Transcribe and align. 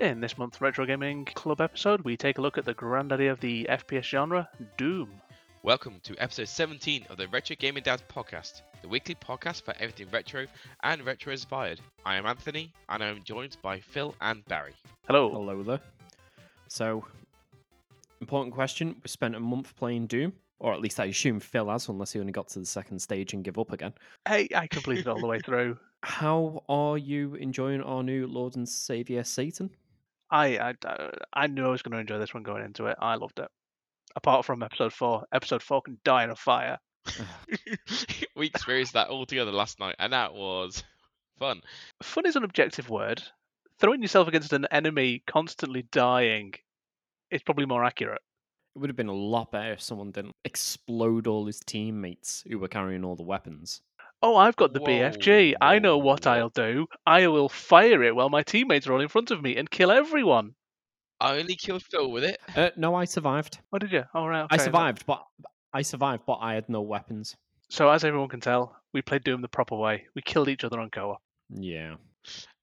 In 0.00 0.20
this 0.20 0.38
month's 0.38 0.60
Retro 0.60 0.86
Gaming 0.86 1.24
Club 1.24 1.60
episode, 1.60 2.02
we 2.02 2.16
take 2.16 2.38
a 2.38 2.40
look 2.40 2.56
at 2.56 2.64
the 2.64 2.72
granddaddy 2.72 3.26
of 3.26 3.40
the 3.40 3.66
FPS 3.68 4.04
genre, 4.04 4.48
Doom. 4.76 5.10
Welcome 5.64 5.98
to 6.04 6.14
episode 6.18 6.46
17 6.46 7.06
of 7.10 7.16
the 7.16 7.26
Retro 7.26 7.56
Gaming 7.58 7.82
Dads 7.82 8.04
podcast, 8.08 8.62
the 8.80 8.86
weekly 8.86 9.16
podcast 9.16 9.62
for 9.64 9.74
everything 9.80 10.06
retro 10.12 10.46
and 10.84 11.04
retro 11.04 11.32
inspired. 11.32 11.80
I 12.06 12.14
am 12.14 12.26
Anthony, 12.26 12.72
and 12.88 13.02
I 13.02 13.08
am 13.08 13.24
joined 13.24 13.56
by 13.60 13.80
Phil 13.80 14.14
and 14.20 14.44
Barry. 14.44 14.72
Hello. 15.08 15.32
Hello 15.32 15.64
there. 15.64 15.80
So, 16.68 17.04
important 18.20 18.54
question. 18.54 18.94
We 19.02 19.08
spent 19.08 19.34
a 19.34 19.40
month 19.40 19.74
playing 19.74 20.06
Doom, 20.06 20.32
or 20.60 20.74
at 20.74 20.80
least 20.80 21.00
I 21.00 21.06
assume 21.06 21.40
Phil 21.40 21.68
has, 21.70 21.88
unless 21.88 22.12
he 22.12 22.20
only 22.20 22.30
got 22.30 22.46
to 22.50 22.60
the 22.60 22.66
second 22.66 23.00
stage 23.00 23.32
and 23.32 23.42
give 23.42 23.58
up 23.58 23.72
again. 23.72 23.94
Hey, 24.28 24.46
I 24.54 24.68
completed 24.68 25.08
all 25.08 25.18
the 25.18 25.26
way 25.26 25.40
through. 25.44 25.76
How 26.04 26.62
are 26.68 26.96
you 26.96 27.34
enjoying 27.34 27.82
our 27.82 28.04
new 28.04 28.28
Lord 28.28 28.54
and 28.54 28.68
Savior 28.68 29.24
Satan? 29.24 29.70
I, 30.30 30.58
I, 30.58 30.74
uh, 30.86 31.10
I 31.32 31.46
knew 31.46 31.66
I 31.66 31.70
was 31.70 31.82
going 31.82 31.92
to 31.92 31.98
enjoy 31.98 32.18
this 32.18 32.34
one 32.34 32.42
going 32.42 32.64
into 32.64 32.86
it. 32.86 32.96
I 33.00 33.14
loved 33.16 33.38
it. 33.38 33.48
Apart 34.16 34.44
from 34.44 34.62
episode 34.62 34.92
four, 34.92 35.24
episode 35.32 35.62
four 35.62 35.82
can 35.82 35.98
die 36.04 36.24
in 36.24 36.30
a 36.30 36.36
fire. 36.36 36.78
we 38.36 38.46
experienced 38.46 38.94
that 38.94 39.08
all 39.08 39.26
together 39.26 39.52
last 39.52 39.80
night, 39.80 39.96
and 39.98 40.12
that 40.12 40.34
was 40.34 40.82
fun. 41.38 41.60
Fun 42.02 42.26
is 42.26 42.36
an 42.36 42.44
objective 42.44 42.90
word. 42.90 43.22
Throwing 43.78 44.02
yourself 44.02 44.28
against 44.28 44.52
an 44.52 44.66
enemy 44.70 45.22
constantly 45.26 45.82
dying 45.92 46.54
is 47.30 47.42
probably 47.42 47.66
more 47.66 47.84
accurate. 47.84 48.20
It 48.74 48.78
would 48.80 48.90
have 48.90 48.96
been 48.96 49.08
a 49.08 49.12
lot 49.12 49.52
better 49.52 49.72
if 49.72 49.80
someone 49.80 50.10
didn't 50.10 50.36
explode 50.44 51.26
all 51.26 51.46
his 51.46 51.60
teammates 51.60 52.44
who 52.48 52.58
were 52.58 52.68
carrying 52.68 53.04
all 53.04 53.16
the 53.16 53.22
weapons. 53.22 53.82
Oh, 54.20 54.36
I've 54.36 54.56
got 54.56 54.72
the 54.72 54.80
Whoa, 54.80 54.88
BFG. 54.88 55.54
I 55.60 55.78
know 55.78 55.98
what. 55.98 56.26
I'll 56.26 56.48
do. 56.48 56.86
I 57.06 57.28
will 57.28 57.48
fire 57.48 58.02
it 58.02 58.16
while 58.16 58.30
my 58.30 58.42
teammates 58.42 58.86
are 58.86 58.92
all 58.92 59.00
in 59.00 59.08
front 59.08 59.30
of 59.30 59.42
me 59.42 59.56
and 59.56 59.70
kill 59.70 59.90
everyone. 59.90 60.54
I 61.20 61.38
only 61.38 61.56
killed 61.56 61.82
Phil 61.82 62.10
with 62.10 62.24
it. 62.24 62.38
Uh, 62.56 62.70
no, 62.76 62.94
I 62.94 63.04
survived. 63.04 63.58
Oh, 63.72 63.78
did 63.78 63.92
you? 63.92 64.04
All 64.14 64.28
right. 64.28 64.46
I 64.50 64.54
okay. 64.54 64.64
survived, 64.64 65.04
but 65.06 65.22
I 65.72 65.82
survived, 65.82 66.22
but 66.26 66.38
I 66.40 66.54
had 66.54 66.68
no 66.68 66.80
weapons. 66.80 67.36
So, 67.70 67.88
as 67.90 68.04
everyone 68.04 68.28
can 68.28 68.40
tell, 68.40 68.76
we 68.92 69.02
played 69.02 69.24
Doom 69.24 69.42
the 69.42 69.48
proper 69.48 69.76
way. 69.76 70.06
We 70.14 70.22
killed 70.22 70.48
each 70.48 70.64
other 70.64 70.80
on 70.80 70.90
co-op. 70.90 71.20
Yeah. 71.50 71.96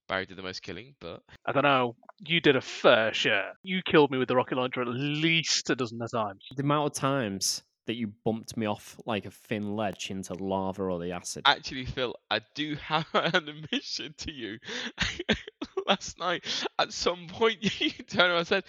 Barry 0.07 0.25
did 0.25 0.37
the 0.37 0.43
most 0.43 0.61
killing, 0.61 0.95
but 0.99 1.21
I 1.45 1.51
don't 1.51 1.63
know. 1.63 1.95
You 2.19 2.39
did 2.39 2.55
a 2.55 2.61
fair 2.61 3.13
share. 3.13 3.53
You 3.63 3.81
killed 3.85 4.11
me 4.11 4.17
with 4.17 4.27
the 4.27 4.35
rocket 4.35 4.57
launcher 4.57 4.81
at 4.81 4.87
least 4.87 5.69
a 5.69 5.75
dozen 5.75 6.01
of 6.01 6.11
times. 6.11 6.43
The 6.55 6.63
amount 6.63 6.91
of 6.91 6.93
times 6.93 7.63
that 7.87 7.95
you 7.95 8.11
bumped 8.23 8.57
me 8.57 8.65
off 8.65 8.99
like 9.05 9.25
a 9.25 9.31
thin 9.31 9.75
ledge 9.75 10.09
into 10.09 10.33
lava 10.33 10.83
or 10.83 10.99
the 10.99 11.11
acid. 11.11 11.43
actually, 11.45 11.85
Phil, 11.85 12.15
I 12.31 12.41
do 12.55 12.75
have 12.75 13.05
an 13.13 13.47
admission 13.49 14.13
to 14.19 14.31
you. 14.31 14.57
Last 15.87 16.17
night, 16.17 16.43
at 16.79 16.91
some 16.91 17.27
point, 17.27 17.57
you 17.79 17.91
turned 17.91 18.31
around 18.31 18.39
and 18.39 18.47
said, 18.47 18.63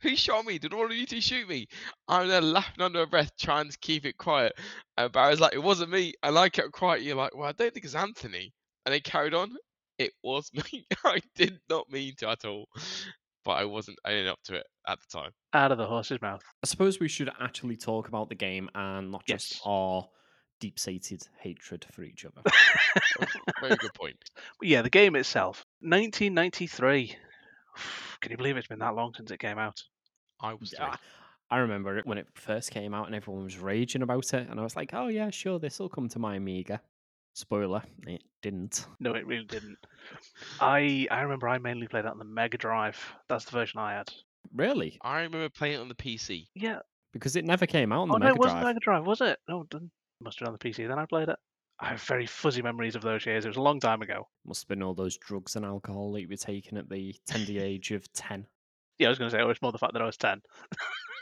Who 0.00 0.16
shot 0.16 0.46
me? 0.46 0.58
Did 0.58 0.72
all 0.72 0.86
of 0.86 0.92
you 0.92 1.04
two 1.04 1.20
shoot 1.20 1.46
me? 1.46 1.68
I'm 2.08 2.28
there 2.28 2.40
laughing 2.40 2.82
under 2.82 3.00
my 3.00 3.04
breath, 3.04 3.32
trying 3.38 3.68
to 3.68 3.76
keep 3.78 4.06
it 4.06 4.16
quiet. 4.16 4.54
Uh, 4.96 5.02
and 5.02 5.12
Barry's 5.12 5.40
like, 5.40 5.52
It 5.54 5.62
wasn't 5.62 5.90
me. 5.90 6.14
And 6.22 6.38
I 6.38 6.48
kept 6.48 6.72
quiet. 6.72 7.02
You're 7.02 7.16
like, 7.16 7.36
Well, 7.36 7.48
I 7.48 7.52
don't 7.52 7.74
think 7.74 7.84
it's 7.84 7.94
Anthony. 7.94 8.54
And 8.86 8.94
they 8.94 9.00
carried 9.00 9.34
on. 9.34 9.56
It 9.98 10.12
was 10.22 10.50
me. 10.54 10.86
I 11.04 11.20
did 11.34 11.58
not 11.68 11.90
mean 11.90 12.14
to 12.18 12.30
at 12.30 12.44
all. 12.46 12.66
But 13.44 13.52
I 13.52 13.64
wasn't 13.64 13.98
owning 14.04 14.28
up 14.28 14.38
to 14.44 14.56
it 14.56 14.66
at 14.86 14.98
the 15.00 15.18
time. 15.18 15.30
Out 15.54 15.72
of 15.72 15.78
the 15.78 15.86
horse's 15.86 16.20
mouth. 16.20 16.42
I 16.62 16.66
suppose 16.66 17.00
we 17.00 17.08
should 17.08 17.30
actually 17.40 17.76
talk 17.76 18.08
about 18.08 18.28
the 18.28 18.34
game 18.34 18.68
and 18.74 19.10
not 19.10 19.24
just 19.26 19.52
Yes. 19.52 19.60
our 19.64 20.06
deep 20.60 20.78
seated 20.78 21.22
hatred 21.40 21.86
for 21.92 22.02
each 22.02 22.24
other. 22.24 22.42
Oh, 23.20 23.26
very 23.60 23.76
good 23.76 23.94
point. 23.94 24.16
But 24.58 24.68
yeah, 24.68 24.82
the 24.82 24.90
game 24.90 25.14
itself. 25.16 25.64
1993. 25.80 27.16
Can 28.20 28.30
you 28.32 28.36
believe 28.36 28.56
it's 28.56 28.66
been 28.66 28.80
that 28.80 28.94
long 28.94 29.14
since 29.14 29.30
it 29.30 29.38
came 29.38 29.58
out? 29.58 29.80
I 30.40 30.54
was. 30.54 30.74
Yeah, 30.76 30.96
I 31.50 31.58
remember 31.58 31.96
it 31.98 32.06
when 32.06 32.18
it 32.18 32.26
first 32.34 32.70
came 32.72 32.92
out 32.92 33.06
and 33.06 33.14
everyone 33.14 33.44
was 33.44 33.58
raging 33.58 34.02
about 34.02 34.34
it, 34.34 34.48
and 34.50 34.58
I 34.58 34.62
was 34.62 34.76
like, 34.76 34.90
"Oh 34.92 35.08
yeah, 35.08 35.30
sure, 35.30 35.58
this 35.58 35.78
will 35.78 35.88
come 35.88 36.08
to 36.10 36.18
my 36.18 36.36
Amiga." 36.36 36.80
Spoiler: 37.38 37.82
it 38.04 38.22
didn't. 38.42 38.86
No, 38.98 39.14
it 39.14 39.24
really 39.24 39.44
didn't. 39.44 39.78
I 40.60 41.06
I 41.08 41.20
remember 41.20 41.48
I 41.48 41.58
mainly 41.58 41.86
played 41.86 42.04
that 42.04 42.10
on 42.10 42.18
the 42.18 42.24
Mega 42.24 42.58
Drive. 42.58 42.98
That's 43.28 43.44
the 43.44 43.52
version 43.52 43.78
I 43.78 43.92
had. 43.92 44.08
Really? 44.52 44.98
I 45.02 45.20
remember 45.20 45.48
playing 45.48 45.74
it 45.74 45.80
on 45.80 45.88
the 45.88 45.94
PC. 45.94 46.48
Yeah. 46.56 46.80
Because 47.12 47.36
it 47.36 47.44
never 47.44 47.64
came 47.64 47.92
out 47.92 48.02
on 48.02 48.10
oh 48.10 48.14
the 48.14 48.18
no, 48.18 48.26
Mega 48.26 48.34
Drive. 48.34 48.34
Oh 48.34 48.34
no, 48.34 48.34
it 48.34 48.38
wasn't 48.38 48.60
Drive. 48.60 48.66
Mega 48.66 48.80
Drive, 48.80 49.06
was 49.06 49.20
it? 49.20 49.38
No, 49.48 49.60
it 49.60 49.70
didn't. 49.70 49.90
Must 50.20 50.38
have 50.38 50.46
been 50.46 50.52
on 50.52 50.58
the 50.60 50.68
PC. 50.68 50.88
Then 50.88 50.98
I 50.98 51.06
played 51.06 51.28
it. 51.28 51.36
I 51.78 51.90
have 51.90 52.02
very 52.02 52.26
fuzzy 52.26 52.60
memories 52.60 52.96
of 52.96 53.02
those 53.02 53.24
years. 53.24 53.44
It 53.44 53.48
was 53.48 53.56
a 53.56 53.62
long 53.62 53.78
time 53.78 54.02
ago. 54.02 54.26
Must 54.44 54.62
have 54.62 54.68
been 54.68 54.82
all 54.82 54.94
those 54.94 55.16
drugs 55.16 55.54
and 55.54 55.64
alcohol 55.64 56.10
that 56.12 56.22
you 56.22 56.28
were 56.28 56.36
taking 56.36 56.76
at 56.76 56.88
the 56.88 57.14
tender 57.24 57.52
age 57.60 57.92
of 57.92 58.12
ten. 58.12 58.46
Yeah, 58.98 59.06
I 59.06 59.10
was 59.10 59.18
going 59.18 59.30
to 59.30 59.36
say, 59.36 59.40
oh, 59.40 59.50
it's 59.50 59.62
more 59.62 59.70
the 59.70 59.78
fact 59.78 59.92
that 59.92 60.02
I 60.02 60.06
was 60.06 60.16
10. 60.16 60.42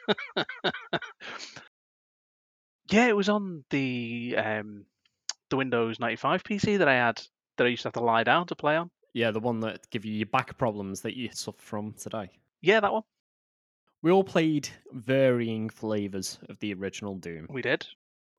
yeah, 2.91 3.07
it 3.07 3.15
was 3.17 3.29
on 3.29 3.65
the 3.69 4.35
um, 4.39 4.87
the 5.51 5.57
Windows 5.57 6.01
95 6.01 6.45
PC 6.45 6.79
that 6.79 6.89
I 6.89 6.95
had 6.95 7.23
that 7.57 7.65
I 7.65 7.69
used 7.69 7.83
to 7.83 7.89
have 7.89 7.95
to 7.95 8.01
lie 8.01 8.25
down 8.25 8.47
to 8.47 8.57
play 8.57 8.77
on. 8.77 8.91
Yeah, 9.13 9.31
the 9.31 9.41
one 9.41 9.61
that 9.61 9.89
give 9.91 10.05
you 10.05 10.13
your 10.13 10.27
back 10.27 10.59
problems 10.59 11.01
that 11.03 11.17
you 11.17 11.31
suffer 11.33 11.61
from 11.61 11.95
today. 11.95 12.29
Yeah, 12.61 12.81
that 12.81 12.93
one. 12.93 13.03
We 14.03 14.11
all 14.11 14.25
played 14.25 14.69
varying 14.93 15.71
flavors 15.71 16.39
of 16.49 16.59
the 16.59 16.75
original 16.75 17.15
Doom. 17.17 17.47
We 17.49 17.63
did. 17.63 17.87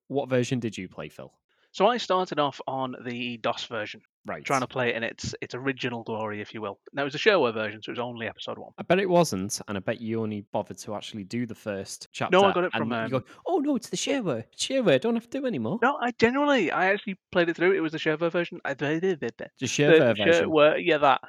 What 0.08 0.30
version 0.30 0.60
did 0.60 0.78
you 0.78 0.88
play, 0.88 1.10
Phil? 1.10 1.34
So 1.78 1.86
I 1.86 1.98
started 1.98 2.40
off 2.40 2.60
on 2.66 2.96
the 3.06 3.38
DOS 3.38 3.66
version, 3.66 4.02
Right. 4.26 4.44
trying 4.44 4.62
to 4.62 4.68
play 4.68 4.90
it 4.90 4.96
in 4.96 5.04
its 5.04 5.36
its 5.42 5.54
original 5.54 6.02
glory, 6.02 6.42
if 6.42 6.52
you 6.52 6.60
will. 6.60 6.80
Now 6.92 7.04
it 7.04 7.06
was 7.06 7.14
a 7.14 7.20
shareware 7.20 7.54
version, 7.54 7.84
so 7.84 7.92
it 7.92 7.94
was 7.94 8.00
only 8.00 8.26
episode 8.26 8.58
one. 8.58 8.72
I 8.80 8.82
bet 8.82 8.98
it 8.98 9.08
wasn't, 9.08 9.62
and 9.68 9.78
I 9.78 9.82
bet 9.82 10.02
you 10.02 10.24
only 10.24 10.42
bothered 10.52 10.80
to 10.80 10.96
actually 10.96 11.24
do 11.24 11.46
the 11.46 11.54
first 11.54 12.08
chapter. 12.14 12.36
No, 12.36 12.46
I 12.46 12.52
got 12.52 12.64
it 12.64 12.72
from, 12.72 12.92
And 12.92 13.12
you 13.12 13.18
um, 13.18 13.22
go, 13.22 13.28
oh 13.46 13.60
no, 13.60 13.76
it's 13.76 13.90
the 13.90 13.96
shareware. 13.96 14.46
It's 14.54 14.66
shareware. 14.66 15.00
Don't 15.00 15.14
have 15.14 15.30
to 15.30 15.40
do 15.40 15.46
anymore. 15.46 15.78
No, 15.84 16.00
I 16.02 16.10
genuinely, 16.18 16.72
I 16.72 16.88
actually 16.88 17.20
played 17.32 17.48
it 17.50 17.56
through. 17.56 17.74
It 17.74 17.82
was 17.82 17.92
the 17.92 18.00
shareware 18.00 18.32
version. 18.32 18.60
I 18.66 18.74
did 18.74 19.04
it. 19.04 19.20
The 19.38 19.48
The 19.60 19.68
shareware 19.68 20.18
version. 20.18 20.50
shareware, 20.50 20.84
yeah, 20.84 20.98
that. 20.98 21.22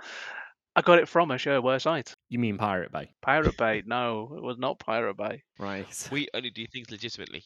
I 0.74 0.80
got 0.80 0.98
it 0.98 1.08
from 1.08 1.30
a 1.30 1.34
shareware 1.34 1.82
site. 1.82 2.14
You 2.30 2.38
mean 2.38 2.56
Pirate 2.56 2.90
Bay? 2.90 3.12
Pirate 3.20 3.58
Bay. 3.58 3.82
No, 3.86 4.32
it 4.34 4.42
was 4.42 4.56
not 4.56 4.78
Pirate 4.78 5.18
Bay. 5.18 5.42
Right. 5.58 6.08
We 6.10 6.28
only 6.32 6.48
do 6.48 6.66
things 6.72 6.90
legitimately. 6.90 7.44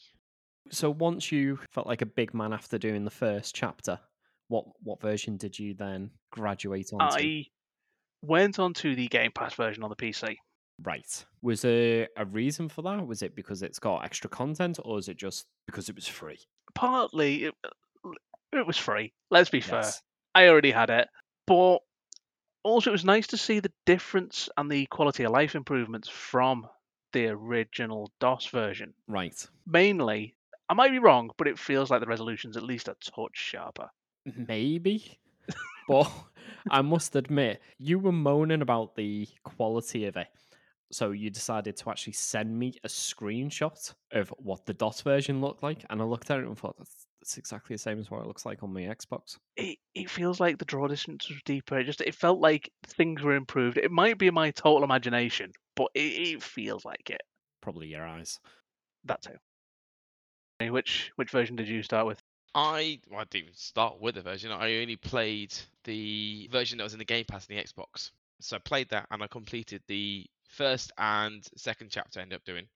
So 0.72 0.90
once 0.90 1.30
you 1.30 1.58
felt 1.70 1.86
like 1.86 2.02
a 2.02 2.06
big 2.06 2.32
man 2.32 2.52
after 2.52 2.78
doing 2.78 3.04
the 3.04 3.10
first 3.10 3.54
chapter, 3.54 4.00
what 4.48 4.64
what 4.82 5.00
version 5.00 5.36
did 5.36 5.58
you 5.58 5.74
then 5.74 6.10
graduate 6.30 6.90
onto? 6.92 7.16
I 7.16 7.46
went 8.22 8.58
on 8.58 8.72
to 8.74 8.94
the 8.94 9.08
Game 9.08 9.32
Pass 9.32 9.54
version 9.54 9.84
on 9.84 9.90
the 9.90 9.96
PC. 9.96 10.36
Right. 10.82 11.24
Was 11.42 11.62
there 11.62 12.08
a 12.16 12.24
reason 12.24 12.68
for 12.68 12.82
that? 12.82 13.06
Was 13.06 13.22
it 13.22 13.36
because 13.36 13.62
it's 13.62 13.78
got 13.78 14.04
extra 14.04 14.30
content, 14.30 14.78
or 14.82 14.98
is 14.98 15.08
it 15.08 15.18
just 15.18 15.46
because 15.66 15.88
it 15.88 15.94
was 15.94 16.08
free? 16.08 16.38
Partly, 16.74 17.44
it, 17.44 17.54
uh, 17.64 18.10
it 18.52 18.66
was 18.66 18.78
free. 18.78 19.12
Let's 19.30 19.50
be 19.50 19.60
fair. 19.60 19.84
I 20.34 20.48
already 20.48 20.70
had 20.70 20.88
it, 20.88 21.08
but 21.46 21.78
also 22.62 22.90
it 22.90 22.92
was 22.92 23.04
nice 23.04 23.26
to 23.28 23.36
see 23.36 23.60
the 23.60 23.72
difference 23.84 24.48
and 24.56 24.70
the 24.70 24.86
quality 24.86 25.24
of 25.24 25.32
life 25.32 25.54
improvements 25.54 26.08
from 26.08 26.66
the 27.12 27.28
original 27.28 28.10
DOS 28.20 28.46
version. 28.46 28.94
Right. 29.06 29.46
Mainly, 29.66 30.34
I 30.68 30.74
might 30.74 30.90
be 30.90 30.98
wrong, 30.98 31.30
but 31.36 31.48
it 31.48 31.58
feels 31.58 31.90
like 31.90 32.00
the 32.00 32.06
resolution's 32.06 32.56
at 32.56 32.62
least 32.62 32.88
a 32.88 32.96
touch 33.02 33.36
sharper. 33.36 33.88
Mm-hmm. 34.28 34.44
Maybe. 34.48 35.18
but 35.88 36.10
I 36.70 36.82
must 36.82 37.16
admit, 37.16 37.60
you 37.78 37.98
were 37.98 38.12
moaning 38.12 38.62
about 38.62 38.94
the 38.96 39.28
quality 39.44 40.06
of 40.06 40.16
it. 40.16 40.28
So 40.92 41.12
you 41.12 41.30
decided 41.30 41.76
to 41.78 41.90
actually 41.90 42.12
send 42.12 42.58
me 42.58 42.74
a 42.84 42.88
screenshot 42.88 43.94
of 44.12 44.28
what 44.36 44.66
the 44.66 44.74
DOS 44.74 45.00
version 45.00 45.40
looked 45.40 45.62
like. 45.62 45.84
And 45.88 46.02
I 46.02 46.04
looked 46.04 46.30
at 46.30 46.38
it 46.38 46.46
and 46.46 46.56
thought, 46.56 46.76
that's, 46.76 47.06
that's 47.20 47.38
exactly 47.38 47.74
the 47.74 47.78
same 47.78 47.98
as 47.98 48.10
what 48.10 48.20
it 48.20 48.26
looks 48.26 48.44
like 48.44 48.62
on 48.62 48.74
my 48.74 48.82
Xbox. 48.82 49.38
It, 49.56 49.78
it 49.94 50.10
feels 50.10 50.38
like 50.38 50.58
the 50.58 50.66
draw 50.66 50.86
distance 50.88 51.30
was 51.30 51.38
deeper. 51.46 51.78
It 51.78 51.84
just 51.84 52.02
it 52.02 52.14
felt 52.14 52.40
like 52.40 52.70
things 52.86 53.22
were 53.22 53.34
improved. 53.34 53.78
It 53.78 53.90
might 53.90 54.18
be 54.18 54.30
my 54.30 54.50
total 54.50 54.84
imagination, 54.84 55.52
but 55.76 55.88
it, 55.94 56.00
it 56.00 56.42
feels 56.42 56.84
like 56.84 57.08
it. 57.08 57.22
Probably 57.62 57.88
your 57.88 58.06
eyes. 58.06 58.38
That 59.04 59.22
too. 59.22 59.36
Hey, 60.62 60.70
Which 60.70 61.10
which 61.16 61.30
version 61.30 61.56
did 61.56 61.66
you 61.66 61.82
start 61.82 62.06
with? 62.06 62.22
I 62.54 63.00
well, 63.10 63.22
I 63.22 63.24
didn't 63.24 63.46
even 63.46 63.56
start 63.56 64.00
with 64.00 64.14
the 64.14 64.22
version. 64.22 64.52
I 64.52 64.76
only 64.76 64.94
played 64.94 65.52
the 65.82 66.48
version 66.52 66.78
that 66.78 66.84
was 66.84 66.92
in 66.92 67.00
the 67.00 67.04
Game 67.04 67.24
Pass 67.24 67.48
and 67.48 67.58
the 67.58 67.64
Xbox. 67.64 68.12
So 68.40 68.54
I 68.54 68.60
played 68.60 68.88
that 68.90 69.08
and 69.10 69.24
I 69.24 69.26
completed 69.26 69.82
the 69.88 70.24
first 70.50 70.92
and 70.98 71.44
second 71.56 71.90
chapter. 71.90 72.20
I 72.20 72.22
ended 72.22 72.36
up 72.36 72.44
doing. 72.44 72.68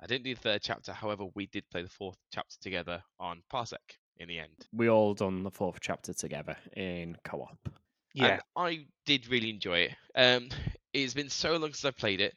I 0.00 0.06
didn't 0.06 0.24
do 0.24 0.34
the 0.34 0.40
third 0.40 0.62
chapter. 0.64 0.92
However, 0.92 1.26
we 1.36 1.46
did 1.46 1.62
play 1.70 1.82
the 1.82 1.88
fourth 1.88 2.16
chapter 2.34 2.56
together 2.60 3.00
on 3.20 3.44
Parsec 3.48 3.98
in 4.16 4.26
the 4.26 4.40
end. 4.40 4.66
We 4.72 4.90
all 4.90 5.14
done 5.14 5.44
the 5.44 5.52
fourth 5.52 5.78
chapter 5.80 6.12
together 6.12 6.56
in 6.76 7.16
co 7.22 7.42
op. 7.42 7.72
Yeah, 8.12 8.32
And 8.32 8.42
I 8.56 8.86
did 9.06 9.28
really 9.28 9.50
enjoy 9.50 9.78
it. 9.82 9.94
Um, 10.16 10.48
it's 10.92 11.14
been 11.14 11.30
so 11.30 11.52
long 11.52 11.74
since 11.74 11.84
I 11.84 11.92
played 11.92 12.22
it. 12.22 12.34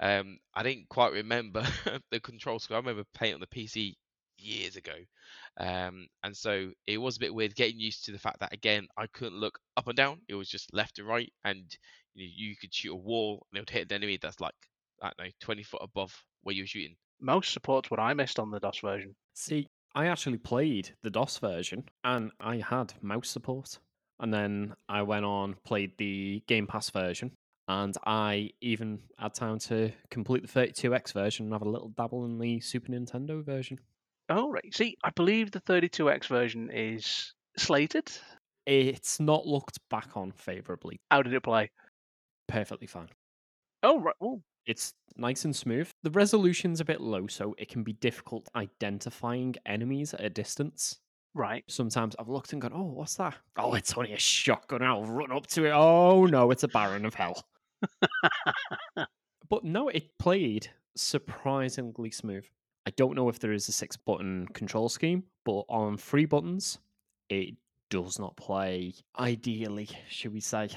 Um, 0.00 0.40
I 0.52 0.64
didn't 0.64 0.88
quite 0.88 1.12
remember 1.12 1.64
the 2.10 2.18
controls. 2.18 2.66
I 2.72 2.74
remember 2.74 3.04
playing 3.14 3.32
it 3.32 3.34
on 3.34 3.40
the 3.40 3.46
PC 3.46 3.94
years 4.42 4.76
ago. 4.76 4.94
Um, 5.58 6.06
and 6.22 6.36
so 6.36 6.70
it 6.86 6.98
was 6.98 7.16
a 7.16 7.20
bit 7.20 7.34
weird 7.34 7.54
getting 7.54 7.78
used 7.78 8.04
to 8.04 8.12
the 8.12 8.18
fact 8.18 8.40
that 8.40 8.52
again 8.52 8.86
I 8.96 9.06
couldn't 9.08 9.40
look 9.40 9.58
up 9.76 9.88
and 9.88 9.96
down. 9.96 10.20
It 10.28 10.34
was 10.34 10.48
just 10.48 10.72
left 10.74 10.96
to 10.96 11.04
right, 11.04 11.32
and 11.44 11.64
you, 12.14 12.28
you 12.34 12.56
could 12.56 12.74
shoot 12.74 12.92
a 12.92 12.96
wall 12.96 13.46
and 13.50 13.58
it 13.58 13.60
would 13.62 13.70
hit 13.70 13.90
an 13.90 13.96
enemy 13.96 14.18
that's 14.20 14.40
like 14.40 14.54
I 15.02 15.06
don't 15.06 15.26
know 15.26 15.32
twenty 15.40 15.62
foot 15.62 15.82
above 15.82 16.14
where 16.42 16.54
you 16.54 16.62
were 16.62 16.68
shooting. 16.68 16.96
Most 17.20 17.52
support's 17.52 17.90
what 17.90 18.00
I 18.00 18.14
missed 18.14 18.38
on 18.38 18.50
the 18.50 18.58
DOS 18.58 18.80
version. 18.80 19.14
See, 19.34 19.68
I 19.94 20.06
actually 20.06 20.38
played 20.38 20.90
the 21.02 21.10
DOS 21.10 21.38
version 21.38 21.84
and 22.02 22.32
I 22.40 22.56
had 22.56 22.94
mouse 23.02 23.28
support. 23.28 23.78
And 24.20 24.32
then 24.32 24.74
I 24.88 25.02
went 25.02 25.24
on, 25.24 25.56
played 25.64 25.98
the 25.98 26.42
Game 26.46 26.68
Pass 26.68 26.90
version, 26.90 27.32
and 27.66 27.96
I 28.06 28.50
even 28.60 29.00
had 29.18 29.34
time 29.34 29.58
to 29.60 29.90
complete 30.10 30.46
the 30.46 30.60
32X 30.60 31.12
version 31.12 31.46
and 31.46 31.52
have 31.52 31.62
a 31.62 31.68
little 31.68 31.88
dabble 31.88 32.24
in 32.24 32.38
the 32.38 32.60
Super 32.60 32.92
Nintendo 32.92 33.44
version. 33.44 33.80
Oh, 34.28 34.50
right. 34.50 34.74
See, 34.74 34.96
I 35.04 35.10
believe 35.10 35.50
the 35.50 35.60
32X 35.60 36.26
version 36.26 36.70
is 36.72 37.34
slated. 37.56 38.10
It's 38.66 39.18
not 39.20 39.46
looked 39.46 39.78
back 39.90 40.16
on 40.16 40.32
favorably. 40.32 41.00
How 41.10 41.22
did 41.22 41.32
it 41.34 41.42
play? 41.42 41.70
Perfectly 42.48 42.86
fine. 42.86 43.08
Oh, 43.82 44.00
right. 44.00 44.14
Well, 44.20 44.40
It's 44.66 44.94
nice 45.16 45.44
and 45.44 45.54
smooth. 45.54 45.90
The 46.04 46.10
resolution's 46.10 46.80
a 46.80 46.84
bit 46.84 47.00
low, 47.00 47.26
so 47.26 47.54
it 47.58 47.68
can 47.68 47.82
be 47.82 47.94
difficult 47.94 48.48
identifying 48.54 49.56
enemies 49.66 50.14
at 50.14 50.20
a 50.20 50.30
distance. 50.30 50.98
right. 51.34 51.64
Sometimes 51.68 52.14
I've 52.18 52.28
looked 52.28 52.52
and 52.52 52.62
gone, 52.62 52.72
oh, 52.74 52.84
what's 52.84 53.16
that? 53.16 53.34
Oh, 53.56 53.74
it's 53.74 53.94
only 53.96 54.12
a 54.12 54.18
shotgun. 54.18 54.82
I'll 54.82 55.04
run 55.04 55.32
up 55.32 55.46
to 55.48 55.64
it. 55.66 55.72
Oh, 55.72 56.26
no, 56.26 56.50
it's 56.52 56.62
a 56.62 56.68
Baron 56.68 57.04
of 57.04 57.14
Hell. 57.14 57.44
but 59.48 59.64
no, 59.64 59.88
it 59.88 60.16
played 60.18 60.70
surprisingly 60.96 62.10
smooth. 62.10 62.44
I 62.86 62.90
don't 62.90 63.14
know 63.14 63.28
if 63.28 63.38
there 63.38 63.52
is 63.52 63.68
a 63.68 63.72
six 63.72 63.96
button 63.96 64.46
control 64.54 64.88
scheme, 64.88 65.24
but 65.44 65.62
on 65.68 65.96
three 65.96 66.24
buttons, 66.24 66.78
it 67.28 67.54
does 67.90 68.18
not 68.18 68.36
play 68.36 68.94
ideally, 69.18 69.88
should 70.08 70.32
we 70.32 70.40
say. 70.40 70.68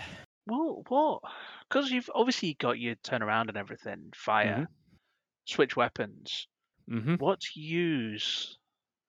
Well, 0.48 0.84
what? 0.88 1.22
Because 1.68 1.90
you've 1.90 2.10
obviously 2.13 2.56
got 2.60 2.78
your 2.80 2.96
turnaround 2.96 3.48
and 3.50 3.57
everything, 3.57 4.12
fire, 4.13 4.68
switch 5.46 5.75
weapons. 5.75 6.48
Mm-hmm. 6.90 7.16
What's 7.16 7.56
use 7.56 8.60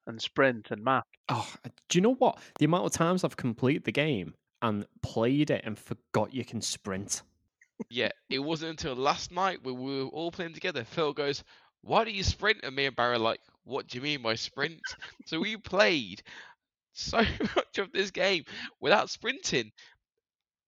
and 0.07 0.21
sprint 0.21 0.71
and 0.71 0.83
map? 0.83 1.07
Oh, 1.29 1.53
do 1.89 1.99
you 1.99 2.03
know 2.03 2.15
what? 2.15 2.39
The 2.59 2.65
amount 2.65 2.87
of 2.87 2.93
times 2.93 3.25
I've 3.25 3.37
completed 3.37 3.85
the 3.85 3.93
game 3.93 4.35
and 4.63 4.87
played 5.03 5.51
it 5.51 5.63
and 5.65 5.79
forgot 5.79 6.33
you 6.33 6.45
can 6.45 6.63
sprint. 6.63 7.23
Yeah, 7.91 8.09
it 8.31 8.39
wasn't 8.39 8.71
until 8.71 8.95
last 8.95 9.31
night 9.31 9.63
when 9.63 9.79
we 9.79 10.03
were 10.03 10.09
all 10.09 10.31
playing 10.31 10.55
together. 10.55 10.85
Phil 10.85 11.13
goes, 11.13 11.45
"Why 11.83 12.05
do 12.05 12.11
you 12.11 12.23
sprint?" 12.23 12.61
And 12.65 12.77
me 12.77 12.87
and 12.87 12.97
Barry 12.97 13.15
are 13.17 13.19
like, 13.19 13.41
"What 13.65 13.87
do 13.89 13.99
you 13.99 14.03
mean 14.03 14.23
by 14.23 14.35
sprint?" 14.35 14.97
so 15.27 15.41
we 15.41 15.57
played 15.57 16.23
so 16.93 17.19
much 17.57 17.79
of 17.79 17.93
this 17.93 18.11
game 18.11 18.45
without 18.81 19.11
sprinting, 19.11 19.73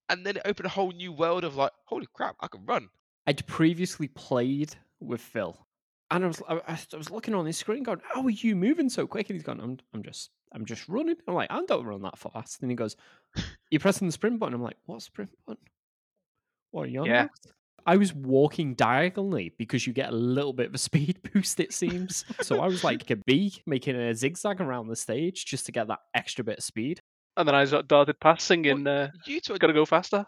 and 0.08 0.24
then 0.24 0.36
it 0.36 0.42
opened 0.44 0.66
a 0.66 0.70
whole 0.70 0.92
new 0.92 1.12
world 1.12 1.44
of 1.44 1.56
like, 1.56 1.72
"Holy 1.86 2.06
crap, 2.12 2.36
I 2.40 2.48
can 2.48 2.64
run!" 2.66 2.90
I'd 3.26 3.46
previously 3.46 4.08
played 4.08 4.74
with 5.00 5.20
Phil, 5.20 5.66
and 6.10 6.24
I 6.24 6.26
was 6.26 6.42
I, 6.48 6.60
I 6.92 6.96
was 6.96 7.10
looking 7.10 7.34
on 7.34 7.46
his 7.46 7.56
screen, 7.58 7.82
going, 7.82 8.00
"How 8.04 8.22
are 8.22 8.30
you 8.30 8.54
moving 8.56 8.88
so 8.88 9.06
quick?" 9.06 9.28
And 9.30 9.36
he's 9.36 9.44
going, 9.44 9.60
"I'm 9.60 9.78
I'm 9.94 10.02
just 10.02 10.30
I'm 10.52 10.64
just 10.64 10.88
running." 10.88 11.16
I'm 11.26 11.34
like, 11.34 11.50
"I 11.50 11.64
don't 11.64 11.86
run 11.86 12.02
that 12.02 12.18
fast." 12.18 12.60
And 12.62 12.70
he 12.70 12.76
goes, 12.76 12.96
"You're 13.70 13.80
pressing 13.80 14.08
the 14.08 14.12
sprint 14.12 14.38
button." 14.40 14.54
I'm 14.54 14.62
like, 14.62 14.78
"What 14.86 15.02
sprint 15.02 15.30
button? 15.46 15.64
What 16.70 16.84
are 16.86 16.88
you 16.90 17.00
on 17.02 17.06
Yeah. 17.06 17.22
about?" 17.24 17.30
I 17.86 17.96
was 17.96 18.12
walking 18.12 18.74
diagonally 18.74 19.52
because 19.58 19.86
you 19.86 19.92
get 19.92 20.10
a 20.10 20.14
little 20.16 20.52
bit 20.52 20.66
of 20.68 20.74
a 20.74 20.78
speed 20.88 21.18
boost, 21.32 21.58
it 21.60 21.72
seems. 21.72 22.24
so 22.42 22.60
I 22.60 22.66
was 22.66 22.84
like 22.84 23.10
a 23.10 23.16
bee 23.16 23.54
making 23.66 23.96
a 23.96 24.14
zigzag 24.14 24.60
around 24.60 24.88
the 24.88 24.96
stage 24.96 25.44
just 25.46 25.66
to 25.66 25.72
get 25.72 25.88
that 25.88 26.00
extra 26.14 26.44
bit 26.44 26.58
of 26.58 26.64
speed. 26.64 27.00
And 27.36 27.46
then 27.46 27.54
I 27.54 27.64
sort 27.64 27.82
of 27.82 27.88
darted 27.88 28.18
past 28.20 28.46
singing, 28.46 28.86
uh, 28.86 29.10
You 29.24 29.40
two, 29.40 29.54
are, 29.54 29.58
gotta 29.58 29.72
go 29.72 29.84
faster. 29.84 30.26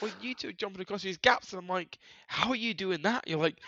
well, 0.00 0.10
you 0.22 0.34
two 0.34 0.48
are 0.48 0.52
jumping 0.52 0.80
across 0.80 1.02
these 1.02 1.18
gaps, 1.18 1.52
and 1.52 1.60
I'm 1.60 1.68
like, 1.68 1.98
"How 2.28 2.50
are 2.50 2.56
you 2.56 2.72
doing 2.74 3.02
that?" 3.02 3.28
You're 3.28 3.38
like, 3.38 3.58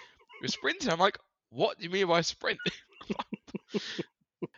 "You're 0.41 0.49
sprinting." 0.49 0.91
I'm 0.91 0.99
like, 0.99 1.19
"What 1.51 1.79
do 1.79 1.85
you 1.85 1.91
mean 1.91 2.07
by 2.07 2.23
sprint?" 2.23 2.59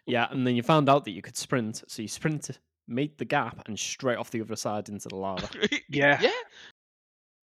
Yeah, 0.07 0.27
and 0.31 0.47
then 0.47 0.55
you 0.57 0.63
found 0.63 0.89
out 0.89 1.05
that 1.05 1.11
you 1.13 1.23
could 1.23 1.37
sprint, 1.37 1.83
so 1.89 2.03
you 2.03 2.09
sprinted, 2.09 2.59
made 2.89 3.17
the 3.19 3.25
gap, 3.25 3.67
and 3.69 3.79
straight 3.79 4.17
off 4.17 4.31
the 4.31 4.41
other 4.41 4.57
side 4.57 4.89
into 4.89 5.09
the 5.09 5.17
lava. 5.17 5.49
Yeah. 5.89 6.19
yeah. 6.21 6.31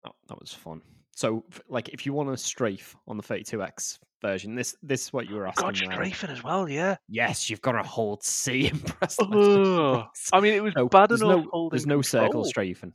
Oh, 0.06 0.12
that 0.28 0.38
was 0.40 0.52
fun. 0.52 0.82
So, 1.16 1.44
like, 1.70 1.88
if 1.88 2.04
you 2.04 2.12
want 2.12 2.28
a 2.28 2.36
strafe 2.36 2.94
on 3.08 3.16
the 3.16 3.22
32x 3.22 3.98
version, 4.20 4.54
this 4.54 4.76
this 4.82 5.04
is 5.06 5.12
what 5.14 5.28
you 5.30 5.36
were 5.36 5.46
asking. 5.48 5.64
God, 5.66 5.80
Ryan. 5.80 5.92
strafing 5.92 6.30
as 6.30 6.44
well, 6.44 6.68
yeah. 6.68 6.96
Yes, 7.08 7.48
you've 7.48 7.62
got 7.62 7.72
to 7.72 7.82
hold 7.82 8.22
C 8.22 8.68
and 8.68 8.84
press. 8.84 9.18
left 9.18 9.32
and 9.32 9.34
Ugh. 9.66 9.96
right. 9.96 10.06
I 10.34 10.40
mean, 10.40 10.52
it 10.52 10.62
was 10.62 10.74
No, 10.76 10.88
bad 10.90 11.08
there's 11.08 11.22
enough 11.22 11.46
no, 11.52 11.68
There's 11.70 11.86
no 11.86 12.02
circle 12.02 12.28
control. 12.28 12.44
strafing. 12.44 12.92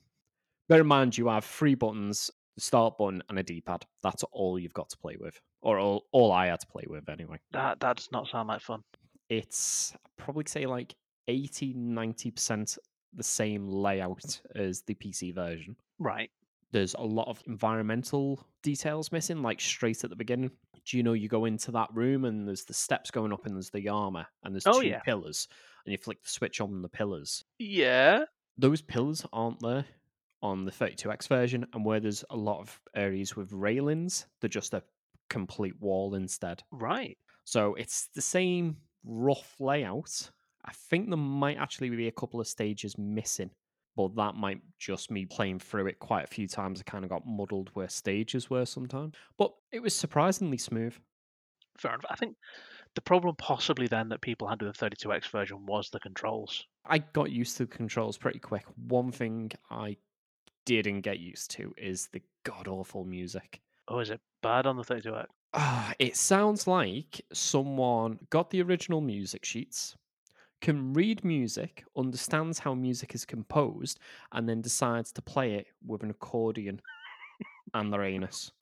Bear 0.69 0.81
in 0.81 0.87
mind, 0.87 1.17
you 1.17 1.27
have 1.29 1.43
three 1.45 1.73
buttons: 1.73 2.29
the 2.55 2.61
start 2.61 2.95
button 2.99 3.23
and 3.27 3.39
a 3.39 3.43
D-pad. 3.43 3.85
That's 4.03 4.23
all 4.31 4.59
you've 4.59 4.73
got 4.75 4.89
to 4.89 4.97
play 4.97 5.17
with, 5.19 5.41
or 5.63 5.79
all, 5.79 6.05
all 6.11 6.31
I 6.31 6.45
had 6.45 6.59
to 6.59 6.67
play 6.67 6.83
with 6.87 7.09
anyway. 7.09 7.39
That, 7.53 7.79
that 7.79 7.95
does 7.97 8.09
not 8.11 8.27
sound 8.27 8.49
like 8.49 8.61
fun. 8.61 8.83
It's 9.29 9.93
I'd 9.95 10.23
probably 10.23 10.43
say 10.47 10.67
like 10.67 10.93
80 11.27 11.73
90% 11.73 12.77
the 13.15 13.23
same 13.23 13.67
layout 13.67 14.39
as 14.55 14.83
the 14.83 14.93
PC 14.93 15.33
version. 15.33 15.75
Right. 15.97 16.29
There's 16.71 16.93
a 16.95 17.01
lot 17.01 17.27
of 17.27 17.41
environmental 17.47 18.45
details 18.63 19.11
missing, 19.11 19.41
like 19.41 19.59
straight 19.61 20.03
at 20.03 20.09
the 20.09 20.15
beginning. 20.15 20.51
Do 20.85 20.97
you 20.97 21.03
know 21.03 21.13
you 21.13 21.27
go 21.27 21.45
into 21.45 21.71
that 21.71 21.89
room 21.93 22.25
and 22.25 22.47
there's 22.47 22.63
the 22.65 22.73
steps 22.73 23.11
going 23.11 23.31
up 23.33 23.45
and 23.45 23.55
there's 23.55 23.69
the 23.69 23.87
armor 23.89 24.25
and 24.43 24.53
there's 24.55 24.65
Oh, 24.67 24.81
two 24.81 24.87
yeah. 24.87 24.99
pillars 25.01 25.47
and 25.85 25.91
you 25.91 25.97
flick 25.97 26.21
the 26.23 26.29
switch 26.29 26.59
on 26.61 26.81
the 26.81 26.89
pillars. 26.89 27.43
Yeah. 27.59 28.23
Those 28.57 28.81
pillars 28.81 29.25
aren't 29.33 29.59
there 29.61 29.85
on 30.43 30.65
the 30.65 30.71
32x 30.71 31.27
version, 31.27 31.65
and 31.73 31.85
where 31.85 31.99
there's 31.99 32.23
a 32.31 32.35
lot 32.35 32.59
of 32.61 32.79
areas 32.95 33.35
with 33.35 33.51
railings, 33.51 34.25
they're 34.39 34.49
just 34.49 34.73
a 34.73 34.81
complete 35.29 35.79
wall 35.79 36.15
instead. 36.15 36.63
Right. 36.71 37.17
So 37.43 37.75
it's 37.75 38.07
the 38.15 38.21
same 38.23 38.77
rough 39.05 39.55
layout. 39.59 40.31
I 40.65 40.71
think 40.89 41.09
there 41.09 41.17
might 41.17 41.57
actually 41.57 41.89
be 41.91 42.07
a 42.07 42.11
couple 42.11 42.39
of 42.39 42.47
stages 42.47 42.97
missing, 42.97 43.51
but 43.95 44.15
that 44.15 44.35
might 44.35 44.61
just 44.79 45.11
me 45.11 45.25
playing 45.25 45.59
through 45.59 45.87
it 45.87 45.99
quite 45.99 46.23
a 46.23 46.27
few 46.27 46.47
times. 46.47 46.81
I 46.81 46.89
kind 46.89 47.03
of 47.03 47.09
got 47.09 47.25
muddled 47.25 47.69
where 47.73 47.89
stages 47.89 48.49
were 48.49 48.65
sometimes, 48.65 49.15
but 49.37 49.53
it 49.71 49.81
was 49.81 49.95
surprisingly 49.95 50.57
smooth. 50.57 50.95
Fair 51.77 51.91
enough. 51.91 52.05
I 52.09 52.15
think 52.15 52.35
the 52.95 53.01
problem 53.01 53.35
possibly 53.35 53.87
then 53.87 54.09
that 54.09 54.21
people 54.21 54.47
had 54.47 54.61
with 54.61 54.75
the 54.75 54.85
32X 54.85 55.29
version 55.29 55.65
was 55.65 55.89
the 55.89 55.99
controls. 55.99 56.65
I 56.85 56.99
got 56.99 57.31
used 57.31 57.57
to 57.57 57.65
the 57.65 57.75
controls 57.75 58.17
pretty 58.17 58.39
quick. 58.39 58.65
One 58.87 59.11
thing 59.11 59.51
I 59.69 59.97
didn't 60.65 61.01
get 61.01 61.19
used 61.19 61.51
to 61.51 61.73
is 61.77 62.07
the 62.11 62.21
god 62.43 62.67
awful 62.67 63.03
music. 63.05 63.61
Oh, 63.87 63.99
is 63.99 64.09
it 64.09 64.21
bad 64.41 64.65
on 64.65 64.77
the 64.77 64.83
32X? 64.83 65.25
Ah, 65.53 65.93
it 65.99 66.15
sounds 66.15 66.65
like 66.65 67.21
someone 67.33 68.19
got 68.29 68.49
the 68.51 68.61
original 68.61 69.01
music 69.01 69.43
sheets, 69.43 69.95
can 70.61 70.93
read 70.93 71.25
music, 71.25 71.83
understands 71.97 72.59
how 72.59 72.73
music 72.73 73.13
is 73.15 73.25
composed, 73.25 73.99
and 74.31 74.47
then 74.47 74.61
decides 74.61 75.11
to 75.13 75.21
play 75.21 75.53
it 75.55 75.67
with 75.85 76.03
an 76.03 76.11
accordion 76.11 76.81
and 77.73 77.91
their 77.91 78.03
anus. 78.03 78.51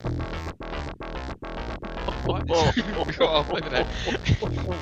What? 2.24 2.44
Oh. 2.50 2.72
Go 3.18 3.26
on, 3.26 3.46
over 3.50 3.70
there. 3.70 3.86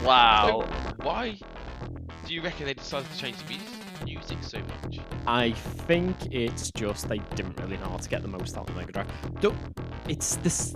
wow. 0.04 0.66
Why 1.02 1.38
do 2.26 2.34
you 2.34 2.42
reckon 2.42 2.66
they 2.66 2.75
decided 2.75 3.10
to 3.10 3.16
change 3.16 3.37
the 3.46 3.54
mu- 3.54 4.04
music 4.04 4.38
so 4.42 4.58
much? 4.58 4.98
I 5.26 5.52
think 5.52 6.16
it's 6.32 6.70
just 6.72 7.08
they 7.08 7.18
didn't 7.37 7.58
really 7.60 7.76
know 7.76 7.90
how 7.90 7.96
to 7.96 8.08
get 8.08 8.22
the 8.22 8.28
most 8.28 8.56
out 8.56 8.68
of 8.68 8.75
the 8.75 8.80
Mega 8.80 8.92
Drive. 8.92 9.08
Don't, 9.40 9.56
it's 10.08 10.37
this. 10.37 10.75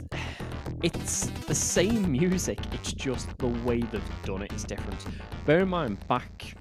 It's 0.83 1.27
the 1.47 1.55
same 1.55 2.11
music. 2.11 2.59
It's 2.73 2.93
just 2.93 3.39
the 3.39 3.47
way 3.47 3.79
they've 3.79 4.03
done 4.25 4.43
it 4.43 4.53
is 4.53 4.65
different. 4.65 4.99
Bear 5.47 5.61
in 5.61 5.69
mind, 5.69 6.05
back 6.09 6.57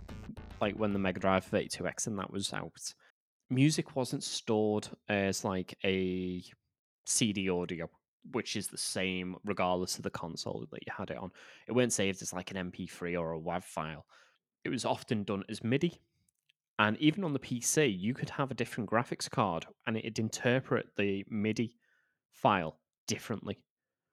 like 0.62 0.75
when 0.75 0.94
the 0.94 1.00
Mega 1.00 1.20
Drive 1.20 1.50
32X 1.50 2.06
and 2.06 2.20
that 2.20 2.32
was 2.32 2.54
out, 2.54 2.94
music 3.50 3.96
wasn't 3.96 4.24
stored 4.24 4.88
as 5.10 5.44
like 5.44 5.75
a 5.84 6.44
CD 7.08 7.50
audio, 7.50 7.90
which 8.32 8.56
is 8.56 8.68
the 8.68 8.78
same 8.78 9.38
regardless 9.44 9.98
of 9.98 10.04
the 10.04 10.12
console 10.12 10.68
that 10.72 10.86
you 10.86 10.94
had 10.96 11.10
it 11.10 11.18
on. 11.18 11.32
It 11.68 11.72
weren't 11.72 11.92
saved 11.92 12.22
as 12.22 12.32
like 12.32 12.51
an 12.51 12.72
MP3 12.72 13.20
or 13.20 13.34
a 13.34 13.40
WAV 13.40 13.63
file. 13.63 14.06
It 14.63 14.70
was 14.70 14.86
often 14.86 15.24
done 15.24 15.44
as 15.50 15.63
MIDI. 15.63 16.00
And 16.78 16.96
even 16.98 17.24
on 17.24 17.34
the 17.34 17.40
PC, 17.40 18.00
you 18.00 18.13
could 18.13 18.30
have 18.30 18.51
a 18.51 18.56
different 18.56 18.88
graphics 18.88 19.28
card 19.28 19.66
and 19.88 19.98
it'd 19.98 20.20
interpret 20.20 20.90
the 20.96 21.25
MIDI 21.28 21.75
file 22.30 22.78
differently. 23.08 23.58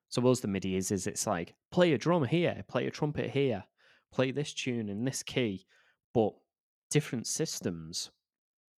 So 0.09 0.27
as 0.31 0.41
the 0.41 0.49
MIDI 0.49 0.77
is, 0.77 0.91
is 0.91 1.07
it's 1.07 1.27
like 1.27 1.55
play 1.71 1.93
a 1.93 1.99
drum 1.99 2.25
here, 2.25 2.65
play 2.69 2.87
a 2.87 2.91
trumpet 2.91 3.31
here, 3.31 3.65
play 4.13 4.31
this 4.31 4.55
tune 4.55 4.89
in 4.89 5.05
this 5.05 5.23
key. 5.23 5.67
But 6.15 6.33
different 6.91 7.27
systems 7.27 8.11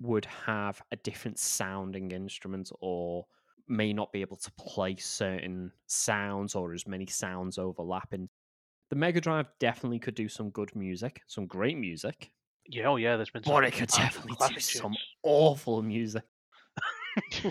would 0.01 0.25
have 0.45 0.81
a 0.91 0.95
different 0.97 1.37
sounding 1.37 2.11
instrument 2.11 2.71
or 2.81 3.25
may 3.67 3.93
not 3.93 4.11
be 4.11 4.21
able 4.21 4.37
to 4.37 4.51
play 4.57 4.95
certain 4.95 5.71
sounds 5.85 6.55
or 6.55 6.73
as 6.73 6.87
many 6.87 7.05
sounds 7.05 7.57
overlapping. 7.57 8.29
The 8.89 8.95
Mega 8.95 9.21
Drive 9.21 9.45
definitely 9.59 9.99
could 9.99 10.15
do 10.15 10.27
some 10.27 10.49
good 10.49 10.75
music, 10.75 11.21
some 11.27 11.45
great 11.45 11.77
music, 11.77 12.31
Yeah, 12.65 12.87
oh 12.87 12.95
yeah, 12.95 13.15
there's 13.17 13.29
been 13.29 13.43
some 13.43 13.53
but 13.53 13.65
it 13.65 13.73
could 13.73 13.89
definitely 13.95 14.31
do 14.31 14.35
classic 14.37 14.61
some 14.61 14.95
awful 15.23 15.81
music. 15.81 16.23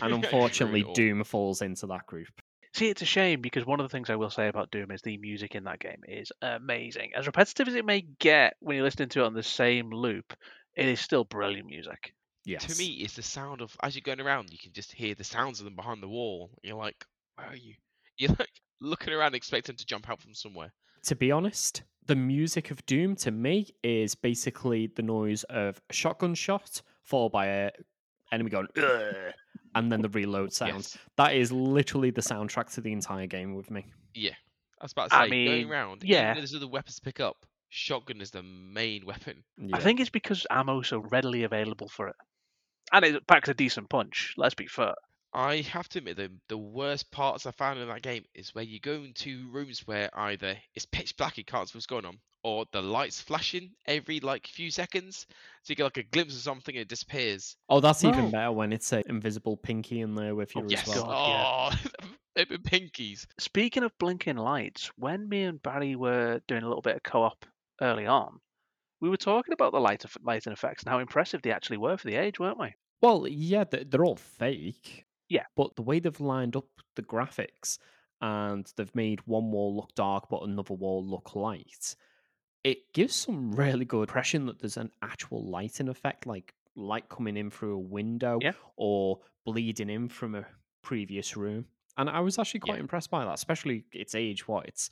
And 0.01 0.15
unfortunately, 0.15 0.85
Doom 0.95 1.23
falls 1.25 1.61
into 1.61 1.87
that 1.89 2.07
group. 2.07 2.29
See, 2.79 2.91
it's 2.91 3.03
a 3.03 3.07
shame 3.07 3.41
because 3.41 3.67
one 3.67 3.81
of 3.81 3.85
the 3.85 3.89
things 3.89 4.09
I 4.09 4.15
will 4.15 4.31
say 4.31 4.47
about 4.47 4.71
Doom 4.71 4.93
is 4.93 5.03
the 5.03 5.19
music 5.19 5.57
in 5.57 5.65
that 5.65 5.81
game 5.81 6.01
is 6.07 6.31
amazing. 6.43 7.11
As 7.17 7.27
repetitive 7.27 7.67
as 7.67 7.75
it 7.75 7.85
may 7.85 8.03
get 8.21 8.55
when 8.61 8.77
you're 8.77 8.85
listening 8.85 9.09
to 9.09 9.23
it 9.23 9.27
on 9.27 9.35
the 9.35 9.43
same 9.43 9.91
loop, 9.91 10.33
it 10.77 10.87
is 10.87 11.01
still 11.01 11.25
brilliant 11.25 11.67
music. 11.67 12.15
Yes. 12.45 12.67
To 12.67 12.79
me, 12.79 13.01
it's 13.01 13.15
the 13.15 13.23
sound 13.23 13.63
of 13.63 13.77
as 13.83 13.97
you're 13.97 14.03
going 14.03 14.21
around, 14.21 14.53
you 14.53 14.59
can 14.63 14.73
just 14.73 14.93
hear 14.93 15.17
the 15.17 15.25
sounds 15.25 15.59
of 15.59 15.65
them 15.65 15.75
behind 15.75 16.01
the 16.01 16.09
wall. 16.09 16.51
You're 16.63 16.77
like, 16.77 17.05
where 17.35 17.49
are 17.49 17.57
you? 17.57 17.75
You're 18.17 18.37
like 18.39 18.49
looking 18.81 19.13
around, 19.13 19.35
expecting 19.35 19.75
to 19.75 19.85
jump 19.85 20.09
out 20.09 20.23
from 20.23 20.35
somewhere. 20.35 20.73
to 21.07 21.17
be 21.17 21.33
honest, 21.33 21.83
the 22.07 22.15
music 22.15 22.71
of 22.71 22.87
Doom 22.87 23.17
to 23.17 23.33
me 23.33 23.75
is 23.83 24.15
basically 24.15 24.87
the 24.87 25.03
noise 25.03 25.43
of 25.51 25.81
a 25.91 25.93
shotgun 25.93 26.37
shot 26.37 26.81
followed 27.03 27.33
by 27.33 27.47
a 27.47 27.71
enemy 28.33 28.51
going, 28.51 28.67
"Ugh," 28.77 29.33
and 29.75 29.91
then 29.93 30.03
the 30.03 30.09
reload 30.09 30.53
sound. 30.53 30.73
Yes. 30.75 30.99
That 31.17 31.35
is 31.35 31.53
literally 31.53 32.11
the 32.11 32.21
soundtrack 32.21 32.73
to 32.75 32.81
the 32.81 32.93
entire 32.93 33.27
game 33.27 33.55
with 33.55 33.71
me. 33.71 33.87
Yeah. 34.15 34.35
I 34.81 34.85
was 34.85 34.93
about 34.93 35.11
to 35.11 35.17
say, 35.17 35.21
I 35.23 35.29
mean, 35.29 35.47
going 35.47 35.71
around, 35.71 36.03
yeah. 36.05 36.19
even 36.19 36.35
though 36.35 36.41
there's 36.41 36.55
other 36.55 36.69
weapons 36.69 36.97
to 36.97 37.03
pick 37.03 37.19
up, 37.19 37.45
shotgun 37.69 38.21
is 38.21 38.31
the 38.31 38.43
main 38.43 39.05
weapon. 39.05 39.43
Yeah. 39.57 39.77
I 39.77 39.81
think 39.81 39.99
it's 40.01 40.11
because 40.11 40.47
ammo's 40.51 40.89
so 40.89 40.99
readily 40.99 41.43
available 41.43 41.89
for 41.89 42.09
it. 42.09 42.17
And 42.93 43.05
it 43.05 43.27
packs 43.27 43.49
a 43.49 43.55
decent 43.55 43.91
punch, 43.91 44.35
let's 44.37 44.55
be 44.55 44.67
fair. 44.67 44.95
I 45.33 45.61
have 45.63 45.89
to 45.91 45.99
admit, 45.99 46.17
the 46.17 46.31
the 46.49 46.59
worst 46.59 47.11
parts 47.11 47.47
I 47.47 47.51
found 47.51 47.79
in 47.79 47.89
that 47.89 48.03
game 48.03 48.25
is 48.35 48.55
where 48.55 48.65
you 48.65 48.81
go 48.81 49.05
into 49.05 49.49
rooms 49.51 49.87
where 49.87 50.11
either 50.19 50.57
it's 50.75 50.87
pitch 50.87 51.17
black, 51.17 51.37
you 51.37 51.45
can't 51.45 51.69
see 51.69 51.77
what's 51.77 51.87
going 51.87 52.07
on, 52.07 52.19
or 52.43 52.65
the 52.73 52.81
lights 52.81 53.21
flashing 53.21 53.71
every 53.87 54.21
like 54.21 54.47
few 54.47 54.71
seconds, 54.71 55.27
so 55.63 55.71
you 55.71 55.77
get 55.77 55.85
like 55.85 55.97
a 55.99 56.03
glimpse 56.05 56.35
of 56.35 56.41
something 56.41 56.75
and 56.75 56.83
it 56.83 56.89
disappears. 56.89 57.57
Oh, 57.69 57.81
that's 57.81 58.05
even 58.05 58.27
No. 58.27 58.31
better 58.31 58.53
when 58.53 58.73
it's 58.73 58.93
an 58.93 59.03
invisible 59.07 59.57
pinky 59.57 60.01
in 60.01 60.15
there 60.15 60.35
with 60.35 60.53
oh, 60.57 60.61
you 60.61 60.67
as 60.67 60.73
yes. 60.73 60.89
well. 60.89 61.05
God, 61.07 61.79
Oh, 62.03 62.09
they've 62.35 62.47
pinkies. 62.49 63.27
Speaking 63.39 63.83
of 63.83 63.93
blinking 63.99 64.37
lights, 64.37 64.91
when 64.97 65.29
me 65.29 65.43
and 65.45 65.63
Barry 65.63 65.95
were 65.97 66.41
doing 66.49 66.63
a 66.63 66.69
little 66.69 66.83
bit 66.83 66.97
of 66.97 67.03
co-op 67.03 67.45
early 67.83 68.07
on, 68.07 68.41
we 69.01 69.11
were 69.11 69.17
talking 69.17 69.53
about 69.53 69.73
the 69.73 69.81
light 69.81 70.05
eff- 70.05 70.17
lighting 70.23 70.53
effects 70.53 70.83
and 70.85 70.91
how 70.91 70.99
impressive 71.01 71.43
they 71.43 71.53
actually 71.53 71.77
were 71.77 71.97
for 71.99 72.07
the 72.07 72.17
age, 72.17 72.41
weren't 72.41 72.59
we? 72.59 72.75
Well, 73.01 73.27
yeah, 73.29 73.65
they're 73.65 74.05
all 74.05 74.17
fake. 74.17 75.05
Yeah. 75.29 75.45
But 75.57 75.77
the 75.77 75.83
way 75.83 75.99
they've 76.01 76.21
lined 76.21 76.57
up 76.57 76.67
the 76.97 77.03
graphics 77.03 77.79
and 78.21 78.71
they've 78.77 78.95
made 78.95 79.21
one 79.27 79.51
wall 79.53 79.77
look 79.77 79.95
dark 79.95 80.29
but 80.31 80.43
another 80.43 80.75
wall 80.75 81.05
look 81.05 81.35
light, 81.37 81.95
it 82.65 82.93
gives 82.93 83.15
some 83.15 83.53
really 83.53 83.85
good 83.85 84.03
impression 84.09 84.47
that 84.47 84.59
there's 84.59 84.77
an 84.77 84.91
actual 85.03 85.49
lighting 85.49 85.89
effect, 85.89 86.27
like 86.27 86.55
light 86.77 87.09
coming 87.09 87.37
in 87.37 87.51
through 87.51 87.75
a 87.75 87.79
window 87.79 88.39
Yeah. 88.43 88.53
or 88.77 89.21
bleeding 89.45 89.91
in 89.91 90.09
from 90.09 90.35
a 90.35 90.47
previous 90.83 91.37
room. 91.37 91.67
And 91.97 92.09
I 92.09 92.21
was 92.21 92.39
actually 92.39 92.61
quite 92.61 92.77
Yeah. 92.77 92.83
impressed 92.83 93.11
by 93.11 93.25
that, 93.25 93.35
especially 93.35 93.85
its 93.93 94.15
age. 94.15 94.47
What? 94.49 94.67
It's 94.67 94.91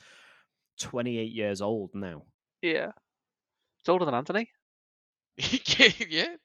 28 0.79 1.33
years 1.33 1.61
old 1.63 1.95
now. 1.95 2.25
Yeah. 2.63 2.93
It's 3.81 3.89
older 3.89 4.05
than 4.05 4.15
Anthony. 4.15 4.51
yeah. 6.09 6.37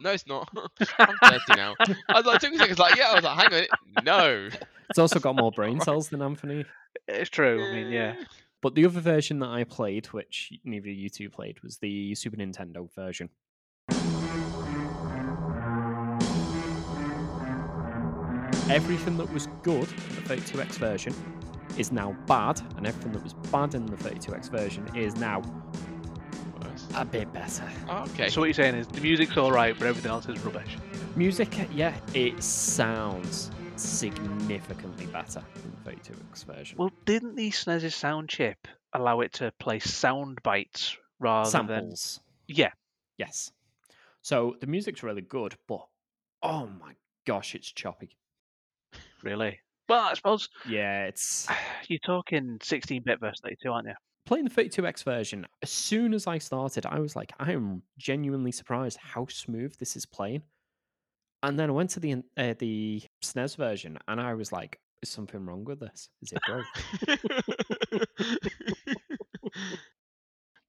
No, 0.00 0.10
it's 0.10 0.26
not. 0.26 0.48
I'm 0.98 1.16
30 1.22 1.38
now. 1.56 1.74
I 2.08 2.14
was 2.14 2.24
like, 2.24 2.40
took 2.40 2.52
me 2.52 2.58
seconds, 2.58 2.78
like, 2.78 2.96
yeah. 2.96 3.10
I 3.10 3.14
was 3.14 3.24
like, 3.24 3.36
hang 3.36 3.46
on, 3.46 3.52
a 3.52 3.54
minute. 3.56 3.70
no. 4.04 4.48
It's 4.90 4.98
also 4.98 5.18
got 5.18 5.36
more 5.36 5.50
brain 5.50 5.80
cells 5.84 6.08
than 6.08 6.22
Anthony. 6.22 6.64
It's 7.06 7.30
true. 7.30 7.62
I 7.62 7.74
mean, 7.74 7.92
yeah. 7.92 8.14
But 8.62 8.74
the 8.74 8.84
other 8.86 9.00
version 9.00 9.38
that 9.40 9.48
I 9.48 9.64
played, 9.64 10.06
which 10.06 10.52
neither 10.64 10.88
of 10.88 10.94
you 10.94 11.08
two 11.08 11.30
played, 11.30 11.62
was 11.62 11.78
the 11.78 12.14
Super 12.14 12.36
Nintendo 12.36 12.92
version. 12.94 13.28
Everything 18.70 19.16
that 19.16 19.32
was 19.32 19.48
good 19.62 19.88
in 19.88 20.14
the 20.14 20.36
32X 20.36 20.72
version 20.72 21.14
is 21.76 21.90
now 21.92 22.12
bad, 22.26 22.60
and 22.76 22.86
everything 22.86 23.12
that 23.12 23.22
was 23.22 23.34
bad 23.50 23.74
in 23.74 23.86
the 23.86 23.96
32X 23.96 24.50
version 24.50 24.88
is 24.94 25.16
now 25.16 25.40
Worse. 25.40 25.67
A 26.98 27.04
bit 27.04 27.32
better. 27.32 27.64
Okay. 27.88 28.28
So 28.28 28.40
what 28.40 28.46
you're 28.46 28.54
saying 28.54 28.74
is 28.74 28.86
the 28.88 29.00
music's 29.00 29.36
all 29.36 29.52
right, 29.52 29.74
but 29.78 29.86
everything 29.86 30.10
else 30.10 30.28
is 30.28 30.38
rubbish. 30.40 30.76
Music, 31.16 31.48
yeah, 31.72 31.94
it 32.14 32.42
sounds 32.42 33.50
significantly 33.76 35.06
better 35.06 35.42
than 35.54 35.76
the 35.84 35.90
32X 35.92 36.44
version. 36.44 36.78
Well, 36.78 36.90
didn't 37.04 37.36
the 37.36 37.50
SNES's 37.50 37.94
sound 37.94 38.28
chip 38.28 38.66
allow 38.92 39.20
it 39.20 39.32
to 39.34 39.52
play 39.60 39.78
sound 39.78 40.42
bites 40.42 40.96
rather 41.20 41.50
than 41.50 41.68
Samples. 41.68 42.20
yeah? 42.46 42.70
Yes. 43.16 43.52
So 44.22 44.56
the 44.60 44.66
music's 44.66 45.02
really 45.02 45.22
good, 45.22 45.56
but 45.68 45.86
oh 46.42 46.66
my 46.80 46.92
gosh, 47.26 47.54
it's 47.54 47.70
choppy. 47.70 48.16
Really? 49.22 49.58
Well, 49.88 50.00
I 50.04 50.14
suppose 50.14 50.48
Yeah, 50.68 51.04
it's 51.04 51.46
you're 51.88 51.98
talking 52.00 52.58
16-bit 52.60 53.20
versus 53.20 53.40
32, 53.42 53.70
aren't 53.70 53.88
you? 53.88 53.94
Playing 54.28 54.44
the 54.44 54.50
32x 54.50 55.04
version. 55.04 55.46
As 55.62 55.70
soon 55.70 56.12
as 56.12 56.26
I 56.26 56.36
started, 56.36 56.84
I 56.84 56.98
was 56.98 57.16
like, 57.16 57.32
I 57.40 57.52
am 57.52 57.82
genuinely 57.96 58.52
surprised 58.52 58.98
how 58.98 59.26
smooth 59.26 59.74
this 59.78 59.96
is 59.96 60.04
playing. 60.04 60.42
And 61.42 61.58
then 61.58 61.70
I 61.70 61.72
went 61.72 61.88
to 61.90 62.00
the 62.00 62.22
uh, 62.36 62.54
the 62.58 63.02
SNES 63.24 63.56
version, 63.56 63.98
and 64.06 64.20
I 64.20 64.34
was 64.34 64.52
like, 64.52 64.78
is 65.02 65.08
something 65.08 65.46
wrong 65.46 65.64
with 65.64 65.80
this? 65.80 66.10
Is 66.20 66.32
it 66.32 66.42
broke? 66.46 66.66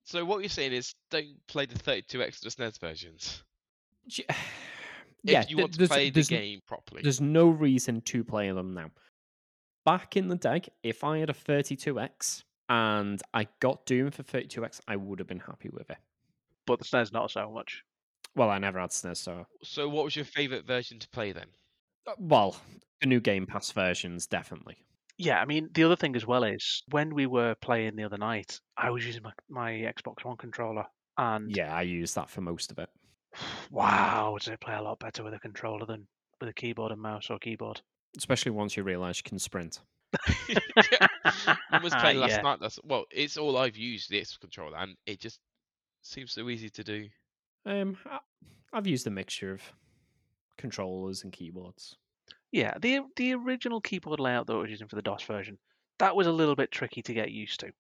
so 0.05 0.23
what 0.23 0.39
you're 0.39 0.49
saying 0.49 0.73
is 0.73 0.93
don't 1.11 1.35
play 1.47 1.65
the 1.65 1.77
32x 1.77 2.39
to 2.39 2.43
the 2.45 2.49
SNES 2.49 2.79
versions. 2.79 3.43
If 5.21 5.31
yeah, 5.33 5.43
you 5.49 5.57
want 5.57 5.73
to 5.73 5.85
play 5.85 6.09
the 6.11 6.23
game 6.23 6.61
properly. 6.65 7.01
There's 7.01 7.19
no 7.19 7.49
reason 7.49 7.99
to 8.03 8.23
play 8.23 8.49
them 8.51 8.73
now. 8.73 8.89
Back 9.85 10.15
in 10.15 10.29
the 10.29 10.37
day, 10.37 10.61
if 10.81 11.03
I 11.03 11.17
had 11.17 11.29
a 11.29 11.33
32x 11.33 12.43
and 12.69 13.21
I 13.33 13.47
got 13.59 13.85
Doom 13.85 14.11
for 14.11 14.23
32x, 14.23 14.79
I 14.87 14.95
would 14.95 15.19
have 15.19 15.27
been 15.27 15.39
happy 15.39 15.69
with 15.71 15.89
it. 15.89 15.97
But 16.65 16.79
the 16.79 16.85
SNES 16.85 17.11
not 17.11 17.31
so 17.31 17.49
much. 17.51 17.83
Well, 18.35 18.49
I 18.49 18.59
never 18.59 18.79
had 18.79 18.91
SNES, 18.91 19.17
so 19.17 19.45
So 19.63 19.89
what 19.89 20.05
was 20.05 20.15
your 20.15 20.25
favourite 20.25 20.65
version 20.65 20.99
to 20.99 21.09
play 21.09 21.31
then? 21.31 21.47
uh, 22.07 22.13
well, 22.17 22.55
the 23.01 23.07
new 23.07 23.19
Game 23.19 23.45
Pass 23.45 23.71
versions 23.71 24.27
definitely. 24.27 24.77
Yeah, 25.17 25.41
I 25.41 25.45
mean 25.45 25.69
the 25.73 25.83
other 25.83 25.95
thing 25.97 26.15
as 26.15 26.25
well 26.25 26.43
is 26.43 26.83
when 26.91 27.13
we 27.13 27.25
were 27.25 27.55
playing 27.55 27.95
the 27.95 28.03
other 28.05 28.17
night, 28.17 28.59
I 28.77 28.89
was 28.91 29.05
using 29.05 29.23
my, 29.23 29.33
my 29.49 29.71
Xbox 29.71 30.23
One 30.23 30.37
controller, 30.37 30.85
and 31.17 31.53
Yeah, 31.53 31.75
I 31.75 31.81
use 31.81 32.13
that 32.13 32.29
for 32.29 32.41
most 32.41 32.71
of 32.71 32.79
it. 32.79 32.89
wow, 33.71 34.37
does 34.39 34.47
it 34.47 34.61
play 34.61 34.75
a 34.75 34.81
lot 34.81 34.99
better 34.99 35.23
with 35.23 35.33
a 35.33 35.39
controller 35.39 35.85
than 35.85 36.07
with 36.39 36.49
a 36.49 36.53
keyboard 36.53 36.91
and 36.91 37.01
mouse 37.01 37.29
or 37.29 37.39
keyboard? 37.39 37.81
Especially 38.17 38.51
once 38.51 38.77
you 38.77 38.83
realize 38.83 39.17
you 39.17 39.23
can 39.23 39.39
sprint. 39.39 39.79
yeah. 40.49 41.07
I 41.71 41.79
was 41.83 41.93
playing 41.95 42.17
last 42.19 42.31
Yeah. 42.31 42.41
night. 42.41 42.59
That's 42.61 42.79
well, 42.83 43.05
it's 43.11 43.37
all 43.37 43.57
I've 43.57 43.77
used 43.77 44.09
the 44.09 44.19
Xbox 44.21 44.39
controller, 44.39 44.77
and 44.77 44.95
it 45.05 45.19
just 45.19 45.39
seems 46.01 46.31
so 46.33 46.49
easy 46.49 46.69
to 46.69 46.83
do. 46.83 47.07
Um, 47.65 47.97
I- 48.05 48.19
I've 48.73 48.87
used 48.87 49.07
a 49.07 49.11
mixture 49.11 49.51
of 49.53 49.61
controllers 50.57 51.23
and 51.23 51.31
keyboards. 51.33 51.97
Yeah, 52.51 52.73
the 52.81 53.01
the 53.15 53.33
original 53.33 53.81
keyboard 53.81 54.19
layout 54.19 54.47
that 54.47 54.53
I 54.53 54.57
was 54.57 54.71
using 54.71 54.87
for 54.87 54.95
the 54.95 55.01
DOS 55.01 55.23
version, 55.23 55.57
that 55.99 56.15
was 56.15 56.27
a 56.27 56.31
little 56.31 56.55
bit 56.55 56.71
tricky 56.71 57.01
to 57.03 57.13
get 57.13 57.31
used 57.31 57.59
to. 57.61 57.71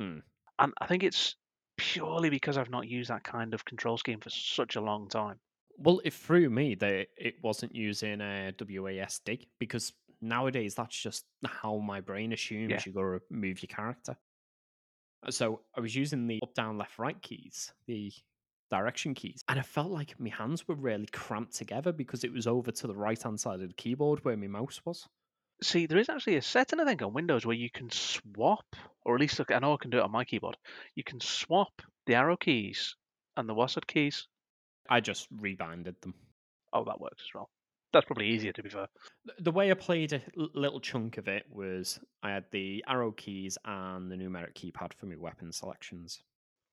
Hmm. 0.00 0.18
And 0.58 0.72
I 0.80 0.86
think 0.86 1.02
it's 1.02 1.36
purely 1.76 2.30
because 2.30 2.56
I've 2.56 2.70
not 2.70 2.86
used 2.88 3.10
that 3.10 3.24
kind 3.24 3.54
of 3.54 3.64
control 3.64 3.98
scheme 3.98 4.20
for 4.20 4.30
such 4.30 4.76
a 4.76 4.80
long 4.80 5.08
time. 5.08 5.40
Well, 5.78 6.00
it 6.04 6.12
threw 6.12 6.50
me 6.50 6.74
that 6.76 7.08
it 7.16 7.34
wasn't 7.42 7.74
using 7.74 8.20
a 8.20 8.52
WASD 8.56 9.48
because 9.58 9.92
nowadays 10.22 10.74
that's 10.74 10.96
just 10.96 11.24
how 11.44 11.78
my 11.78 12.00
brain 12.00 12.32
assumes 12.32 12.70
Yeah. 12.70 12.80
you 12.86 12.92
got 12.92 13.02
to 13.02 13.20
move 13.30 13.62
your 13.62 13.68
character. 13.68 14.16
Uh, 15.26 15.30
So 15.30 15.62
I 15.76 15.80
was 15.80 15.94
using 15.94 16.26
the 16.26 16.40
up, 16.42 16.54
down, 16.54 16.78
left, 16.78 16.98
right 16.98 17.20
keys, 17.20 17.72
the 17.86 18.12
direction 18.70 19.14
keys, 19.14 19.42
and 19.48 19.58
I 19.58 19.62
felt 19.62 19.90
like 19.90 20.18
my 20.18 20.30
hands 20.30 20.66
were 20.66 20.74
really 20.74 21.06
cramped 21.12 21.54
together 21.54 21.92
because 21.92 22.24
it 22.24 22.32
was 22.32 22.46
over 22.46 22.70
to 22.70 22.86
the 22.86 22.94
right 22.96 23.20
hand 23.22 23.38
side 23.38 23.60
of 23.60 23.68
the 23.68 23.74
keyboard 23.74 24.24
where 24.24 24.36
my 24.36 24.46
mouse 24.46 24.80
was. 24.84 25.06
See, 25.62 25.86
there 25.86 25.98
is 25.98 26.08
actually 26.08 26.36
a 26.36 26.42
setting 26.42 26.80
I 26.80 26.84
think 26.84 27.02
on 27.02 27.12
Windows 27.12 27.46
where 27.46 27.54
you 27.54 27.70
can 27.70 27.88
swap, 27.90 28.64
or 29.04 29.14
at 29.14 29.20
least 29.20 29.38
look, 29.38 29.52
I 29.52 29.58
know 29.60 29.74
I 29.74 29.76
can 29.80 29.90
do 29.90 29.98
it 29.98 30.02
on 30.04 30.10
my 30.10 30.24
keyboard. 30.24 30.56
You 30.96 31.04
can 31.04 31.20
swap 31.20 31.82
the 32.06 32.14
arrow 32.14 32.36
keys 32.36 32.96
and 33.36 33.48
the 33.48 33.54
WASD 33.54 33.86
keys. 33.86 34.26
I 34.88 35.00
just 35.00 35.28
rebinded 35.30 36.00
them. 36.00 36.14
Oh, 36.72 36.84
that 36.84 37.00
works 37.00 37.22
as 37.22 37.34
well. 37.34 37.48
That's 37.92 38.06
probably 38.06 38.28
easier 38.28 38.52
to 38.52 38.62
be 38.62 38.68
fair. 38.68 38.88
The 39.38 39.50
way 39.50 39.70
I 39.70 39.74
played 39.74 40.12
a 40.12 40.22
little 40.54 40.80
chunk 40.80 41.18
of 41.18 41.28
it 41.28 41.44
was 41.50 41.98
I 42.22 42.30
had 42.30 42.44
the 42.50 42.84
arrow 42.88 43.12
keys 43.12 43.58
and 43.64 44.10
the 44.10 44.16
numeric 44.16 44.54
keypad 44.54 44.94
for 44.94 45.06
my 45.06 45.16
weapon 45.16 45.52
selections. 45.52 46.22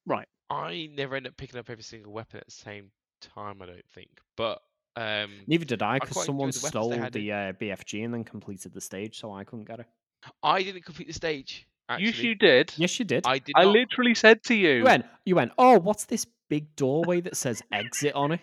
Right. 0.06 0.28
I 0.50 0.90
never 0.96 1.16
end 1.16 1.28
up 1.28 1.38
picking 1.38 1.60
up 1.60 1.70
every 1.70 1.84
single 1.84 2.12
weapon 2.12 2.40
at 2.40 2.46
the 2.46 2.52
same 2.52 2.92
time. 3.22 3.62
I 3.62 3.66
don't 3.68 3.90
think, 3.94 4.10
but 4.36 4.62
um, 4.96 5.32
Neither 5.48 5.66
did 5.66 5.82
I, 5.82 5.96
I 5.96 6.00
because 6.00 6.26
someone 6.26 6.48
the 6.48 6.54
stole 6.54 6.90
they 6.90 6.98
had 6.98 7.16
in- 7.16 7.22
the 7.22 7.32
uh, 7.32 7.54
BFG 7.54 8.04
and 8.04 8.14
then 8.14 8.24
completed 8.24 8.74
the 8.74 8.82
stage, 8.82 9.20
so 9.20 9.32
I 9.34 9.44
couldn't 9.44 9.66
get 9.66 9.80
it. 9.80 9.86
I 10.44 10.64
didn't 10.64 10.84
complete 10.84 11.08
the 11.08 11.14
stage. 11.14 11.68
Actually, 11.88 12.06
Yes, 12.08 12.18
you 12.20 12.36
did. 12.36 12.74
Yes, 12.78 13.00
you 13.00 13.06
did. 13.06 13.26
I 13.26 13.40
did. 13.40 13.54
I 13.56 13.64
not. 13.64 13.74
literally 13.74 14.14
said 14.14 14.44
to 14.44 14.56
you, 14.56 14.70
You 14.78 14.84
went. 14.84 15.06
You 15.26 15.36
went. 15.36 15.54
Oh, 15.58 15.80
what's 15.80 16.06
this 16.06 16.26
big 16.50 16.76
doorway 16.76 17.22
that 17.22 17.36
says 17.38 17.62
exit 17.72 18.14
on 18.14 18.34
it? 18.34 18.42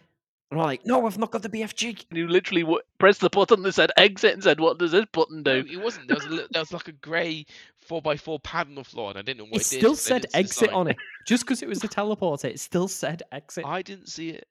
And 0.50 0.60
I'm 0.60 0.66
like, 0.66 0.86
no, 0.86 1.06
I've 1.06 1.18
not 1.18 1.32
got 1.32 1.42
the 1.42 1.48
BFG. 1.48 2.04
And 2.10 2.18
you 2.18 2.28
literally 2.28 2.62
w- 2.62 2.80
pressed 3.00 3.20
the 3.20 3.28
button 3.30 3.62
that 3.62 3.72
said 3.72 3.90
exit 3.96 4.32
and 4.34 4.42
said, 4.44 4.60
"What 4.60 4.78
does 4.78 4.92
this 4.92 5.04
button 5.12 5.42
No, 5.42 5.62
do?" 5.62 5.68
it 5.72 5.76
wasn't. 5.82 6.06
There 6.06 6.16
was 6.16 6.26
a 6.26 6.28
li- 6.30 6.46
there 6.52 6.62
was 6.62 6.72
like 6.72 6.86
a 6.86 6.92
grey 6.92 7.46
four 7.80 8.00
x 8.06 8.20
four 8.22 8.38
pad 8.38 8.68
on 8.68 8.76
the 8.76 8.84
floor, 8.84 9.10
and 9.10 9.18
I 9.18 9.22
didn't 9.22 9.38
know 9.38 9.44
what 9.46 9.60
It 9.60 9.66
it, 9.66 9.70
did. 9.70 9.78
still 9.80 9.96
so 9.96 10.08
said 10.08 10.22
didn't 10.22 10.32
see 10.32 10.38
the 10.38 10.38
exit 10.44 10.68
sign. 10.70 10.74
on 10.74 10.86
it. 10.88 10.96
Just 11.26 11.44
because 11.44 11.62
it 11.62 11.68
was 11.68 11.82
a 11.82 11.88
teleporter, 11.88 12.44
it 12.44 12.60
still 12.60 12.86
said 12.86 13.24
exit. 13.32 13.64
I 13.66 13.82
didn't 13.82 14.06
see 14.08 14.30
it. 14.30 14.46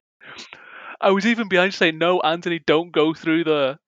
I 0.99 1.11
was 1.11 1.25
even 1.25 1.47
behind 1.47 1.73
saying, 1.73 1.97
"No, 1.97 2.19
Anthony, 2.19 2.59
don't 2.59 2.91
go 2.91 3.13
through 3.13 3.45
the." 3.45 3.79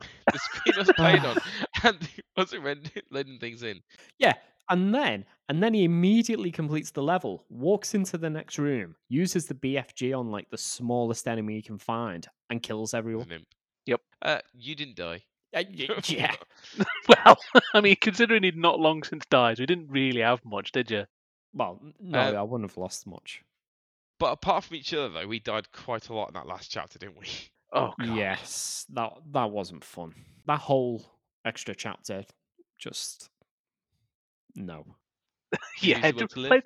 The 0.32 0.38
screen 0.38 0.74
I 0.74 0.78
was 0.78 0.92
playing 0.96 1.20
on, 1.26 1.36
and 1.84 1.98
it 2.16 2.24
wasn't 2.36 2.64
letting- 2.64 2.90
letting 3.10 3.38
things 3.38 3.62
in. 3.62 3.80
Yeah, 4.18 4.32
and 4.68 4.94
then 4.94 5.24
and 5.48 5.62
then 5.62 5.74
he 5.74 5.84
immediately 5.84 6.50
completes 6.50 6.90
the 6.90 7.02
level, 7.02 7.44
walks 7.50 7.94
into 7.94 8.16
the 8.18 8.30
next 8.30 8.58
room, 8.58 8.96
uses 9.08 9.46
the 9.46 9.54
BFG 9.54 10.18
on 10.18 10.30
like 10.30 10.48
the 10.50 10.56
smallest 10.58 11.28
enemy 11.28 11.54
he 11.56 11.62
can 11.62 11.78
find, 11.78 12.26
and 12.50 12.62
kills 12.62 12.94
everyone. 12.94 13.30
an. 13.30 13.44
Yep. 13.86 14.00
Uh, 14.22 14.38
you 14.54 14.74
didn't 14.74 14.96
die. 14.96 15.24
Uh, 15.54 15.62
y- 15.68 15.88
yeah, 16.06 16.34
Well, 17.08 17.36
I 17.74 17.80
mean, 17.80 17.96
considering 18.00 18.42
he'd 18.42 18.56
not 18.56 18.80
long 18.80 19.02
since 19.02 19.24
died, 19.26 19.58
we 19.60 19.66
didn't 19.66 19.90
really 19.90 20.20
have 20.22 20.44
much, 20.44 20.72
did 20.72 20.90
you? 20.90 21.04
well, 21.52 21.80
no, 22.00 22.18
Uh, 22.18 22.32
I 22.32 22.42
wouldn't 22.42 22.68
have 22.70 22.78
lost 22.78 23.06
much. 23.06 23.42
But 24.18 24.32
apart 24.32 24.64
from 24.64 24.76
each 24.76 24.94
other, 24.94 25.08
though, 25.10 25.26
we 25.26 25.38
died 25.40 25.70
quite 25.72 26.08
a 26.08 26.14
lot 26.14 26.28
in 26.28 26.34
that 26.34 26.46
last 26.46 26.70
chapter, 26.70 26.98
didn't 26.98 27.18
we? 27.18 27.26
Oh, 27.76 27.92
God. 27.98 28.16
Yes, 28.16 28.86
that 28.90 29.12
that 29.32 29.50
wasn't 29.50 29.82
fun. 29.82 30.14
That 30.46 30.60
whole 30.60 31.04
extra 31.44 31.74
chapter, 31.74 32.22
just 32.78 33.28
no. 34.54 34.96
yeah. 35.80 35.98
Easy 35.98 36.12
one 36.12 36.18
just 36.18 36.34
to 36.34 36.40
live. 36.40 36.50
Play, 36.50 36.62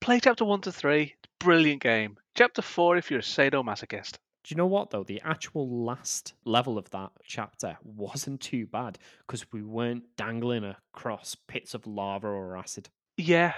play 0.00 0.20
chapter 0.20 0.44
one 0.44 0.60
to 0.62 0.72
three. 0.72 1.14
Brilliant 1.38 1.82
game. 1.82 2.16
Chapter 2.34 2.62
four, 2.62 2.96
if 2.96 3.10
you're 3.10 3.20
a 3.20 3.22
sadomasochist. 3.22 4.18
Do 4.42 4.54
you 4.54 4.56
know 4.56 4.66
what 4.66 4.90
though? 4.90 5.04
The 5.04 5.20
actual 5.24 5.68
last 5.84 6.34
level 6.44 6.78
of 6.78 6.88
that 6.90 7.10
chapter 7.24 7.76
wasn't 7.82 8.40
too 8.40 8.66
bad 8.66 8.98
because 9.26 9.44
we 9.52 9.62
weren't 9.62 10.04
dangling 10.16 10.64
across 10.64 11.36
pits 11.46 11.74
of 11.74 11.86
lava 11.86 12.28
or 12.28 12.56
acid. 12.56 12.88
Yeah, 13.18 13.52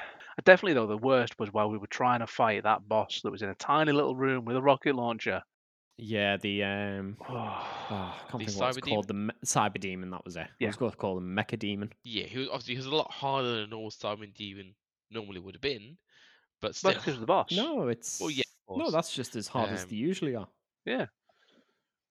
definitely 0.44 0.74
though. 0.74 0.88
The 0.88 0.98
worst 0.98 1.38
was 1.38 1.52
while 1.52 1.70
we 1.70 1.78
were 1.78 1.86
trying 1.86 2.20
to 2.20 2.26
fight 2.26 2.64
that 2.64 2.88
boss 2.88 3.20
that 3.22 3.30
was 3.30 3.42
in 3.42 3.48
a 3.48 3.54
tiny 3.54 3.92
little 3.92 4.16
room 4.16 4.44
with 4.44 4.56
a 4.56 4.62
rocket 4.62 4.96
launcher. 4.96 5.42
Yeah, 6.04 6.36
the 6.36 6.64
um, 6.64 7.16
Oh, 7.28 7.32
I 7.34 8.14
can't 8.28 8.40
The 8.44 8.46
think 8.50 8.60
what 8.60 8.68
it's 8.70 8.78
Cyber 8.78 8.88
called. 8.88 9.08
The 9.08 9.14
me- 9.14 9.30
cyber 9.46 9.78
demon. 9.78 10.10
That 10.10 10.24
was 10.24 10.34
it. 10.36 10.48
Yeah. 10.58 10.66
I 10.66 10.70
was 10.70 10.76
going 10.76 10.90
to 10.90 10.96
call 10.96 11.16
him 11.18 11.36
Mecha 11.36 11.56
Demon. 11.58 11.92
Yeah, 12.02 12.24
he 12.24 12.38
was 12.38 12.48
obviously 12.48 12.74
he 12.74 12.78
was 12.78 12.86
a 12.86 12.94
lot 12.94 13.12
harder 13.12 13.48
than 13.54 13.58
a 13.60 13.66
normal 13.68 13.92
Simon 13.92 14.32
Demon 14.34 14.74
normally 15.12 15.38
would 15.38 15.54
have 15.54 15.62
been, 15.62 15.96
but 16.60 16.74
still. 16.74 16.90
that's 16.90 17.04
because 17.04 17.14
of 17.14 17.20
the 17.20 17.26
boss. 17.26 17.50
No, 17.52 17.86
it's 17.86 18.20
Well, 18.20 18.30
yeah, 18.30 18.42
no, 18.68 18.90
that's 18.90 19.14
just 19.14 19.36
as 19.36 19.46
hard 19.46 19.70
as 19.70 19.84
Um, 19.84 19.90
they 19.90 19.96
usually 19.96 20.34
are. 20.34 20.48
Yeah, 20.84 21.06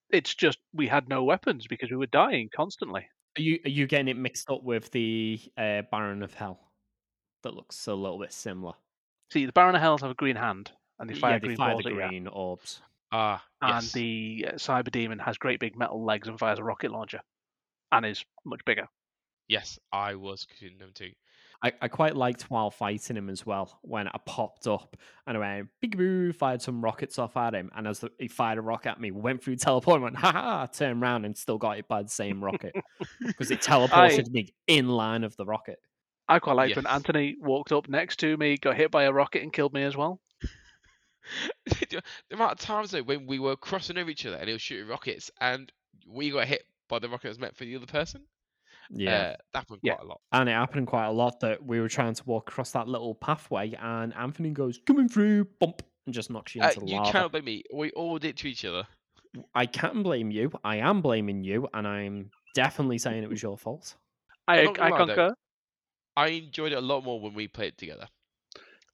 it's 0.10 0.34
just 0.36 0.60
we 0.74 0.88
had 0.88 1.10
no 1.10 1.26
weapons 1.26 1.68
because 1.68 1.92
we 1.92 1.98
were 1.98 2.06
dying 2.06 2.50
constantly. 2.56 3.08
Are 3.38 3.42
you 3.42 3.60
are 3.66 3.70
you 3.70 3.88
getting 3.88 4.08
it 4.08 4.18
mixed 4.18 4.50
up 4.50 4.64
with 4.64 4.90
the 4.92 5.40
uh, 5.58 5.82
Baron 5.92 6.24
of 6.24 6.34
Hell? 6.34 6.60
That 7.44 7.56
looks 7.56 7.88
a 7.88 7.94
little 7.94 8.20
bit 8.20 8.32
similar. 8.32 8.74
See, 9.34 9.46
the 9.46 9.52
Baron 9.52 9.76
of 9.76 9.82
Hells 9.82 10.02
have 10.02 10.12
a 10.12 10.16
green 10.16 10.36
hand 10.38 10.72
and 11.00 11.10
they 11.10 11.14
fire 11.16 11.34
yeah, 11.34 11.40
green 11.40 11.58
fire 11.58 11.76
the 11.76 11.90
green 11.92 12.28
orbs. 12.28 12.82
Ah, 13.12 13.44
And 13.62 13.84
yes. 13.84 13.92
the 13.94 14.46
uh, 14.48 14.52
Cyber 14.54 14.92
Demon 14.92 15.20
has 15.20 15.38
great 15.38 15.60
big 15.60 15.76
metal 15.78 16.04
legs 16.04 16.28
and 16.28 16.40
fires 16.40 16.60
a 16.60 16.64
rocket 16.64 16.92
launcher, 16.92 17.22
and 17.92 18.06
is 18.06 18.24
much 18.46 18.62
bigger. 18.66 18.88
Yes, 19.48 19.78
I 19.92 20.16
was 20.16 20.46
confusing 20.46 20.78
them 20.78 20.92
too. 20.94 21.12
I, 21.64 21.74
I 21.82 21.88
quite 21.90 22.16
liked 22.16 22.44
while 22.44 22.72
fighting 22.72 23.18
him 23.18 23.30
as 23.30 23.46
well 23.46 23.80
when 23.84 24.08
I 24.08 24.18
popped 24.26 24.66
up 24.66 24.98
and 25.28 25.38
I 25.38 25.40
went 25.40 25.70
big 25.80 25.96
boo, 25.96 26.34
fired 26.34 26.62
some 26.62 26.82
rockets 26.84 27.20
off 27.20 27.38
at 27.38 27.54
him, 27.54 27.70
and 27.76 27.88
as 27.88 28.00
the, 28.00 28.10
he 28.18 28.28
fired 28.28 28.58
a 28.58 28.62
rocket 28.62 28.92
at 28.92 29.00
me, 29.02 29.12
went 29.12 29.44
through 29.44 29.56
teleport, 29.58 29.96
and 29.96 30.04
went 30.04 30.16
ha 30.16 30.32
ha, 30.32 30.66
turned 30.68 31.04
around 31.04 31.26
and 31.26 31.38
still 31.38 31.58
got 31.58 31.76
hit 31.76 31.88
by 31.88 32.02
the 32.02 32.10
same 32.10 32.44
rocket 32.44 32.74
because 33.20 33.52
it 33.52 33.60
teleported 33.60 34.30
me 34.32 34.54
in 34.68 34.88
line 34.88 35.24
of 35.24 35.36
the 35.36 35.46
rocket. 35.46 35.80
I 36.28 36.40
quite 36.40 36.54
liked 36.54 36.78
when 36.78 36.88
Anthony 36.88 37.36
walked 37.40 37.74
up 37.74 37.90
next 37.90 38.20
to 38.22 38.38
me, 38.38 38.58
got 38.58 38.78
hit 38.78 38.90
by 38.90 39.04
a 39.04 39.12
rocket, 39.12 39.44
and 39.44 39.52
killed 39.52 39.74
me 39.74 39.84
as 39.84 39.98
well. 39.98 40.22
the 41.66 42.02
amount 42.32 42.54
of 42.54 42.60
times 42.60 42.92
though 42.92 43.04
when 43.04 43.26
we 43.28 43.40
were 43.40 43.56
crossing 43.56 43.98
over 43.98 44.10
each 44.10 44.26
other 44.26 44.38
and 44.38 44.48
he 44.48 44.54
was 44.54 44.62
shooting 44.62 44.88
rockets 44.88 45.30
and 45.40 45.72
we 46.08 46.32
got 46.32 46.48
hit 46.48 46.64
by 46.90 47.00
the 47.00 47.08
rocket 47.10 47.24
that 47.24 47.30
was 47.30 47.40
meant 47.40 47.56
for 47.56 47.66
the 47.66 47.76
other 47.76 47.86
person. 47.86 48.24
Yeah, 48.90 49.12
uh, 49.12 49.36
that 49.54 49.60
happened 49.60 49.80
Yeah. 49.84 49.96
quite 49.96 50.06
a 50.06 50.08
lot. 50.10 50.22
and 50.34 50.50
it 50.50 50.54
happened 50.54 50.88
quite 50.88 51.06
a 51.06 51.12
lot 51.12 51.40
that 51.42 51.64
we 51.66 51.80
were 51.80 51.88
trying 51.88 52.14
to 52.14 52.24
walk 52.26 52.50
across 52.50 52.72
that 52.72 52.88
little 52.88 53.16
pathway, 53.16 53.74
and 53.80 54.14
Anthony 54.16 54.50
goes 54.50 54.80
coming 54.86 55.08
through, 55.08 55.46
bump, 55.60 55.82
and 56.06 56.14
just 56.14 56.30
knocks 56.30 56.56
you 56.56 56.62
Uh, 56.62 56.70
into 56.74 56.86
you 56.86 56.96
lava. 56.98 57.08
You 57.08 57.12
can't 57.14 57.32
blame 57.32 57.46
me. 57.46 57.64
We 57.74 57.92
all 57.92 58.18
did 58.20 58.36
to 58.38 58.50
each 58.50 58.66
other. 58.66 58.86
I 59.56 59.66
can't 59.66 60.04
blame 60.04 60.30
you. 60.32 60.52
I 60.66 60.78
am 60.78 61.02
blaming 61.02 61.44
you, 61.44 61.70
and 61.74 61.88
I'm 61.88 62.32
definitely 62.54 62.98
saying 62.98 63.24
it 63.24 63.30
was 63.30 63.42
your 63.42 63.58
fault. 63.58 63.96
I, 64.50 64.60
I'm 64.60 64.66
not 64.66 64.80
I 64.82 64.90
gonna 64.90 65.06
though. 65.06 65.16
concur. 65.16 65.36
I 66.18 66.28
enjoyed 66.28 66.74
it 66.74 66.78
a 66.78 66.82
lot 66.82 67.06
more 67.06 67.22
when 67.22 67.34
we 67.34 67.48
played 67.48 67.70
it 67.70 67.78
together. 67.78 68.08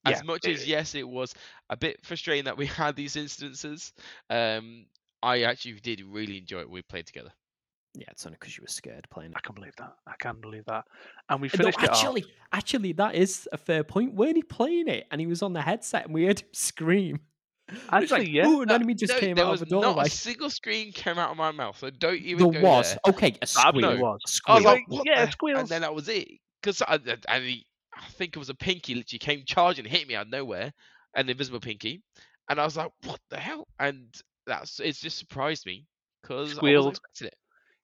As 0.04 0.18
Yeah, 0.18 0.22
much 0.22 0.44
it- 0.46 0.54
as 0.56 0.66
yes, 0.66 0.94
it 0.94 1.08
was 1.08 1.34
a 1.70 1.76
bit 1.76 2.04
frustrating 2.04 2.44
that 2.44 2.56
we 2.56 2.66
had 2.86 2.96
these 2.96 3.16
instances. 3.16 3.92
Um, 4.30 4.86
I 5.22 5.42
actually 5.42 5.74
did 5.80 6.00
really 6.02 6.38
enjoy 6.38 6.60
it 6.60 6.66
when 6.68 6.74
we 6.74 6.82
played 6.82 7.06
together. 7.06 7.32
Yeah, 7.94 8.04
it's 8.10 8.24
only 8.26 8.36
because 8.38 8.56
you 8.56 8.62
were 8.62 8.68
scared 8.68 9.08
playing 9.10 9.32
I 9.34 9.38
it. 9.38 9.42
can 9.42 9.54
believe 9.56 9.74
that. 9.76 9.94
I 10.06 10.14
can 10.18 10.40
believe 10.40 10.64
that. 10.66 10.84
And 11.28 11.40
we 11.40 11.48
No, 11.48 11.56
finished 11.56 11.82
it 11.82 11.90
off. 11.90 11.96
actually, 11.96 12.24
actually, 12.52 12.92
that 12.92 13.14
is 13.16 13.48
a 13.52 13.56
fair 13.56 13.82
point. 13.82 14.14
Weren't 14.14 14.36
he 14.36 14.42
playing 14.42 14.86
it? 14.86 15.08
And 15.10 15.20
he 15.20 15.26
was 15.26 15.42
on 15.42 15.52
the 15.52 15.62
headset, 15.62 16.04
and 16.04 16.14
we 16.14 16.26
heard 16.26 16.40
him 16.40 16.48
scream. 16.52 17.20
Actually, 17.90 18.20
like, 18.26 18.28
yeah. 18.28 18.46
Ooh, 18.46 18.62
an 18.62 18.70
enemy 18.70 18.94
just 18.94 19.14
no, 19.14 19.18
came 19.20 19.38
out 19.38 19.54
of 19.54 19.60
the 19.60 19.66
not 19.74 19.82
doorway. 19.82 20.04
a 20.06 20.10
single 20.10 20.48
scream 20.48 20.92
came 20.92 21.18
out 21.18 21.30
of 21.30 21.36
my 21.36 21.50
mouth, 21.50 21.76
so 21.78 21.90
don't 21.90 22.20
even 22.20 22.50
There 22.52 22.62
go 22.62 22.68
was 22.68 22.90
there. 22.90 22.98
okay, 23.14 23.34
a 23.42 23.42
Absolutely 23.42 23.82
squeal. 23.82 23.98
was. 24.00 24.20
a 24.24 24.28
I 24.28 24.30
squeal. 24.30 24.54
was 24.56 24.64
like, 24.64 24.74
Like, 24.74 24.88
what 24.88 25.06
yeah, 25.06 25.24
the- 25.26 25.32
squeals. 25.32 25.60
And 25.60 25.68
then 25.68 25.80
that 25.82 25.94
was 25.94 26.08
it. 26.08 26.28
Because 26.62 26.82
and 26.86 27.24
and 27.28 27.44
he, 27.44 27.66
I 27.98 28.06
think 28.10 28.36
it 28.36 28.38
was 28.38 28.48
a 28.50 28.54
pinky, 28.54 28.94
literally 28.94 29.18
came 29.18 29.42
charging, 29.46 29.84
hit 29.84 30.06
me 30.08 30.14
out 30.14 30.26
of 30.26 30.32
nowhere, 30.32 30.72
an 31.14 31.28
invisible 31.28 31.60
pinky, 31.60 32.02
and 32.48 32.60
I 32.60 32.64
was 32.64 32.76
like, 32.76 32.90
what 33.04 33.20
the 33.30 33.38
hell? 33.38 33.66
And 33.78 34.06
that's 34.46 34.80
it's 34.80 35.00
just 35.00 35.18
surprised 35.18 35.66
me 35.66 35.86
because 36.22 36.52
I 36.52 36.56
Squealed. 36.56 36.86
wasn't 36.86 37.32
it. 37.32 37.34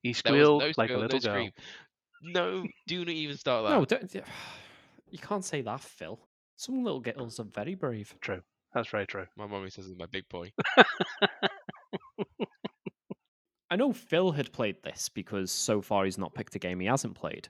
He 0.03 0.12
squealed 0.12 0.62
no 0.62 0.72
like 0.77 0.90
a 0.90 0.96
little 0.96 1.03
no 1.03 1.09
girl. 1.09 1.20
scream. 1.20 1.50
No, 2.22 2.64
do 2.87 2.98
not 3.00 3.09
even 3.09 3.37
start 3.37 3.64
that. 3.66 3.70
no, 3.79 3.85
don't, 3.85 4.14
you 5.11 5.18
can't 5.18 5.44
say 5.44 5.61
that, 5.62 5.81
Phil. 5.81 6.18
Some 6.57 6.85
little 6.85 7.00
girls 7.00 7.38
are 7.40 7.44
very 7.44 7.74
brave. 7.74 8.14
True. 8.20 8.40
That's 8.74 8.88
very 8.88 9.07
true. 9.07 9.27
My 9.37 9.46
mummy 9.46 9.70
says 9.70 9.87
it's 9.87 9.98
my 9.98 10.07
big 10.07 10.29
boy. 10.29 10.53
I 13.70 13.77
know 13.77 13.92
Phil 13.92 14.31
had 14.33 14.53
played 14.53 14.77
this 14.83 15.09
because 15.09 15.50
so 15.50 15.81
far 15.81 16.05
he's 16.05 16.18
not 16.18 16.35
picked 16.35 16.55
a 16.55 16.59
game 16.59 16.81
he 16.81 16.87
hasn't 16.87 17.14
played. 17.14 17.48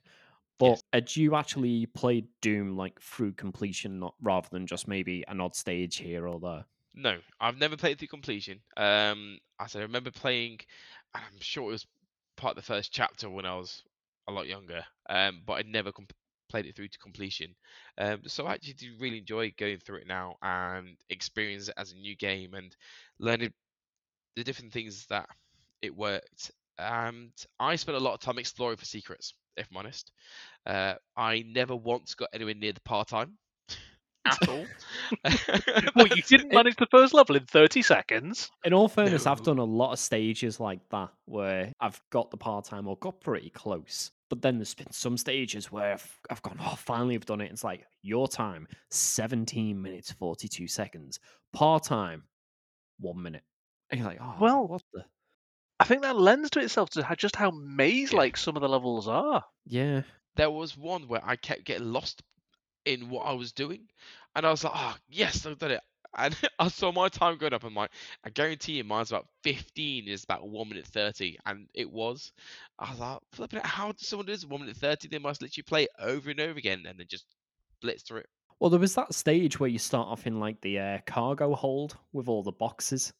But 0.64 0.80
Yes. 0.80 0.84
had 0.92 1.14
you 1.16 1.34
actually 1.36 1.86
played 1.86 2.28
Doom 2.40 2.76
like 2.76 3.00
through 3.00 3.34
completion, 3.34 3.98
not 4.00 4.16
rather 4.20 4.48
than 4.50 4.66
just 4.66 4.88
maybe 4.88 5.24
an 5.28 5.40
odd 5.40 5.54
stage 5.54 5.96
here 5.98 6.26
or 6.26 6.40
there? 6.40 6.66
No, 6.94 7.20
I've 7.40 7.58
never 7.58 7.76
played 7.76 7.98
through 7.98 8.08
completion. 8.08 8.62
Um, 8.76 9.38
as 9.58 9.74
I 9.76 9.80
remember 9.80 10.10
playing, 10.10 10.60
and 11.14 11.24
I'm 11.24 11.40
sure 11.40 11.64
it 11.64 11.72
was 11.72 11.86
part 12.36 12.52
of 12.52 12.56
the 12.56 12.66
first 12.66 12.92
chapter 12.92 13.28
when 13.28 13.44
I 13.46 13.56
was 13.56 13.82
a 14.28 14.32
lot 14.32 14.46
younger. 14.46 14.86
Um, 15.08 15.42
but 15.44 15.54
I 15.54 15.62
never 15.62 15.92
comp- 15.92 16.12
played 16.48 16.66
it 16.66 16.76
through 16.76 16.88
to 16.88 16.98
completion. 16.98 17.56
Um, 17.98 18.22
so 18.28 18.46
I 18.46 18.54
actually 18.54 18.74
do 18.74 18.96
really 18.98 19.18
enjoy 19.18 19.50
going 19.52 19.78
through 19.80 19.98
it 19.98 20.06
now 20.06 20.36
and 20.40 20.96
experience 21.08 21.68
it 21.68 21.74
as 21.76 21.92
a 21.92 21.96
new 21.96 22.16
game 22.16 22.54
and 22.54 22.74
learning 23.18 23.52
the 24.36 24.44
different 24.44 24.72
things 24.72 25.06
that 25.06 25.28
it 25.82 25.94
worked. 25.94 26.50
And 26.78 27.32
I 27.60 27.76
spent 27.76 27.96
a 27.96 28.00
lot 28.00 28.14
of 28.14 28.20
time 28.20 28.38
exploring 28.38 28.76
for 28.78 28.84
secrets, 28.84 29.34
if 29.56 29.68
I'm 29.70 29.76
honest. 29.78 30.12
Uh, 30.66 30.94
I 31.16 31.44
never 31.46 31.76
once 31.76 32.14
got 32.14 32.28
anywhere 32.32 32.54
near 32.54 32.72
the 32.72 32.80
part 32.80 33.08
time 33.08 33.38
at 34.26 34.48
all. 34.48 34.66
Well, 35.96 36.08
you 36.08 36.22
didn't 36.22 36.52
it- 36.52 36.54
manage 36.54 36.76
the 36.76 36.86
first 36.90 37.14
level 37.14 37.36
in 37.36 37.44
30 37.46 37.82
seconds. 37.82 38.50
In 38.64 38.72
all 38.74 38.88
fairness, 38.88 39.26
I've 39.26 39.42
done 39.42 39.58
a 39.58 39.64
lot 39.64 39.92
of 39.92 39.98
stages 39.98 40.58
like 40.60 40.80
that 40.90 41.10
where 41.26 41.72
I've 41.80 42.00
got 42.10 42.30
the 42.30 42.36
part 42.36 42.64
time 42.64 42.86
or 42.88 42.96
got 42.98 43.20
pretty 43.20 43.50
close. 43.50 44.10
But 44.30 44.42
then 44.42 44.58
there's 44.58 44.74
been 44.74 44.90
some 44.90 45.16
stages 45.16 45.70
where 45.70 45.92
I've, 45.92 46.18
I've 46.30 46.42
gone, 46.42 46.58
oh, 46.60 46.74
finally 46.76 47.14
I've 47.14 47.26
done 47.26 47.40
it. 47.40 47.52
It's 47.52 47.62
like 47.62 47.84
your 48.02 48.26
time, 48.26 48.66
17 48.90 49.80
minutes, 49.80 50.12
42 50.12 50.66
seconds. 50.66 51.20
Part 51.52 51.84
time, 51.84 52.24
one 52.98 53.22
minute. 53.22 53.42
And 53.90 54.00
you're 54.00 54.08
like, 54.08 54.18
oh, 54.20 54.34
Well, 54.40 54.66
what 54.66 54.82
the? 54.92 55.04
I 55.84 55.86
think 55.86 56.00
that 56.00 56.16
lends 56.16 56.48
to 56.50 56.60
itself 56.60 56.88
to 56.90 57.04
how, 57.04 57.14
just 57.14 57.36
how 57.36 57.50
maze-like 57.50 58.38
some 58.38 58.56
of 58.56 58.62
the 58.62 58.68
levels 58.70 59.06
are. 59.06 59.44
Yeah. 59.66 60.02
there 60.34 60.50
was 60.50 60.78
one 60.78 61.08
where 61.08 61.20
I 61.22 61.36
kept 61.36 61.64
getting 61.64 61.92
lost 61.92 62.22
in 62.86 63.10
what 63.10 63.26
I 63.26 63.32
was 63.34 63.52
doing, 63.52 63.88
and 64.34 64.46
I 64.46 64.50
was 64.50 64.64
like, 64.64 64.72
"Oh, 64.74 64.96
yes, 65.08 65.44
I've 65.44 65.58
done 65.58 65.72
it." 65.72 65.80
And 66.16 66.34
I 66.60 66.68
saw 66.68 66.90
my 66.92 67.08
time 67.08 67.36
going 67.38 67.52
up. 67.52 67.64
I'm 67.64 67.74
like, 67.74 67.90
I 68.24 68.30
guarantee 68.30 68.74
you, 68.74 68.84
mine's 68.84 69.10
about 69.10 69.26
15. 69.42 70.06
Is 70.08 70.24
about 70.24 70.48
one 70.48 70.68
minute 70.70 70.86
30, 70.86 71.38
and 71.44 71.68
it 71.74 71.90
was. 71.90 72.32
I 72.78 72.90
was 72.90 73.00
like, 73.00 73.18
flipping 73.32 73.58
it. 73.58 73.66
How 73.66 73.92
does 73.92 74.06
someone 74.08 74.26
do 74.26 74.32
this? 74.32 74.46
One 74.46 74.60
minute 74.60 74.76
30? 74.76 75.08
They 75.08 75.18
must 75.18 75.42
literally 75.42 75.64
play 75.64 75.82
it 75.84 75.90
over 75.98 76.30
and 76.30 76.40
over 76.40 76.58
again, 76.58 76.84
and 76.88 76.98
then 76.98 77.06
just 77.10 77.26
blitz 77.82 78.04
through 78.04 78.20
it. 78.20 78.28
Well, 78.60 78.70
there 78.70 78.80
was 78.80 78.94
that 78.94 79.12
stage 79.12 79.58
where 79.60 79.68
you 79.68 79.78
start 79.78 80.08
off 80.08 80.26
in 80.26 80.40
like 80.40 80.60
the 80.62 80.78
uh, 80.78 80.98
cargo 81.06 81.54
hold 81.54 81.96
with 82.12 82.28
all 82.28 82.42
the 82.44 82.52
boxes, 82.52 83.12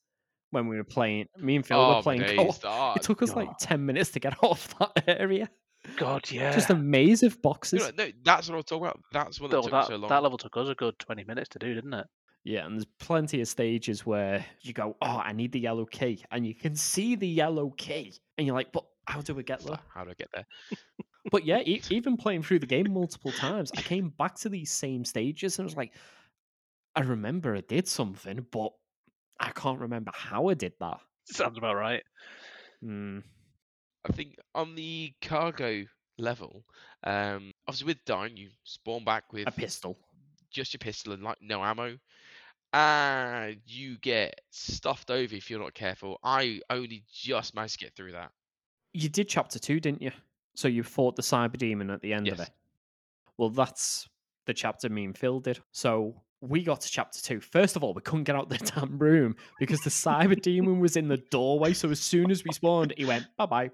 when 0.55 0.67
we 0.69 0.77
were 0.77 0.85
playing. 0.85 1.27
Me 1.39 1.57
and 1.57 1.67
Phil 1.67 1.79
oh, 1.79 1.97
were 1.97 2.03
playing 2.03 2.23
co-op. 2.37 2.61
days, 2.63 2.97
It 2.97 3.03
took 3.03 3.23
us 3.23 3.37
like 3.37 3.51
ten 3.59 3.85
minutes 3.85 4.11
to 4.13 4.21
get 4.21 4.35
off 4.43 4.75
that 4.79 5.05
area. 5.07 5.51
God, 5.97 6.31
yeah. 6.31 6.51
Just 6.53 6.71
a 6.71 6.75
maze 6.75 7.23
of 7.23 7.35
you 7.35 7.41
boxes. 7.43 7.83
know, 7.83 8.05
no, 8.07 8.11
that's 8.25 8.49
what 8.49 8.57
I'm 8.57 8.63
talking 8.63 8.87
about. 8.87 9.01
That's 9.13 9.39
what 9.39 9.51
that 9.51 9.57
Well, 9.59 9.63
took 9.65 9.73
that, 9.73 9.87
so 9.89 9.97
long. 9.97 10.09
that 10.09 10.23
level 10.23 10.39
took 10.39 10.57
us 10.57 10.69
a 10.69 10.75
good 10.75 10.99
20 10.99 11.25
minutes 11.25 11.51
to 11.51 11.59
do, 11.59 11.75
didn't 11.75 11.93
it? 11.93 12.07
Yeah, 12.43 12.65
and 12.65 12.77
there's 12.77 12.87
plenty 13.01 13.41
of 13.43 13.49
stages 13.49 14.05
where 14.07 14.45
you 14.63 14.73
go, 14.73 14.97
"Oh, 15.03 15.19
I 15.23 15.33
need 15.33 15.53
the 15.53 15.61
yellow 15.61 15.85
key," 15.87 16.25
and 16.31 16.47
you 16.47 16.55
can 16.55 16.75
see 16.77 17.15
the 17.17 17.29
yellow 17.29 17.71
key, 17.77 18.15
and 18.39 18.47
you're 18.47 18.57
like, 18.57 18.71
"But 18.73 18.85
how 19.07 19.21
do 19.23 19.35
we 19.35 19.43
get 19.43 19.61
there?" 19.61 19.79
how 19.95 20.05
do 20.05 20.11
I 20.11 20.15
get 20.15 20.29
there? 20.33 20.47
But 21.31 21.47
yeah, 21.47 21.61
e- 21.65 21.81
even 21.91 22.19
playing 22.19 22.43
through 22.43 22.59
the 22.59 22.67
game 22.67 22.93
multiple 22.93 23.33
times, 23.33 23.73
I 23.75 23.81
came 23.81 24.11
back 24.11 24.35
to 24.41 24.51
these 24.51 24.71
same 24.71 25.07
stages 25.07 25.59
and 25.59 25.65
I 25.65 25.69
was 25.69 25.77
like, 25.77 25.95
I 26.95 27.01
remember 27.01 27.57
I 27.57 27.63
did 27.63 27.89
something, 27.89 28.47
but 28.53 28.73
I 29.45 29.51
can't 29.51 29.79
remember 29.81 30.11
how 30.15 30.49
I 30.49 30.55
did 30.55 30.73
that. 30.81 31.01
Sounds 31.27 31.59
about 31.59 31.77
right. 31.77 32.03
Hmm. 32.83 33.19
I 34.09 34.13
think 34.13 34.37
on 34.55 34.75
the 34.75 35.13
cargo 35.23 35.85
level, 36.19 36.65
um, 37.05 37.53
obviously 37.67 37.87
with 37.87 38.05
dying, 38.05 38.37
you 38.37 38.49
spawn 38.65 39.05
back 39.05 39.33
with 39.33 39.49
A 39.49 39.51
pistol. 39.51 39.99
just 40.51 40.73
your 40.75 40.79
pistol 40.79 41.13
and 41.13 41.23
like 41.23 41.39
no 41.41 41.63
ammo, 41.63 41.97
and 42.73 43.57
you 43.67 43.99
get 43.99 44.41
stuffed 44.51 45.11
over 45.11 45.35
if 45.35 45.51
you're 45.51 45.61
not 45.61 45.75
careful. 45.75 46.19
I 46.23 46.61
only 46.71 47.05
just 47.13 47.55
managed 47.55 47.79
to 47.79 47.85
get 47.85 47.95
through 47.95 48.13
that. 48.13 48.31
You 48.93 49.09
did 49.09 49.29
chapter 49.29 49.59
two, 49.59 49.81
didn't 49.81 50.03
you? 50.03 50.13
So 50.55 50.69
you 50.69 50.83
fought 50.83 51.17
the 51.17 51.23
cyber 51.23 51.57
demon 51.57 51.91
at 51.91 52.01
the 52.01 52.13
end 52.13 52.29
of 52.29 52.41
it. 52.41 52.51
Well, 53.39 53.51
that's 53.51 54.09
the 54.47 54.55
chapter 54.55 54.89
me 54.89 55.05
and 55.05 55.17
Phil 55.17 55.41
did. 55.41 55.59
So 55.73 56.15
we 56.49 56.63
got 56.63 56.81
to 56.83 56.91
chapter 56.91 57.21
two. 57.21 57.41
First 57.41 57.77
of 57.77 57.83
all, 57.85 57.95
we 57.95 58.03
couldn't 58.03 58.25
get 58.25 58.37
out 58.37 58.49
the 58.49 58.59
damn 58.75 58.99
room 58.99 59.37
because 59.59 59.81
the 59.81 59.91
cyber 59.91 60.41
demon 60.41 60.81
was 60.81 60.97
in 60.97 61.09
the 61.09 61.17
doorway. 61.31 61.73
So 61.73 61.91
as 61.91 62.01
soon 62.01 62.31
as 62.31 62.45
we 62.45 62.53
spawned, 62.53 62.93
he 62.97 63.05
went 63.05 63.27
bye 63.37 63.47
bye. 63.47 63.71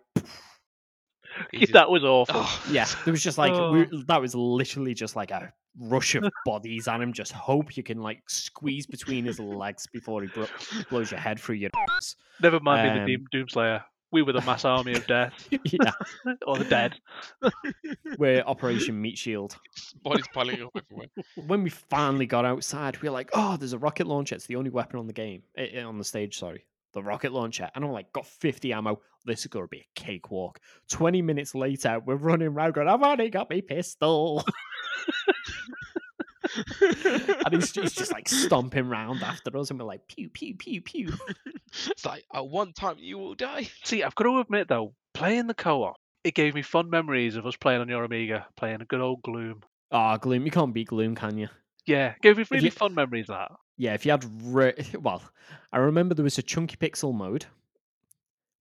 Just- 1.54 1.72
that 1.72 1.90
was 1.90 2.04
awful. 2.04 2.40
Oh, 2.40 2.62
Yeah, 2.70 2.86
there 3.04 3.12
was 3.12 3.22
just 3.22 3.38
like 3.38 3.52
we, 3.52 3.86
Oh. 3.92 4.02
that 4.08 4.20
was 4.20 4.34
literally 4.34 4.94
just 4.94 5.14
like 5.16 5.30
a 5.30 5.52
rush 5.78 6.14
of 6.16 6.24
bodies 6.44 6.88
on 6.88 7.00
him. 7.00 7.12
Just 7.12 7.32
hope 7.32 7.76
you 7.76 7.82
can 7.82 7.98
like 8.00 8.22
squeeze 8.28 8.86
between 8.86 9.24
his 9.24 9.38
legs 9.38 9.86
before 9.92 10.22
he 10.22 10.28
bro- 10.28 10.46
blows 10.90 11.10
your 11.10 11.20
head 11.20 11.38
through 11.40 11.56
your. 11.56 11.70
nose. 11.88 12.16
Never 12.42 12.58
mind 12.60 13.00
Um, 13.00 13.06
being 13.06 13.24
the 13.30 13.38
Doom, 13.38 13.46
Doomslayer. 13.46 13.82
We 14.12 14.22
were 14.22 14.32
the 14.32 14.40
mass 14.40 14.64
army 14.64 14.94
of 14.94 15.06
death, 15.06 15.48
yeah, 15.64 15.92
or 16.46 16.58
the 16.58 16.64
dead. 16.64 16.96
we're 18.18 18.42
Operation 18.42 19.00
Meat 19.00 19.16
Shield. 19.16 19.56
bodies 20.02 20.26
piling 20.34 20.62
up 20.62 20.70
everywhere. 20.76 21.06
When 21.46 21.62
we 21.62 21.70
finally 21.70 22.26
got 22.26 22.44
outside, 22.44 23.00
we 23.00 23.08
were 23.08 23.12
like, 23.12 23.30
"Oh, 23.34 23.56
there's 23.56 23.72
a 23.72 23.78
rocket 23.78 24.06
launcher. 24.08 24.34
It's 24.34 24.46
the 24.46 24.56
only 24.56 24.70
weapon 24.70 24.98
on 24.98 25.06
the 25.06 25.12
game, 25.12 25.42
eh, 25.56 25.68
eh, 25.74 25.82
on 25.82 25.96
the 25.98 26.04
stage. 26.04 26.36
Sorry, 26.38 26.64
the 26.92 27.02
rocket 27.02 27.32
launcher." 27.32 27.70
And 27.74 27.84
I'm 27.84 27.92
like, 27.92 28.12
"Got 28.12 28.26
50 28.26 28.72
ammo. 28.72 29.00
This 29.24 29.40
is 29.40 29.46
gonna 29.46 29.68
be 29.68 29.78
a 29.78 29.88
cakewalk." 29.94 30.58
20 30.90 31.22
minutes 31.22 31.54
later, 31.54 32.00
we're 32.04 32.16
running 32.16 32.48
around 32.48 32.74
going, 32.74 32.88
"I've 32.88 33.02
only 33.02 33.30
got 33.30 33.48
my 33.48 33.60
pistol." 33.60 34.44
and 36.80 37.54
he's, 37.54 37.72
he's 37.72 37.92
just 37.92 38.12
like 38.12 38.28
stomping 38.28 38.88
round 38.88 39.22
after 39.22 39.56
us, 39.56 39.70
and 39.70 39.78
we're 39.78 39.86
like, 39.86 40.06
pew, 40.08 40.28
pew, 40.28 40.54
pew, 40.54 40.80
pew. 40.80 41.12
it's 41.86 42.04
like 42.06 42.24
at 42.32 42.46
one 42.46 42.72
time 42.72 42.96
you 42.98 43.18
will 43.18 43.34
die. 43.34 43.68
See, 43.84 44.02
I've 44.02 44.14
got 44.14 44.24
to 44.24 44.38
admit 44.40 44.68
though, 44.68 44.94
playing 45.14 45.46
the 45.46 45.54
co-op, 45.54 45.96
it 46.24 46.34
gave 46.34 46.54
me 46.54 46.62
fond 46.62 46.90
memories 46.90 47.36
of 47.36 47.46
us 47.46 47.56
playing 47.56 47.80
on 47.80 47.88
your 47.88 48.04
Amiga, 48.04 48.46
playing 48.56 48.80
a 48.82 48.84
good 48.84 49.00
old 49.00 49.22
Gloom. 49.22 49.62
Ah, 49.92 50.16
Gloom, 50.16 50.44
you 50.44 50.50
can't 50.50 50.74
beat 50.74 50.88
Gloom, 50.88 51.14
can 51.14 51.38
you? 51.38 51.48
Yeah, 51.86 52.14
gave 52.22 52.36
me 52.38 52.44
really 52.50 52.66
you- 52.66 52.70
fun 52.70 52.94
memories 52.94 53.28
of 53.30 53.36
that. 53.36 53.52
Yeah, 53.76 53.94
if 53.94 54.04
you 54.04 54.10
had, 54.10 54.24
re- 54.42 54.74
well, 55.00 55.22
I 55.72 55.78
remember 55.78 56.14
there 56.14 56.22
was 56.22 56.36
a 56.36 56.42
chunky 56.42 56.76
pixel 56.76 57.14
mode, 57.14 57.46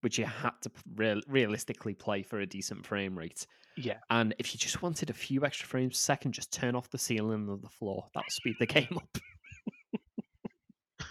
which 0.01 0.17
you 0.17 0.25
had 0.25 0.51
to 0.61 0.69
p- 0.69 0.81
real- 0.95 1.21
realistically 1.27 1.93
play 1.93 2.23
for 2.23 2.39
a 2.39 2.45
decent 2.45 2.85
frame 2.85 3.17
rate. 3.17 3.45
Yeah. 3.77 3.97
And 4.09 4.33
if 4.39 4.53
you 4.53 4.57
just 4.59 4.81
wanted 4.81 5.09
a 5.09 5.13
few 5.13 5.45
extra 5.45 5.67
frames 5.67 5.95
a 5.95 5.99
second, 6.01 6.33
just 6.33 6.51
turn 6.51 6.75
off 6.75 6.89
the 6.89 6.97
ceiling 6.97 7.47
of 7.49 7.61
the 7.61 7.69
floor. 7.69 8.07
That'll 8.13 8.29
speed 8.29 8.55
the 8.59 8.65
game 8.65 8.97
up. 8.97 9.17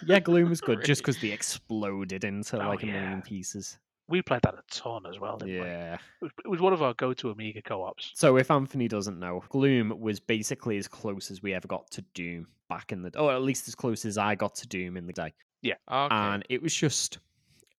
yeah, 0.05 0.19
Gloom 0.19 0.49
was 0.49 0.61
good 0.61 0.83
just 0.83 1.01
because 1.03 1.19
they 1.19 1.31
exploded 1.31 2.23
into 2.23 2.61
Oh, 2.63 2.67
like 2.69 2.83
a 2.83 2.87
yeah. 2.87 2.93
million 3.01 3.21
pieces. 3.21 3.77
We 4.07 4.21
played 4.23 4.41
that 4.41 4.55
a 4.55 4.63
ton 4.71 5.05
as 5.07 5.19
well, 5.19 5.37
didn't 5.37 5.53
we? 5.61 5.67
Yeah. 5.67 5.97
It 6.21 6.47
was, 6.47 6.59
one 6.59 6.73
of 6.73 6.81
our 6.81 6.95
go-to 6.95 7.29
Amiga 7.29 7.61
co-ops. 7.61 8.11
So 8.15 8.37
if 8.37 8.49
Anthony 8.49 8.87
doesn't 8.87 9.19
know, 9.19 9.43
Gloom 9.49 9.93
was 9.99 10.19
basically 10.19 10.77
as 10.77 10.87
close 10.87 11.29
as 11.29 11.43
we 11.43 11.53
ever 11.53 11.67
got 11.67 11.91
to 11.91 12.01
Doom 12.15 12.47
back 12.69 12.91
in 12.91 13.03
the 13.03 13.15
or 13.19 13.31
at 13.33 13.43
least 13.43 13.67
as 13.67 13.75
close 13.75 14.05
as 14.05 14.17
I 14.17 14.33
got 14.35 14.55
to 14.55 14.67
Doom 14.67 14.97
in 14.97 15.05
the 15.05 15.13
day. 15.13 15.33
Okay. 15.63 15.75
And 15.91 16.43
it 16.49 16.59
was 16.61 16.73
just 16.73 17.19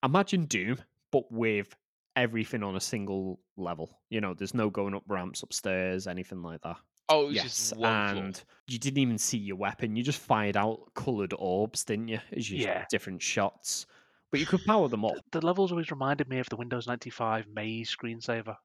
imagine 0.05 0.45
Doom, 0.45 0.79
but 1.13 1.31
with 1.31 1.75
everything 2.17 2.63
on 2.63 2.77
a 2.77 2.81
single 2.81 3.41
level. 3.57 3.99
You 4.11 4.21
know, 4.21 4.35
there's 4.35 4.55
no 4.55 4.69
going 4.71 4.95
up 4.95 5.05
ramps 5.09 5.43
upstairs, 5.43 6.07
anything 6.07 6.43
like 6.43 6.61
that. 6.63 6.77
oh, 7.09 7.29
yes, 7.31 7.45
just 7.45 7.77
one 7.77 7.81
floor. 8.13 8.25
and 8.25 8.45
you 8.69 8.79
didn't 8.79 8.99
even 8.99 9.19
see 9.19 9.39
your 9.39 9.57
weapon. 9.57 9.97
You 9.97 10.03
just 10.03 10.21
fired 10.21 10.57
out 10.57 10.79
coloured 10.95 11.35
orbs, 11.39 11.85
didn't 11.85 12.09
you? 12.09 12.21
As 12.37 12.49
you 12.51 12.59
Yeah. 12.59 12.85
different 12.91 13.21
shots. 13.23 13.87
But 14.31 14.39
you 14.41 14.47
could 14.47 14.65
power 14.65 14.87
them 14.89 15.05
up. 15.07 15.15
The 15.33 15.45
levels 15.45 15.73
always 15.73 15.91
reminded 15.91 16.29
me 16.29 16.39
of 16.39 16.49
the 16.49 16.57
Windows 16.57 16.87
95 16.87 17.47
Maze 17.53 17.95
screensaver. 17.97 18.57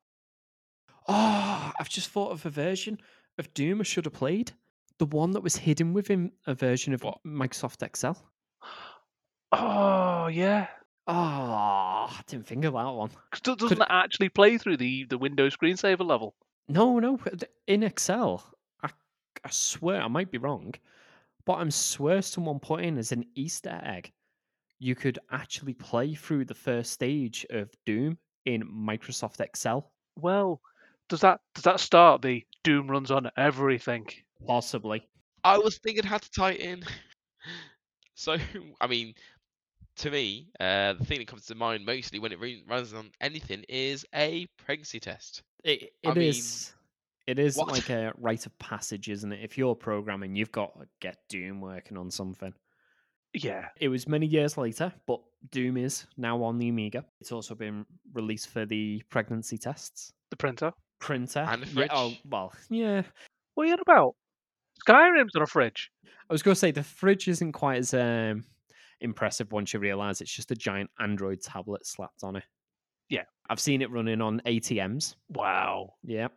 Oh, 1.08 1.72
I've 1.80 1.90
just 1.90 2.10
thought 2.10 2.32
of 2.32 2.46
a 2.46 2.50
version 2.50 2.98
of 3.38 3.54
Doom 3.54 3.80
I 3.82 3.84
should 3.84 4.06
have 4.06 4.14
played. 4.14 4.52
The 4.98 5.06
one 5.06 5.32
that 5.32 5.42
was 5.44 5.56
hidden 5.58 5.94
within 5.94 6.32
a 6.48 6.54
version 6.56 6.94
of 6.94 7.04
What? 7.04 7.20
Microsoft 7.26 7.84
Excel. 7.84 8.18
Oh 9.52 10.28
yeah, 10.28 10.68
Oh, 11.08 11.14
I 11.14 12.22
didn't 12.28 12.48
think 12.48 12.66
of 12.66 12.74
that 12.74 12.84
one. 12.90 13.10
'Cause 13.32 13.42
do- 13.42 13.56
doesn't 13.56 13.82
it 13.82 13.88
actually 13.90 14.30
play 14.30 14.58
through 14.58 14.78
the 14.78 15.04
the 15.06 15.18
Windows 15.18 15.56
screensaver 15.56 16.06
level? 16.06 16.36
No, 16.68 17.00
no, 17.00 17.20
in 17.68 17.82
Excel, 17.84 18.54
I, 18.84 18.90
I 19.44 19.50
swear 19.50 20.02
I 20.02 20.08
might 20.08 20.32
be 20.32 20.38
wrong, 20.38 20.74
but 21.46 21.56
I'm 21.56 21.72
swear 21.72 22.22
someone 22.22 22.60
put 22.60 22.84
in 22.84 22.98
as 22.98 23.12
an 23.12 23.26
Easter 23.36 23.80
egg, 23.84 24.14
you 24.80 24.96
could 24.96 25.20
actually 25.32 25.74
play 25.76 26.16
through 26.16 26.46
the 26.46 26.56
first 26.56 26.94
stage 26.94 27.46
of 27.52 27.72
Doom 27.86 28.20
in 28.46 28.64
Microsoft 28.64 29.42
Excel. 29.42 29.92
Well, 30.18 30.62
does 31.10 31.22
that 31.22 31.42
does 31.56 31.66
that 31.66 31.80
start 31.80 32.22
the 32.22 32.46
Doom 32.64 32.90
runs 32.92 33.12
on 33.12 33.32
everything? 33.38 34.08
Possibly. 34.48 35.08
I 35.44 35.58
was 35.60 35.78
thinking 35.78 36.04
how 36.06 36.18
to 36.18 36.32
tie 36.32 36.52
it 36.54 36.62
in. 36.62 36.84
So, 38.16 38.38
I 38.82 38.88
mean, 38.88 39.14
to 39.98 40.12
me, 40.12 40.48
uh, 40.60 40.94
the 40.94 41.06
thing 41.06 41.20
that 41.20 41.28
comes 41.28 41.46
to 41.48 41.56
mind 41.56 41.86
mostly 41.86 42.20
when 42.20 42.32
it 42.32 42.40
re- 42.40 42.64
runs 42.68 42.94
on 42.94 43.12
anything 43.22 43.64
is 43.70 44.06
a 44.14 44.46
pregnancy 44.58 45.00
test. 45.00 45.42
It, 45.64 45.94
it 46.04 46.18
is. 46.18 46.74
mean, 47.28 47.38
It 47.38 47.40
is 47.40 47.58
what? 47.58 47.72
like 47.72 47.90
a 47.90 48.14
rite 48.18 48.46
of 48.46 48.58
passage, 48.60 49.10
isn't 49.10 49.32
it? 49.32 49.40
If 49.42 49.58
you're 49.58 49.76
programming, 49.76 50.36
you've 50.36 50.52
got 50.52 50.80
to 50.80 50.88
get 51.00 51.18
Doom 51.30 51.62
working 51.62 51.98
on 51.98 52.12
something. 52.12 52.54
Yeah, 53.34 53.68
It 53.82 53.90
was 53.90 54.08
many 54.08 54.26
years 54.28 54.58
later, 54.58 54.94
but 55.08 55.20
Doom 55.52 55.76
is 55.76 56.06
now 56.16 56.42
on 56.44 56.58
the 56.58 56.70
Amiga. 56.70 57.04
It's 57.20 57.34
also 57.34 57.54
been 57.54 57.86
released 58.14 58.48
for 58.48 58.66
the 58.66 59.02
pregnancy 59.10 59.58
tests. 59.58 60.14
the 60.30 60.38
printer. 60.38 60.72
Printer. 61.00 61.46
And 61.50 61.64
the 61.64 61.82
Yeah, 61.82 61.88
oh, 61.92 62.14
well, 62.30 62.54
yeah. 62.70 63.02
What 63.56 63.66
are 63.66 63.68
you 63.68 63.74
about? 63.76 64.16
Skyrim's 64.88 65.36
on 65.36 65.42
a 65.42 65.48
fridge. 65.48 65.92
I 66.06 66.34
was 66.34 66.44
going 66.44 66.56
to 66.56 66.60
say 66.60 66.72
the 66.72 66.84
fridge 66.84 67.28
isn't 67.28 67.52
quite 67.52 67.80
as 67.80 67.94
um, 67.94 68.46
impressive 69.06 69.52
once 69.54 69.72
you 69.74 69.80
realise 69.80 70.20
it's 70.20 70.32
just 70.34 70.52
a 70.52 70.56
giant 70.56 70.90
Android 71.00 71.42
tablet 71.42 71.86
slapped 71.86 72.24
on 72.24 72.36
it. 72.36 72.44
Yeah. 73.10 73.24
I've 73.50 73.60
seen 73.62 73.82
it 73.82 73.90
running 73.92 74.20
on 74.22 74.42
ATMs. 74.46 75.16
Wow, 75.30 75.94
Yeah. 76.04 76.28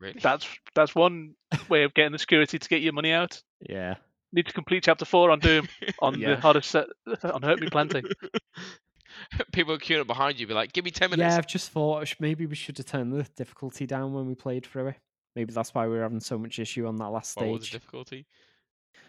Really? 0.00 0.20
that's 0.22 0.46
that's 0.76 0.94
one 0.94 1.34
way 1.68 1.82
of 1.84 1.92
getting 1.94 2.12
the 2.12 2.18
security 2.18 2.58
to 2.58 2.68
get 2.68 2.82
your 2.82 2.92
money 2.92 3.10
out. 3.12 3.42
Yeah. 3.68 3.94
Need 4.32 4.46
to 4.46 4.52
complete 4.52 4.84
chapter 4.84 5.04
four 5.04 5.30
on 5.30 5.38
Doom 5.40 5.66
on 6.00 6.20
Yeah. 6.20 6.34
the 6.34 6.40
hardest 6.40 6.70
set 6.70 6.86
on 7.24 7.42
Hurt 7.42 7.60
Me 7.60 7.68
Plenty. 7.70 8.02
People 9.52 9.72
are 9.74 9.78
queuing 9.78 10.00
up 10.00 10.06
behind 10.06 10.38
you, 10.38 10.46
be 10.46 10.54
like, 10.54 10.72
"Give 10.72 10.84
me 10.84 10.90
ten 10.92 11.10
minutes." 11.10 11.20
Yeah, 11.20 11.28
minutes." 11.30 11.38
I've 11.46 11.50
just 11.50 11.70
thought 11.72 12.14
maybe 12.20 12.46
we 12.46 12.54
should 12.54 12.76
have 12.78 12.86
turned 12.86 13.12
the 13.12 13.26
difficulty 13.36 13.86
down 13.86 14.12
when 14.12 14.26
we 14.26 14.34
played 14.34 14.64
through 14.66 14.88
it. 14.88 14.96
Maybe 15.34 15.52
that's 15.52 15.74
why 15.74 15.86
we 15.88 15.94
were 15.96 16.02
having 16.02 16.20
so 16.20 16.38
much 16.38 16.58
issue 16.58 16.86
on 16.86 16.96
that 16.96 17.08
last 17.08 17.36
What 17.36 17.48
was 17.48 17.60
the 17.60 17.66
stage. 17.66 17.72
difficulty? 17.80 18.26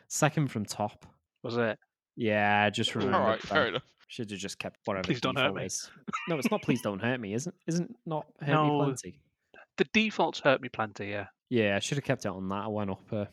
Second 0.08 0.50
from 0.50 0.65
top. 0.65 1.06
Was 1.43 1.58
it? 1.58 1.78
Yeah, 2.19 2.63
I 2.65 2.69
just 2.69 2.93
All 2.95 3.01
remembered. 3.01 3.27
right, 3.27 3.41
fair 3.41 3.67
enough. 3.67 3.84
Should 4.08 4.29
have 4.32 4.39
just 4.39 4.60
kept 4.60 4.79
whatever. 4.86 5.03
Please 5.03 5.21
don't 5.21 5.38
hurt 5.38 5.53
me. 5.53 5.65
Is. 5.65 5.89
No, 6.27 6.38
it's 6.38 6.49
not. 6.51 6.62
Please 6.63 6.82
don't 6.82 6.99
hurt 6.99 7.19
me. 7.19 7.34
Isn't? 7.34 7.55
Isn't 7.67 7.95
not 8.05 8.25
hurt 8.41 8.49
No. 8.53 8.79
me 8.79 8.84
plenty. 8.86 9.19
The 9.77 9.86
defaults 9.93 10.39
hurt 10.39 10.62
me 10.62 10.67
plenty. 10.69 11.08
Yeah, 11.10 11.27
Yeah, 11.49 11.75
I 11.75 11.79
should 11.79 11.97
have 11.97 12.03
kept 12.03 12.25
it 12.25 12.29
on 12.29 12.49
that. 12.49 12.63
I 12.65 12.67
went 12.67 12.89
up 12.89 13.12
a 13.13 13.29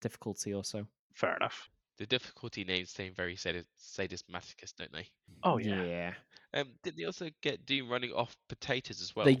difficulty 0.00 0.54
or 0.54 0.62
so. 0.62 0.86
fair 1.14 1.34
enough. 1.36 1.68
The 1.98 2.06
difficulty 2.06 2.64
names 2.64 2.90
seem 2.90 3.12
very 3.14 3.34
sadis- 3.34 3.64
sadist 3.76 4.30
masochist, 4.30 4.76
don't 4.76 4.92
they? 4.92 5.06
Oh 5.42 5.58
yeah. 5.58 5.82
yeah. 5.82 6.12
Um, 6.54 6.68
did 6.82 6.96
they 6.96 7.04
also 7.04 7.28
get 7.42 7.64
Doom 7.66 7.88
running 7.90 8.12
off 8.12 8.36
potatoes 8.48 9.00
as 9.02 9.14
well? 9.16 9.24
They, 9.26 9.38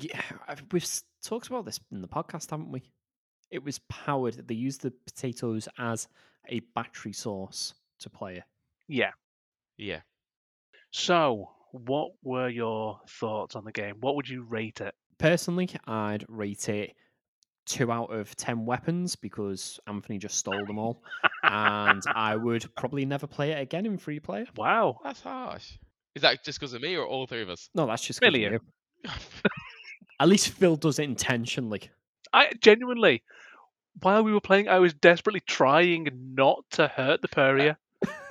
we've 0.72 0.86
talked 1.24 1.46
about 1.48 1.64
this 1.64 1.80
in 1.92 2.00
the 2.02 2.08
podcast, 2.08 2.50
haven't 2.50 2.70
we? 2.70 2.82
It 3.50 3.64
was 3.64 3.78
powered. 3.88 4.46
They 4.46 4.54
used 4.54 4.82
the 4.82 4.92
potatoes 5.06 5.68
as 5.78 6.06
a 6.48 6.60
battery 6.74 7.12
source 7.12 7.74
to 8.00 8.10
play 8.10 8.36
it. 8.36 8.44
Yeah. 8.90 9.12
Yeah. 9.76 10.00
So, 10.90 11.50
what 11.72 12.10
were 12.22 12.48
your 12.48 13.00
thoughts 13.08 13.54
on 13.54 13.64
the 13.64 13.72
game? 13.72 13.96
What 14.00 14.16
would 14.16 14.28
you 14.28 14.42
rate 14.42 14.80
it? 14.80 14.94
Personally, 15.18 15.68
I'd 15.86 16.24
rate 16.28 16.68
it 16.68 16.94
two 17.66 17.92
out 17.92 18.12
of 18.12 18.34
ten 18.36 18.66
weapons 18.66 19.14
because 19.14 19.78
Anthony 19.86 20.18
just 20.18 20.36
stole 20.36 20.66
them 20.66 20.78
all, 20.78 21.02
and 21.44 22.02
I 22.12 22.34
would 22.34 22.74
probably 22.74 23.04
never 23.04 23.26
play 23.28 23.52
it 23.52 23.60
again 23.60 23.86
in 23.86 23.96
free 23.96 24.18
player. 24.18 24.46
Wow. 24.56 24.98
That's 25.04 25.20
harsh. 25.20 25.72
Is 26.16 26.22
that 26.22 26.44
just 26.44 26.58
because 26.58 26.72
of 26.72 26.82
me 26.82 26.96
or 26.96 27.06
all 27.06 27.26
three 27.28 27.42
of 27.42 27.48
us? 27.48 27.68
No, 27.74 27.86
that's 27.86 28.02
just 28.04 28.20
'cause 28.20 28.28
of 28.28 28.34
Really? 28.34 28.52
you. 28.52 28.60
At 30.20 30.28
least 30.28 30.48
Phil 30.50 30.74
does 30.76 30.98
it 30.98 31.04
intentionally. 31.04 31.82
I 32.32 32.52
genuinely, 32.60 33.22
while 34.02 34.24
we 34.24 34.32
were 34.32 34.40
playing, 34.40 34.68
I 34.68 34.80
was 34.80 34.92
desperately 34.92 35.40
trying 35.40 36.08
not 36.34 36.64
to 36.72 36.88
hurt 36.88 37.22
the 37.22 37.28
uh, 37.28 37.34
Peria. 37.34 37.78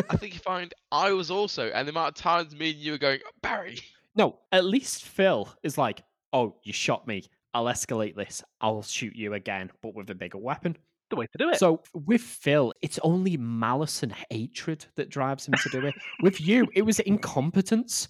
I 0.09 0.17
think 0.17 0.33
you 0.33 0.39
find 0.39 0.73
I 0.91 1.11
was 1.11 1.29
also, 1.29 1.69
and 1.69 1.87
the 1.87 1.91
amount 1.91 2.09
of 2.09 2.15
times 2.15 2.55
me 2.55 2.71
and 2.71 2.79
you 2.79 2.93
were 2.93 2.97
going, 2.97 3.19
Barry. 3.41 3.79
No, 4.15 4.39
at 4.51 4.65
least 4.65 5.03
Phil 5.05 5.53
is 5.63 5.77
like, 5.77 6.01
"Oh, 6.33 6.55
you 6.63 6.73
shot 6.73 7.07
me. 7.07 7.23
I'll 7.53 7.65
escalate 7.65 8.15
this. 8.15 8.43
I'll 8.59 8.81
shoot 8.81 9.15
you 9.15 9.33
again, 9.33 9.71
but 9.81 9.93
with 9.93 10.09
a 10.09 10.15
bigger 10.15 10.39
weapon." 10.39 10.77
The 11.09 11.15
way 11.15 11.27
to 11.27 11.37
do 11.37 11.49
it. 11.49 11.57
So 11.57 11.81
with 11.93 12.21
Phil, 12.21 12.73
it's 12.81 12.99
only 13.03 13.37
malice 13.37 14.03
and 14.03 14.13
hatred 14.29 14.85
that 14.95 15.09
drives 15.09 15.47
him 15.47 15.55
to 15.55 15.69
do 15.69 15.85
it. 15.85 15.95
with 16.21 16.41
you, 16.41 16.67
it 16.75 16.83
was 16.83 16.99
incompetence. 16.99 18.07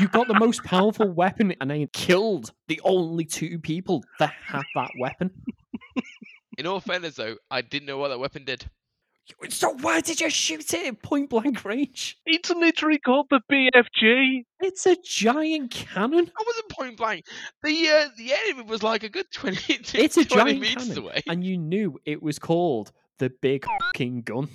You 0.00 0.08
got 0.08 0.26
the 0.26 0.38
most 0.38 0.64
powerful 0.64 1.10
weapon 1.10 1.54
and 1.60 1.70
then 1.70 1.86
killed 1.92 2.52
the 2.68 2.80
only 2.84 3.24
two 3.24 3.58
people 3.58 4.02
that 4.18 4.32
had 4.44 4.64
that 4.74 4.90
weapon. 4.98 5.30
In 6.58 6.66
all 6.66 6.80
fairness, 6.80 7.14
though, 7.16 7.36
I 7.50 7.60
didn't 7.62 7.86
know 7.86 7.98
what 7.98 8.08
that 8.08 8.18
weapon 8.18 8.44
did. 8.44 8.68
So 9.48 9.70
why 9.80 10.00
did 10.00 10.20
you 10.20 10.28
shoot 10.30 10.72
it 10.74 10.86
at 10.86 11.02
point 11.02 11.30
blank 11.30 11.64
range? 11.64 12.18
it's 12.26 12.50
literally 12.50 12.98
called 12.98 13.26
the 13.30 13.40
BFG. 13.50 14.44
It's 14.60 14.84
a 14.86 14.96
giant 15.04 15.70
cannon. 15.70 16.30
I 16.38 16.44
wasn't 16.46 16.68
point 16.68 16.96
blank. 16.96 17.24
The 17.62 17.88
uh, 17.88 18.08
the 18.16 18.32
enemy 18.32 18.62
was 18.68 18.82
like 18.82 19.02
a 19.04 19.08
good 19.08 19.26
20, 19.32 19.78
to 19.82 19.98
It's 20.02 20.16
a 20.16 20.24
20 20.24 20.44
giant 20.44 20.60
meters 20.60 20.86
cannon, 20.88 20.98
away. 21.04 21.22
and 21.28 21.44
you 21.44 21.56
knew 21.56 21.98
it 22.04 22.22
was 22.22 22.38
called 22.38 22.92
the 23.18 23.30
big 23.42 23.64
fucking 23.64 24.22
gun. 24.22 24.48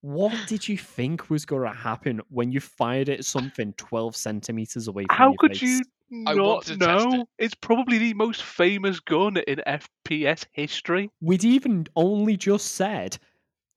what 0.00 0.34
did 0.46 0.66
you 0.68 0.76
think 0.78 1.28
was 1.30 1.44
going 1.44 1.68
to 1.70 1.76
happen 1.76 2.20
when 2.30 2.50
you 2.52 2.60
fired 2.60 3.08
it 3.08 3.18
at 3.20 3.24
something 3.24 3.72
12 3.74 4.16
centimeters 4.16 4.88
away 4.88 5.04
from 5.08 5.16
How 5.16 5.28
your 5.28 5.36
could 5.38 5.52
face? 5.52 5.62
you 5.62 5.82
I 6.12 6.34
not 6.34 6.44
want 6.44 6.66
to 6.66 6.76
test 6.76 7.06
it. 7.08 7.28
It's 7.38 7.54
probably 7.54 7.98
the 7.98 8.14
most 8.14 8.42
famous 8.42 9.00
gun 9.00 9.36
in 9.36 9.60
FPS 9.66 10.46
history. 10.52 11.10
We'd 11.20 11.44
even 11.44 11.86
only 11.96 12.36
just 12.36 12.74
said 12.74 13.18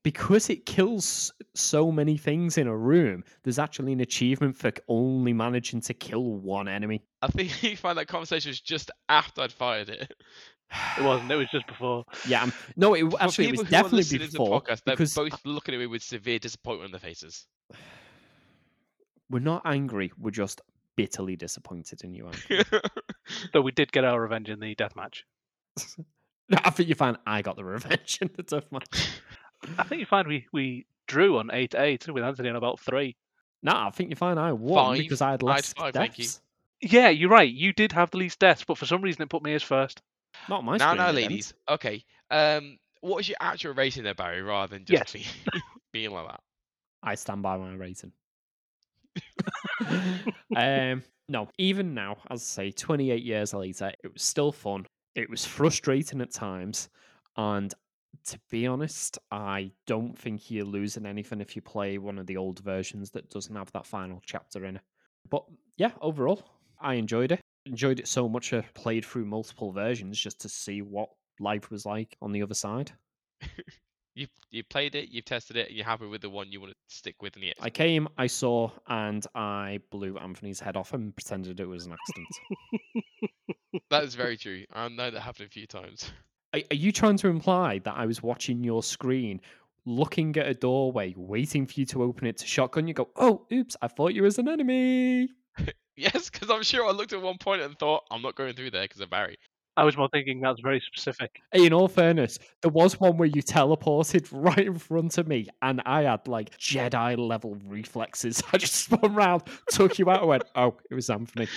because 0.04 0.50
it 0.50 0.66
kills 0.66 1.34
so 1.56 1.92
many 1.92 2.18
things 2.18 2.58
in 2.58 2.68
a 2.68 2.76
room, 2.76 3.24
there's 3.44 3.60
actually 3.60 3.94
an 3.94 4.00
achievement 4.00 4.56
for 4.56 4.72
only 4.88 5.34
managing 5.34 5.82
to 5.82 5.94
kill 5.94 6.24
one 6.24 6.68
enemy. 6.68 7.04
I 7.22 7.28
think 7.28 7.64
you 7.64 7.76
find 7.76 7.98
that 7.98 8.08
conversation 8.08 8.50
was 8.50 8.62
just 8.62 8.92
after 9.10 9.42
I'd 9.42 9.52
fired 9.52 9.90
it. 9.90 10.12
It 10.98 11.04
wasn't. 11.04 11.32
It 11.32 11.36
was 11.36 11.48
just 11.52 11.66
before. 11.68 12.06
Yeah, 12.28 12.44
um, 12.44 12.54
no, 12.76 12.94
it, 12.94 13.10
For 13.10 13.22
actually, 13.22 13.48
it 13.48 13.52
was 13.52 13.62
people 13.62 13.64
who 13.64 13.68
are 13.68 13.72
definitely 13.72 13.98
listening 13.98 14.20
to 14.22 14.32
the 14.32 14.38
before 14.38 14.62
podcast, 14.62 14.84
they're 14.86 14.96
because 14.96 15.16
both 15.16 15.40
looking 15.44 15.74
at 15.74 15.80
me 15.80 15.88
with 15.88 16.04
severe 16.04 16.38
disappointment 16.38 16.86
on 16.86 16.92
their 16.92 17.00
faces. 17.00 17.48
we're 19.32 19.40
not 19.40 19.64
angry, 19.66 20.12
we're 20.20 20.30
just 20.30 20.62
bitterly 21.04 21.36
disappointed 21.36 22.04
in 22.04 22.14
you. 22.14 22.28
Anthony. 22.28 22.64
Though 23.54 23.62
we 23.62 23.72
did 23.72 23.92
get 23.92 24.04
our 24.04 24.20
revenge 24.22 24.50
in 24.50 24.60
the 24.60 24.76
deathmatch. 24.76 25.22
No, 26.50 26.58
I 26.64 26.70
think 26.72 26.90
you 26.90 26.96
find 26.96 27.18
I 27.26 27.42
got 27.42 27.56
the 27.56 27.64
revenge 27.64 28.20
in 28.22 28.30
the 28.36 28.44
death 28.44 28.72
match. 28.72 29.10
I 29.78 29.84
think 29.84 30.00
you 30.00 30.06
find 30.06 30.28
we, 30.28 30.46
we 30.52 30.86
drew 31.08 31.38
on 31.38 31.50
8 31.54 31.76
8 31.76 32.08
with 32.10 32.24
Anthony 32.24 32.50
on 32.50 32.56
about 32.56 32.80
3. 32.80 33.16
No, 33.64 33.72
I 33.76 33.90
think 33.92 34.10
you 34.10 34.16
find 34.16 34.40
I 34.40 34.54
won 34.54 34.96
Five. 34.96 34.98
because 35.00 35.22
I 35.22 35.32
had 35.32 35.44
I 35.44 35.48
had 35.52 35.56
less 35.58 35.74
five, 35.74 35.94
thank 35.94 36.18
you. 36.18 36.24
deaths. 36.26 36.42
Yeah, 36.82 37.10
you're 37.10 37.30
right. 37.30 37.52
You 37.52 37.74
did 37.74 37.92
have 37.92 38.10
the 38.12 38.18
least 38.18 38.40
deaths, 38.40 38.64
but 38.66 38.78
for 38.78 38.86
some 38.86 39.02
reason 39.02 39.22
it 39.22 39.30
put 39.30 39.44
me 39.44 39.54
as 39.54 39.64
first. 39.64 40.02
Not 40.48 40.64
my 40.64 40.78
now, 40.78 40.92
screen, 40.92 40.98
now, 40.98 41.10
it 41.10 41.14
didn't. 41.14 41.30
ladies. 41.30 41.54
Okay. 41.68 42.04
Um, 42.32 42.78
what 43.02 43.18
was 43.18 43.28
your 43.28 43.38
actual 43.42 43.74
rating 43.74 44.04
there, 44.04 44.14
Barry, 44.14 44.42
rather 44.42 44.76
than 44.76 44.86
Yes. 44.88 45.12
just 45.12 45.14
be, 45.14 45.26
being 45.92 46.12
like 46.12 46.28
that? 46.28 46.40
I 47.04 47.16
stand 47.16 47.42
by 47.42 47.58
my 47.58 47.74
rating. 47.74 48.14
Um, 50.56 51.04
no, 51.28 51.48
even 51.58 51.94
now, 51.94 52.18
as 52.30 52.42
I 52.42 52.64
say, 52.64 52.72
28 52.72 53.24
years 53.24 53.54
later, 53.54 53.92
it 54.04 54.14
was 54.14 54.22
still 54.22 54.52
fun. 54.52 54.86
It 55.16 55.30
was 55.30 55.46
frustrating 55.46 56.22
at 56.22 56.34
times. 56.34 56.90
And 57.38 57.74
to 58.26 58.40
be 58.50 58.68
honest, 58.68 59.18
I 59.32 59.72
don't 59.88 60.18
think 60.18 60.50
you're 60.52 60.66
losing 60.66 61.06
anything 61.06 61.42
if 61.42 61.56
you 61.56 61.62
play 61.62 61.98
one 61.98 62.18
of 62.18 62.28
the 62.28 62.38
old 62.38 62.60
versions 62.60 63.12
that 63.12 63.30
doesn't 63.30 63.56
have 63.56 63.72
that 63.72 63.86
final 63.86 64.22
chapter 64.26 64.66
in 64.66 64.78
it. 64.78 64.82
But 65.30 65.46
yeah, 65.78 65.92
overall, 66.02 66.44
I 66.82 66.96
enjoyed 66.96 67.32
it. 67.32 67.42
Enjoyed 67.66 68.00
it 68.00 68.08
so 68.08 68.28
much 68.28 68.54
I 68.54 68.62
played 68.74 69.06
through 69.06 69.26
multiple 69.26 69.72
versions 69.72 70.18
just 70.18 70.42
to 70.42 70.50
see 70.50 70.82
what 70.82 71.10
life 71.40 71.70
was 71.70 71.86
like 71.86 72.18
on 72.22 72.32
the 72.32 72.42
other 72.42 72.54
side. 72.54 72.92
You 74.16 74.28
you 74.50 74.64
played 74.64 74.96
it, 74.96 75.10
you've 75.10 75.26
tested 75.26 75.56
it, 75.56 75.68
and 75.68 75.76
you're 75.76 75.86
happy 75.86 76.08
with 76.08 76.22
the 76.22 76.30
one 76.30 76.52
you 76.52 76.60
want 76.60 76.74
to 76.74 76.78
stick 76.88 77.22
with 77.22 77.36
in 77.36 77.42
the 77.42 77.48
end. 77.50 77.56
I 77.60 77.70
came, 77.70 78.08
I 78.18 78.28
saw, 78.28 78.72
and 78.88 79.26
I 79.36 79.80
blew 79.92 80.18
Anthony's 80.18 80.60
head 80.60 80.76
off 80.76 80.94
and 80.94 81.16
pretended 81.16 81.60
it 81.60 81.68
was 81.68 81.86
an 81.86 81.94
accident. 81.94 82.28
That 83.90 84.04
is 84.04 84.16
very 84.16 84.38
true. 84.38 84.66
I 84.74 84.88
know 84.88 85.10
that 85.10 85.20
happened 85.20 85.48
a 85.48 85.52
few 85.52 85.66
times. 85.68 86.12
are, 86.54 86.62
are 86.72 86.76
you 86.76 86.92
trying 86.92 87.18
to 87.18 87.28
imply 87.28 87.80
that 87.80 87.96
I 87.96 88.06
was 88.06 88.22
watching 88.22 88.64
your 88.64 88.84
screen, 88.84 89.42
looking 89.86 90.36
at 90.38 90.48
a 90.48 90.54
doorway, 90.54 91.14
waiting 91.18 91.66
for 91.66 91.80
you 91.80 91.86
to 91.88 92.04
open 92.04 92.28
it 92.28 92.38
to 92.38 92.46
shotgun? 92.46 92.88
You 92.88 92.94
go, 92.94 93.10
oh, 93.16 93.46
oops, 93.52 93.76
I 93.82 93.88
thought 93.88 94.14
you 94.14 94.24
was 94.24 94.38
an 94.40 94.48
enemy. 94.48 95.30
Yes, 95.96 96.30
because 96.30 96.50
I'm 96.50 96.64
sure 96.64 96.88
I 96.88 96.92
looked 96.92 97.12
at 97.12 97.22
one 97.22 97.38
point 97.38 97.62
and 97.62 97.78
thought, 97.78 98.04
I'm 98.10 98.22
not 98.22 98.36
going 98.36 98.54
through 98.54 98.72
there 98.72 98.84
because 98.84 99.02
of 99.02 99.10
Barry. 99.10 99.38
I 99.80 99.86
was 99.86 99.96
more 99.96 100.10
thinking 100.10 100.42
that's 100.42 100.60
very 100.60 100.82
specific. 100.82 101.42
Hey, 101.54 101.66
In 101.66 101.72
all 101.72 101.88
fairness, 101.88 102.38
there 102.62 102.70
was 102.70 103.00
one 103.00 103.16
where 103.16 103.30
you 103.30 103.42
teleported 103.42 104.28
right 104.34 104.68
in 104.68 104.78
front 104.78 105.18
of 105.18 105.26
me, 105.26 105.48
and 105.62 105.82
I 105.86 106.02
had 106.02 106.28
like 106.28 106.58
Jedi 106.58 107.18
level 107.18 107.58
reflexes. 107.66 108.44
I 108.54 108.58
just 108.58 108.76
spun 108.76 109.16
round, 109.16 109.44
took 109.70 109.98
you 109.98 110.10
out, 110.10 110.20
and 110.20 110.28
went, 110.28 110.44
"Oh, 110.54 110.76
it 110.92 110.96
was 110.96 111.10
Anthony." 111.10 111.48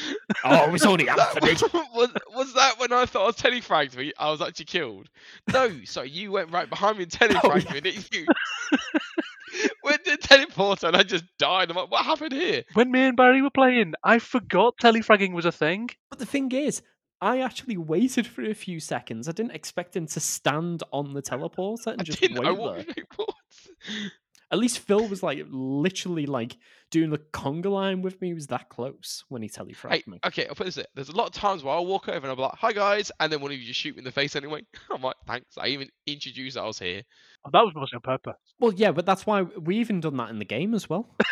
Oh, 0.45 0.67
it 0.67 0.71
was 0.71 0.85
only 0.85 1.09
Anthony. 1.09 1.55
was, 1.97 2.13
was 2.33 2.55
that 2.55 2.79
when 2.79 2.93
I 2.93 3.07
thought 3.07 3.23
I 3.23 3.27
was 3.27 3.37
telefragged 3.37 3.97
me? 3.97 4.13
I 4.17 4.31
was 4.31 4.41
actually 4.41 4.67
killed. 4.67 5.09
No, 5.53 5.73
sorry, 5.85 6.11
you 6.11 6.31
went 6.31 6.53
right 6.53 6.71
behind 6.71 6.99
me 6.99 7.05
and 7.05 7.13
oh, 7.21 7.27
telefragged 7.27 7.65
yeah. 7.65 7.73
me, 7.73 7.81
didn't 7.81 8.15
you? 8.15 8.27
Went 9.83 10.05
to 10.05 10.17
teleporter 10.17 10.85
and 10.85 10.97
I 10.97 11.03
just 11.03 11.25
died. 11.39 11.71
I'm 11.71 11.77
like, 11.77 11.91
what 11.91 12.05
happened 12.05 12.33
here? 12.33 12.63
When 12.75 12.91
me 12.91 13.01
and 13.01 13.17
Barry 13.17 13.43
were 13.43 13.51
playing, 13.51 13.95
I 14.05 14.21
forgot 14.21 14.79
telefragging 14.81 15.33
was 15.33 15.45
a 15.45 15.53
thing. 15.53 15.91
But 16.09 16.21
the 16.21 16.27
thing 16.27 16.53
is, 16.53 16.83
I 17.23 17.41
actually 17.41 17.79
waited 17.79 18.27
for 18.27 18.43
a 18.43 18.55
few 18.55 18.81
seconds. 18.81 19.29
I 19.29 19.33
didn't 19.33 19.53
expect 19.53 19.97
him 19.97 20.07
to 20.09 20.21
stand 20.21 20.83
on 20.93 21.15
the 21.15 21.23
teleporter 21.23 21.87
and 21.87 21.97
I 22.01 22.05
just 22.05 22.21
didn't. 22.21 22.39
wait 22.39 22.49
I 22.49 22.55
there. 22.55 22.85
watched. 23.17 23.71
At 24.51 24.59
least 24.59 24.81
Phil 24.81 25.09
was 25.09 25.23
like 25.23 25.47
literally 25.49 26.27
like 26.27 26.59
doing 26.91 27.09
the 27.09 27.17
conga 27.33 27.71
line 27.71 28.03
with 28.03 28.21
me. 28.21 28.29
He 28.29 28.35
was 28.35 28.49
that 28.49 28.69
close 28.69 29.25
when 29.31 29.41
he 29.41 29.49
telefragged 29.49 29.93
Hey, 29.93 30.03
me. 30.07 30.19
okay, 30.27 30.47
I'll 30.47 30.55
put 30.55 30.67
this. 30.67 30.75
There. 30.75 30.85
There's 30.95 31.09
a 31.09 31.17
lot 31.17 31.29
of 31.29 31.33
times 31.33 31.65
where 31.65 31.73
I'll 31.73 31.87
walk 31.87 32.09
over 32.09 32.19
and 32.19 32.27
I'll 32.27 32.37
be 32.37 32.43
like, 32.43 32.57
"Hi 32.57 32.73
guys," 32.73 33.11
and 33.19 33.33
then 33.33 33.41
one 33.41 33.51
of 33.51 33.57
you 33.57 33.67
just 33.67 33.81
shoot 33.81 33.95
me 33.95 34.01
in 34.01 34.05
the 34.05 34.13
face 34.13 34.37
anyway. 34.37 34.61
I'm 34.91 35.01
like, 35.01 35.17
"Thanks." 35.27 35.57
I 35.57 35.69
even 35.69 35.89
introduced 36.07 36.57
that 36.57 36.65
I 36.65 36.67
was 36.67 36.79
here. 36.79 37.01
Oh, 37.47 37.51
that 37.51 37.65
was 37.65 37.75
mostly 37.75 37.97
on 37.97 38.03
purpose. 38.03 38.37
Well, 38.61 38.75
yeah, 38.75 38.93
but 38.93 39.07
that's 39.07 39.25
why 39.25 39.41
we 39.43 39.79
even 39.79 40.01
done 40.01 40.19
that 40.19 40.29
in 40.29 40.39
the 40.39 40.45
game 40.45 40.75
as 40.75 40.91
well. 40.91 41.09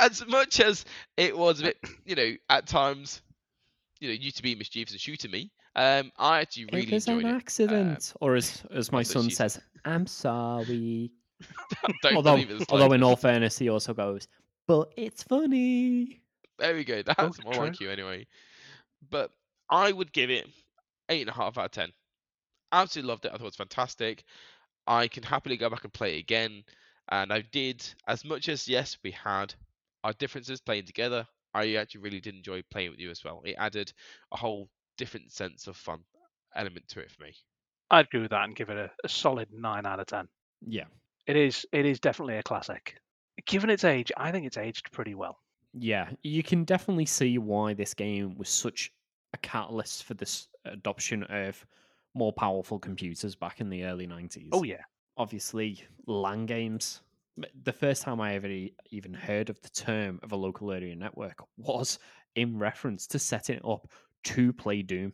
as 0.00 0.26
much 0.26 0.60
as 0.60 0.84
it 1.16 1.36
was 1.36 1.60
a 1.60 1.64
bit, 1.64 1.76
you 2.04 2.14
know, 2.16 2.32
at 2.50 2.66
times, 2.66 3.22
you 4.00 4.08
know, 4.08 4.14
you 4.14 4.30
to 4.30 4.42
be 4.42 4.54
mischievous 4.54 4.92
and 4.92 5.00
shooting 5.00 5.30
me. 5.30 5.50
Um, 5.74 6.10
I 6.18 6.40
actually 6.40 6.66
really 6.72 6.86
it 6.88 6.92
was 6.92 7.06
enjoyed 7.08 7.24
an 7.24 7.30
it. 7.30 7.32
Um, 7.32 7.36
accident, 7.36 8.12
or 8.20 8.34
as 8.36 8.62
as 8.72 8.90
my 8.92 9.02
son 9.02 9.24
she's- 9.24 9.36
says, 9.36 9.60
"I'm 9.84 10.06
sorry." 10.06 11.10
Don't 12.02 12.16
although, 12.16 12.36
believe 12.36 12.62
it. 12.62 12.66
although 12.70 12.92
in 12.92 13.02
all 13.02 13.16
fairness, 13.16 13.58
he 13.58 13.68
also 13.68 13.92
goes, 13.92 14.26
"But 14.66 14.92
it's 14.96 15.22
funny." 15.22 16.20
There 16.58 16.74
we 16.74 16.84
go. 16.84 17.02
That's 17.06 17.42
more 17.44 17.52
like 17.54 17.78
you 17.80 17.90
anyway. 17.90 18.26
But 19.10 19.30
I 19.68 19.92
would 19.92 20.12
give 20.12 20.30
it 20.30 20.46
eight 21.10 21.20
and 21.20 21.30
a 21.30 21.34
half 21.34 21.58
out 21.58 21.66
of 21.66 21.70
ten. 21.72 21.92
Absolutely 22.72 23.08
loved 23.08 23.24
it. 23.26 23.28
I 23.28 23.32
thought 23.32 23.42
it 23.42 23.44
was 23.44 23.56
fantastic. 23.56 24.24
I 24.86 25.08
can 25.08 25.22
happily 25.22 25.56
go 25.58 25.68
back 25.68 25.84
and 25.84 25.92
play 25.92 26.16
it 26.16 26.20
again. 26.20 26.64
And 27.10 27.32
I 27.32 27.42
did 27.52 27.86
as 28.08 28.24
much 28.24 28.48
as 28.48 28.66
yes, 28.66 28.96
we 29.04 29.10
had 29.10 29.54
our 30.04 30.12
differences 30.14 30.60
playing 30.60 30.86
together. 30.86 31.26
I 31.56 31.74
actually 31.74 32.02
really 32.02 32.20
did 32.20 32.34
enjoy 32.34 32.62
playing 32.70 32.90
with 32.90 33.00
you 33.00 33.10
as 33.10 33.24
well. 33.24 33.42
It 33.44 33.56
added 33.58 33.92
a 34.32 34.36
whole 34.36 34.70
different 34.96 35.32
sense 35.32 35.66
of 35.66 35.76
fun 35.76 36.04
element 36.54 36.88
to 36.88 37.00
it 37.00 37.10
for 37.10 37.22
me. 37.24 37.34
I'd 37.90 38.06
agree 38.06 38.20
with 38.20 38.30
that 38.30 38.44
and 38.44 38.54
give 38.54 38.70
it 38.70 38.76
a, 38.78 38.90
a 39.04 39.08
solid 39.08 39.52
nine 39.52 39.86
out 39.86 39.98
of 40.00 40.06
ten. 40.06 40.28
Yeah, 40.66 40.86
It 41.26 41.36
is 41.36 41.66
it 41.72 41.86
is 41.86 42.00
definitely 42.00 42.36
a 42.36 42.42
classic. 42.42 43.00
Given 43.46 43.70
its 43.70 43.84
age, 43.84 44.12
I 44.16 44.32
think 44.32 44.46
it's 44.46 44.56
aged 44.56 44.92
pretty 44.92 45.14
well. 45.14 45.40
yeah, 45.74 46.10
you 46.22 46.42
can 46.42 46.64
definitely 46.64 47.06
see 47.06 47.38
why 47.38 47.74
this 47.74 47.94
game 47.94 48.34
was 48.36 48.48
such 48.48 48.92
a 49.32 49.38
catalyst 49.38 50.04
for 50.04 50.14
this 50.14 50.48
adoption 50.64 51.22
of 51.24 51.66
more 52.14 52.32
powerful 52.32 52.78
computers 52.78 53.36
back 53.36 53.60
in 53.60 53.68
the 53.68 53.84
early 53.84 54.06
nineties. 54.06 54.50
Oh 54.52 54.62
yeah. 54.64 54.84
obviously 55.16 55.84
LAN 56.06 56.46
games 56.46 57.02
m- 57.02 57.05
the 57.62 57.72
first 57.72 58.02
time 58.02 58.20
I 58.20 58.34
ever 58.34 58.46
e- 58.48 58.74
even 58.90 59.12
heard 59.14 59.50
of 59.50 59.60
the 59.62 59.68
term 59.70 60.20
of 60.22 60.32
a 60.32 60.36
local 60.36 60.72
area 60.72 60.94
network 60.96 61.38
was 61.56 61.98
in 62.34 62.58
reference 62.58 63.06
to 63.08 63.18
setting 63.18 63.56
it 63.56 63.64
up 63.64 63.88
to 64.24 64.52
play 64.52 64.82
Doom. 64.82 65.12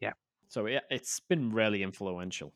Yeah. 0.00 0.12
So 0.48 0.66
it, 0.66 0.82
it's 0.90 1.20
been 1.20 1.50
really 1.50 1.82
influential. 1.82 2.52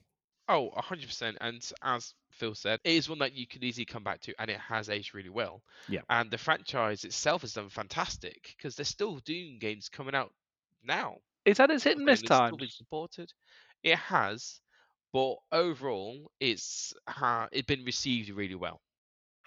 Oh, 0.48 0.70
100%. 0.76 1.36
And 1.40 1.68
as 1.82 2.14
Phil 2.30 2.54
said, 2.54 2.78
it 2.84 2.92
is 2.92 3.08
one 3.08 3.18
that 3.18 3.32
you 3.32 3.46
can 3.46 3.64
easily 3.64 3.84
come 3.84 4.04
back 4.04 4.20
to, 4.20 4.34
and 4.38 4.48
it 4.50 4.60
has 4.60 4.88
aged 4.88 5.14
really 5.14 5.30
well. 5.30 5.62
Yeah. 5.88 6.02
And 6.08 6.30
the 6.30 6.38
franchise 6.38 7.04
itself 7.04 7.40
has 7.42 7.54
done 7.54 7.68
fantastic 7.68 8.54
because 8.56 8.76
there's 8.76 8.88
still 8.88 9.16
Doom 9.20 9.58
games 9.58 9.88
coming 9.88 10.14
out 10.14 10.32
now. 10.84 11.16
It's 11.44 11.58
had 11.58 11.70
its 11.70 11.84
hit 11.84 11.96
and 11.96 12.04
Okay, 12.08 12.12
miss 12.12 12.22
it's 12.22 12.38
still 12.38 12.38
times. 12.38 12.56
been 12.58 12.68
supported. 12.68 13.32
It 13.82 13.96
has, 13.98 14.60
but 15.12 15.36
overall, 15.52 16.30
it's 16.40 16.92
ha- 17.08 17.48
it's 17.52 17.66
been 17.66 17.84
received 17.84 18.30
really 18.30 18.54
well. 18.54 18.80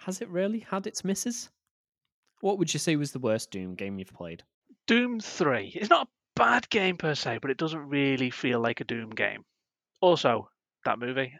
Has 0.04 0.20
it 0.20 0.28
really 0.28 0.60
had 0.60 0.86
its 0.86 1.04
misses? 1.04 1.50
What 2.40 2.58
would 2.58 2.72
you 2.72 2.80
say 2.80 2.96
was 2.96 3.12
the 3.12 3.18
worst 3.18 3.50
Doom 3.50 3.74
game 3.74 3.98
you've 3.98 4.12
played? 4.14 4.42
Doom 4.86 5.20
3. 5.20 5.72
It's 5.74 5.90
not 5.90 6.06
a 6.06 6.10
bad 6.36 6.68
game 6.70 6.96
per 6.96 7.14
se, 7.14 7.38
but 7.42 7.50
it 7.50 7.58
doesn't 7.58 7.86
really 7.86 8.30
feel 8.30 8.60
like 8.60 8.80
a 8.80 8.84
Doom 8.84 9.10
game. 9.10 9.44
Also, 10.00 10.48
that 10.86 10.98
movie. 10.98 11.32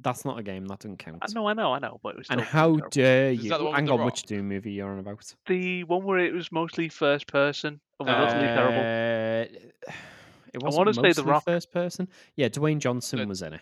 That's 0.00 0.24
not 0.24 0.38
a 0.38 0.42
game. 0.44 0.66
That 0.66 0.78
doesn't 0.78 0.98
count. 0.98 1.18
I 1.20 1.32
know, 1.32 1.48
I 1.48 1.52
know, 1.52 1.72
I 1.72 1.80
know, 1.80 1.98
but 2.00 2.10
it 2.10 2.18
was 2.18 2.26
still 2.28 2.38
And 2.38 2.46
how 2.46 2.68
terrible. 2.76 2.88
dare 2.90 3.32
you? 3.32 3.50
that 3.50 3.58
the 3.58 3.64
one 3.64 3.74
Hang 3.74 3.90
on, 3.90 4.04
which 4.04 4.22
Doom 4.22 4.48
movie 4.48 4.70
you're 4.72 4.88
on 4.92 5.00
about? 5.00 5.34
the 5.46 5.82
one 5.84 6.04
where 6.04 6.20
it 6.20 6.32
was 6.32 6.52
mostly 6.52 6.88
first 6.88 7.26
person 7.26 7.80
and 7.98 8.08
was 8.08 8.32
utterly 8.32 8.46
terrible. 8.46 8.78
Uh, 9.92 9.92
It 10.54 10.62
wasn't 10.62 10.78
wanna 10.86 10.94
say 10.94 11.12
The 11.12 11.24
Rock. 11.28 11.44
first 11.44 11.72
person. 11.72 12.08
Yeah, 12.36 12.48
Dwayne 12.48 12.78
Johnson 12.78 13.18
No, 13.18 13.26
was 13.26 13.42
in 13.42 13.54
it. 13.54 13.60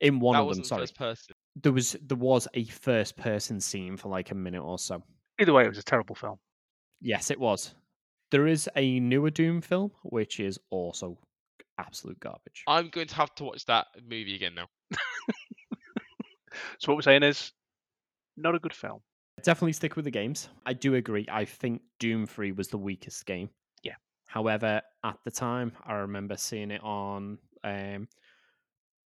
In 0.00 0.20
one 0.20 0.36
of 0.36 0.54
them, 0.54 0.64
sorry. 0.64 0.82
first 0.82 0.96
person. 0.96 1.34
There 1.56 1.72
was 1.72 1.96
there 2.04 2.16
was 2.16 2.48
a 2.54 2.64
first 2.64 3.16
person 3.16 3.60
scene 3.60 3.96
for 3.96 4.08
like 4.08 4.30
a 4.30 4.34
minute 4.34 4.62
or 4.62 4.78
so. 4.78 5.02
Either 5.40 5.52
way, 5.52 5.64
it 5.64 5.68
was 5.68 5.78
a 5.78 5.84
terrible 5.84 6.14
film. 6.14 6.38
Yes, 7.00 7.30
it 7.30 7.38
was. 7.38 7.74
There 8.30 8.46
is 8.46 8.68
a 8.76 8.98
newer 9.00 9.30
Doom 9.30 9.60
film 9.60 9.92
which 10.02 10.40
is 10.40 10.58
also 10.70 11.18
absolute 11.78 12.18
garbage. 12.20 12.64
I'm 12.66 12.88
going 12.88 13.06
to 13.08 13.14
have 13.14 13.34
to 13.36 13.44
watch 13.44 13.64
that 13.66 13.86
movie 14.08 14.34
again 14.34 14.54
now. 14.54 14.68
So 16.78 16.92
what 16.92 16.96
we're 16.96 17.02
saying 17.02 17.22
is, 17.22 17.52
not 18.36 18.54
a 18.54 18.58
good 18.58 18.74
film. 18.74 19.00
Definitely 19.42 19.72
stick 19.72 19.96
with 19.96 20.04
the 20.04 20.10
games. 20.10 20.48
I 20.64 20.72
do 20.72 20.94
agree. 20.94 21.26
I 21.30 21.44
think 21.44 21.82
Doom 21.98 22.26
3 22.26 22.52
was 22.52 22.68
the 22.68 22.78
weakest 22.78 23.26
game. 23.26 23.50
Yeah. 23.82 23.94
However, 24.26 24.80
at 25.04 25.16
the 25.24 25.30
time, 25.30 25.72
I 25.84 25.94
remember 25.94 26.36
seeing 26.36 26.70
it 26.70 26.82
on 26.82 27.38
um, 27.62 28.08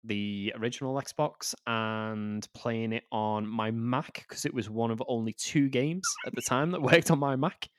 the 0.04 0.54
original 0.58 0.96
Xbox 1.02 1.54
and 1.68 2.48
playing 2.54 2.94
it 2.94 3.04
on 3.12 3.48
my 3.48 3.72
Mac 3.72 4.26
because 4.28 4.46
it 4.46 4.54
was 4.54 4.70
one 4.70 4.92
of 4.92 5.02
only 5.08 5.34
two 5.34 5.70
games 5.70 6.04
at 6.26 6.34
the 6.36 6.42
time 6.42 6.72
that 6.72 6.82
worked 6.92 7.12
on 7.12 7.20
my 7.20 7.36
Mac. 7.36 7.70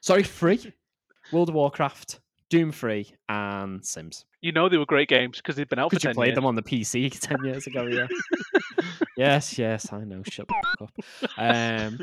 Sorry, 0.00 0.22
free. 0.22 0.72
World 1.32 1.48
of 1.50 1.54
Warcraft, 1.54 2.20
Doom 2.50 2.72
Free, 2.72 3.14
and 3.28 3.84
Sims. 3.84 4.24
You 4.40 4.52
know 4.52 4.68
they 4.68 4.76
were 4.76 4.86
great 4.86 5.08
games 5.08 5.38
because 5.38 5.56
they've 5.56 5.68
been 5.68 5.78
out 5.78 5.90
for 5.90 5.96
Because 5.96 6.04
you 6.04 6.08
10 6.10 6.14
played 6.14 6.26
years. 6.28 6.34
them 6.36 6.46
on 6.46 6.54
the 6.54 6.62
PC 6.62 7.10
10 7.20 7.44
years 7.44 7.66
ago, 7.66 7.86
yeah. 7.86 8.06
yes, 9.16 9.58
yes, 9.58 9.92
I 9.92 10.04
know. 10.04 10.22
Shut 10.24 10.46
the 10.48 10.54
fuck 10.78 10.90
up. 11.38 11.38
Um, 11.38 11.98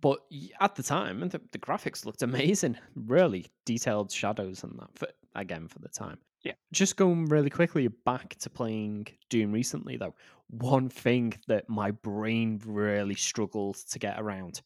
but 0.00 0.18
at 0.60 0.74
the 0.74 0.82
time, 0.82 1.20
the, 1.28 1.40
the 1.52 1.58
graphics 1.58 2.04
looked 2.04 2.22
amazing. 2.22 2.76
Really 2.94 3.46
detailed 3.64 4.10
shadows 4.12 4.62
and 4.64 4.78
that. 4.78 4.88
For, 4.94 5.08
again, 5.40 5.68
for 5.68 5.78
the 5.78 5.88
time. 5.88 6.18
Yeah. 6.42 6.52
Just 6.72 6.96
going 6.96 7.26
really 7.26 7.50
quickly 7.50 7.88
back 7.88 8.36
to 8.40 8.50
playing 8.50 9.06
Doom 9.30 9.52
recently, 9.52 9.96
though. 9.96 10.14
One 10.48 10.88
thing 10.88 11.34
that 11.48 11.68
my 11.68 11.90
brain 11.90 12.60
really 12.64 13.14
struggled 13.16 13.76
to 13.90 13.98
get 13.98 14.20
around. 14.20 14.62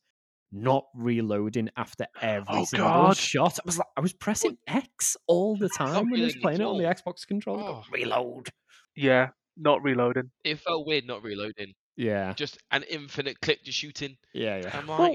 Not 0.52 0.86
reloading 0.94 1.70
after 1.76 2.06
every 2.20 2.44
Oh, 2.48 2.64
single 2.64 2.88
God. 2.88 3.16
shot. 3.16 3.58
I 3.58 3.62
was 3.64 3.78
like, 3.78 3.86
I 3.96 4.00
was 4.00 4.12
pressing 4.12 4.58
X 4.66 5.16
all 5.26 5.56
the 5.56 5.68
time 5.68 6.10
when 6.10 6.20
I 6.20 6.24
was 6.24 6.36
playing 6.36 6.60
it 6.60 6.64
on 6.64 6.76
the. 6.76 6.84
Xbox 6.84 7.26
controller. 7.26 7.62
Go, 7.62 7.68
Oh. 7.68 7.84
Reload. 7.92 8.48
Yeah, 8.96 9.28
not 9.56 9.82
reloading. 9.82 10.30
it 10.44 10.58
felt 10.58 10.86
weird 10.86 11.06
not 11.06 11.22
reloading. 11.22 11.72
Yeah, 11.96 12.32
Just 12.34 12.58
an 12.72 12.82
infinite 12.84 13.40
clip 13.40 13.62
to 13.64 13.72
shooting. 13.72 14.16
yeah, 14.34 14.56
yeah. 14.62 14.76
I'm 14.76 14.86
Well, 14.86 15.14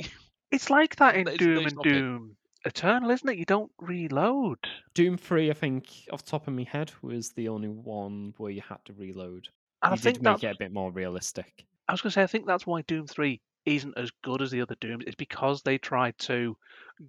It's 0.51 0.69
like 0.69 0.95
that 0.97 1.15
in 1.17 1.25
There's 1.25 1.39
no 1.41 1.45
Doom 1.45 1.57
and 1.63 1.71
stopping. 1.71 1.91
Doom 1.93 2.37
Eternal, 2.65 3.11
isn't 3.11 3.29
it? 3.29 3.37
You 3.37 3.45
don't 3.45 3.71
reload. 3.79 4.57
Doom 4.93 5.17
3, 5.17 5.49
I 5.51 5.53
think, 5.53 5.87
off 6.11 6.23
the 6.25 6.31
top 6.31 6.47
of 6.47 6.53
my 6.53 6.63
head, 6.63 6.91
was 7.01 7.31
the 7.31 7.47
only 7.47 7.67
one 7.67 8.33
where 8.37 8.51
you 8.51 8.61
had 8.67 8.83
to 8.85 8.93
reload. 8.93 9.47
And 9.83 9.93
I 9.93 9.97
think 9.97 10.15
did 10.17 10.23
make 10.23 10.33
that's, 10.41 10.43
it 10.43 10.55
a 10.55 10.59
bit 10.59 10.73
more 10.73 10.91
realistic. 10.91 11.65
I 11.87 11.91
was 11.93 12.01
going 12.01 12.09
to 12.09 12.13
say, 12.15 12.23
I 12.23 12.27
think 12.27 12.47
that's 12.47 12.65
why 12.65 12.81
Doom 12.81 13.05
3 13.07 13.39
isn't 13.65 13.97
as 13.97 14.11
good 14.23 14.41
as 14.41 14.51
the 14.51 14.61
other 14.61 14.75
Dooms. 14.81 15.03
It's 15.05 15.15
because 15.15 15.61
they 15.61 15.77
tried 15.77 16.17
to 16.19 16.57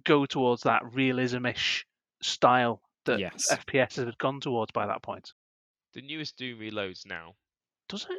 go 0.03 0.25
towards 0.25 0.63
that 0.63 0.81
realism-ish 0.93 1.85
style 2.21 2.81
that 3.05 3.19
Yes. 3.19 3.47
FPS 3.51 3.95
had 3.95 4.17
gone 4.19 4.39
towards 4.39 4.71
by 4.71 4.85
that 4.87 5.01
point. 5.01 5.33
the 5.93 6.01
newest 6.03 6.37
Doom 6.37 6.59
reloads 6.59 7.05
now. 7.07 7.33
Does 7.89 8.05
it? 8.07 8.17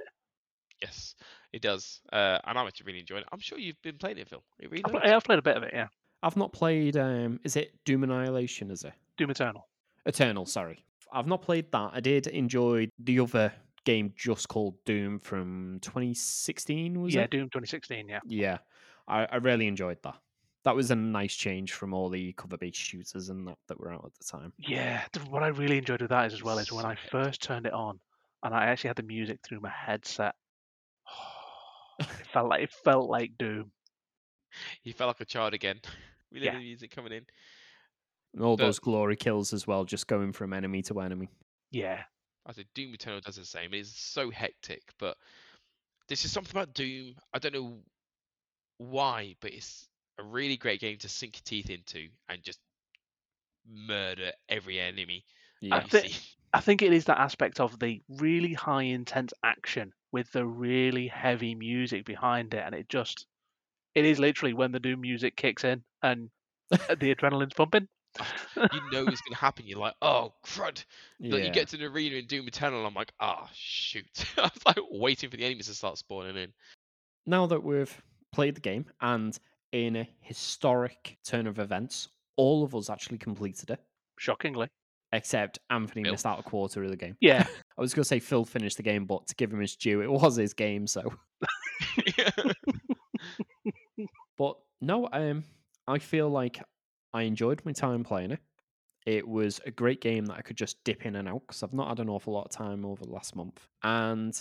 Yes, 0.82 1.14
it 1.52 1.62
does. 1.62 2.00
Uh, 2.12 2.38
and 2.44 2.58
I'm 2.58 2.66
actually 2.66 2.86
really 2.86 3.00
enjoying 3.00 3.22
it. 3.22 3.28
I'm 3.30 3.38
sure 3.40 3.58
you've 3.58 3.80
been 3.82 3.98
playing 3.98 4.18
it, 4.18 4.28
Phil. 4.28 4.42
It 4.58 4.66
I've, 4.66 4.70
reloads. 4.72 4.90
pl- 5.02 5.14
I've 5.14 5.24
played 5.24 5.38
a 5.38 5.42
bit 5.42 5.56
of 5.56 5.62
it, 5.62 5.72
yeah. 5.74 5.88
I've 6.22 6.36
not 6.36 6.52
played, 6.52 6.96
um, 6.96 7.40
is 7.44 7.56
it 7.56 7.72
Doom 7.84 8.04
Annihilation, 8.04 8.70
is 8.70 8.84
it? 8.84 8.92
Doom 9.16 9.30
Eternal. 9.30 9.68
Eternal, 10.06 10.46
sorry. 10.46 10.84
I've 11.12 11.26
not 11.26 11.42
played 11.42 11.70
that. 11.72 11.90
I 11.94 12.00
did 12.00 12.26
enjoy 12.26 12.88
the 12.98 13.20
other 13.20 13.52
game 13.84 14.12
just 14.16 14.48
called 14.48 14.74
Doom 14.84 15.18
from 15.20 15.78
2016, 15.82 17.00
was 17.00 17.14
it? 17.14 17.18
yeah, 17.18 17.24
it? 17.24 17.30
Doom 17.30 17.44
2016, 17.44 18.08
yeah. 18.08 18.20
Yeah, 18.26 18.58
I, 19.06 19.26
I 19.26 19.36
really 19.36 19.66
enjoyed 19.66 19.98
that. 20.02 20.16
That 20.64 20.74
was 20.74 20.90
a 20.90 20.96
nice 20.96 21.34
change 21.34 21.72
from 21.72 21.94
all 21.94 22.08
the 22.08 22.32
cover-based 22.34 22.78
shooters 22.78 23.28
and 23.28 23.46
that 23.46 23.56
that 23.68 23.80
were 23.80 23.92
out 23.92 24.04
at 24.04 24.12
the 24.18 24.24
time. 24.24 24.52
Yeah, 24.58 25.02
what 25.30 25.42
I 25.42 25.48
really 25.48 25.78
enjoyed 25.78 26.02
with 26.02 26.10
that 26.10 26.26
is 26.26 26.34
as 26.34 26.42
well 26.42 26.58
is 26.58 26.72
when 26.72 26.84
I 26.84 26.96
first 27.10 27.42
turned 27.42 27.64
it 27.64 27.72
on 27.72 27.98
and 28.42 28.54
I 28.54 28.66
actually 28.66 28.88
had 28.88 28.96
the 28.96 29.04
music 29.04 29.38
through 29.42 29.60
my 29.60 29.70
headset. 29.70 30.34
it 32.00 32.06
felt 32.32 32.48
like 32.48 32.62
it 32.62 32.72
felt 32.72 33.08
like 33.08 33.32
Doom. 33.38 33.70
You 34.82 34.92
felt 34.92 35.08
like 35.08 35.20
a 35.20 35.24
child 35.24 35.54
again. 35.54 35.80
We 36.30 36.40
Yeah. 36.40 36.52
the 36.54 36.58
music 36.58 36.90
coming 36.90 37.12
in. 37.12 37.26
And 38.34 38.42
all 38.42 38.56
But- 38.56 38.64
those 38.66 38.78
glory 38.78 39.16
kills 39.16 39.52
as 39.52 39.66
well, 39.66 39.84
just 39.84 40.06
going 40.06 40.32
from 40.32 40.52
enemy 40.52 40.82
to 40.82 41.00
enemy. 41.00 41.28
Yeah. 41.70 42.04
I 42.46 42.52
said 42.52 42.66
Doom 42.74 42.94
Eternal 42.94 43.20
does 43.20 43.36
the 43.36 43.44
same. 43.44 43.74
It's 43.74 43.90
so 43.90 44.30
hectic, 44.30 44.82
but 44.98 45.18
this 46.08 46.24
is 46.24 46.32
something 46.32 46.52
about 46.52 46.72
Doom. 46.74 47.16
I 47.34 47.38
don't 47.38 47.52
know 47.54 47.82
why, 48.78 49.36
but 49.40 49.52
it's 49.52 49.88
a 50.18 50.22
really 50.22 50.56
great 50.56 50.80
game 50.80 50.98
to 50.98 51.08
sink 51.08 51.36
your 51.36 51.42
teeth 51.44 51.70
into 51.70 52.08
and 52.28 52.42
just 52.42 52.60
murder 53.66 54.32
every 54.48 54.80
enemy 54.80 55.24
Yeah. 55.60 55.80
that 55.80 55.90
thi- 55.90 56.02
you 56.08 56.14
see. 56.14 56.34
I 56.54 56.60
think 56.60 56.80
it 56.80 56.92
is 56.94 57.04
that 57.04 57.18
aspect 57.18 57.60
of 57.60 57.78
the 57.78 58.02
really 58.08 58.54
high 58.54 58.84
intense 58.84 59.32
action 59.42 59.92
with 60.12 60.32
the 60.32 60.46
really 60.46 61.06
heavy 61.08 61.54
music 61.54 62.06
behind 62.06 62.54
it, 62.54 62.62
and 62.64 62.74
it 62.74 62.88
just 62.88 63.26
it 63.94 64.04
is 64.04 64.18
literally 64.18 64.54
when 64.54 64.72
the 64.72 64.80
Doom 64.80 65.00
music 65.00 65.36
kicks 65.36 65.64
in 65.64 65.82
and 66.02 66.30
the 66.70 66.76
adrenaline's 67.14 67.54
pumping. 67.54 67.88
you 68.56 68.80
know 68.90 69.06
it's 69.06 69.20
going 69.20 69.32
to 69.32 69.36
happen. 69.36 69.66
You're 69.66 69.78
like, 69.78 69.94
oh, 70.02 70.32
crud. 70.44 70.84
Like, 71.20 71.44
you 71.44 71.50
get 71.50 71.68
to 71.68 71.76
the 71.76 71.84
arena 71.84 72.16
in 72.16 72.26
Doom 72.26 72.48
Eternal, 72.48 72.84
I'm 72.84 72.94
like, 72.94 73.12
ah, 73.20 73.48
shoot. 73.54 74.06
I 74.38 74.42
was 74.42 74.66
like 74.66 74.78
waiting 74.90 75.30
for 75.30 75.36
the 75.36 75.44
enemies 75.44 75.66
to 75.66 75.74
start 75.74 75.98
spawning 75.98 76.36
in. 76.36 76.52
now 77.26 77.46
that 77.46 77.62
we've 77.62 77.94
played 78.32 78.56
the 78.56 78.60
game 78.60 78.86
and 79.00 79.38
in 79.72 79.96
a 79.96 80.08
historic 80.20 81.18
turn 81.24 81.46
of 81.46 81.58
events, 81.58 82.08
all 82.36 82.64
of 82.64 82.74
us 82.74 82.88
actually 82.90 83.18
completed 83.18 83.70
it, 83.70 83.80
Shockingly. 84.18 84.68
except 85.12 85.58
Anthony 85.70 86.02
Phil. 86.04 86.12
missed 86.12 86.26
out 86.26 86.40
a 86.40 86.42
quarter 86.42 86.82
of 86.82 86.90
the 86.90 86.96
game. 86.96 87.16
Yeah. 87.20 87.46
I 87.76 87.80
was 87.80 87.92
going 87.94 88.02
to 88.02 88.08
say 88.08 88.18
Phil 88.20 88.44
finished 88.44 88.78
the 88.78 88.82
game, 88.82 89.04
but 89.04 89.26
to 89.28 89.34
give 89.36 89.52
him 89.52 89.60
his 89.60 89.76
due, 89.76 90.00
it 90.00 90.10
was 90.10 90.36
his 90.36 90.54
game. 90.54 90.86
So, 90.86 91.12
but 94.36 94.56
no, 94.80 95.08
um, 95.12 95.44
I 95.86 95.98
feel 95.98 96.28
like 96.28 96.60
I 97.12 97.22
enjoyed 97.22 97.62
my 97.64 97.72
time 97.72 98.04
playing 98.04 98.32
it. 98.32 98.40
It 99.06 99.26
was 99.26 99.60
a 99.64 99.70
great 99.70 100.00
game 100.00 100.26
that 100.26 100.36
I 100.36 100.42
could 100.42 100.56
just 100.56 100.82
dip 100.84 101.06
in 101.06 101.16
and 101.16 101.28
out 101.28 101.42
because 101.46 101.62
I've 101.62 101.72
not 101.72 101.88
had 101.88 102.00
an 102.00 102.08
awful 102.10 102.34
lot 102.34 102.44
of 102.44 102.50
time 102.50 102.84
over 102.84 103.04
the 103.04 103.10
last 103.12 103.34
month. 103.34 103.66
And 103.82 104.34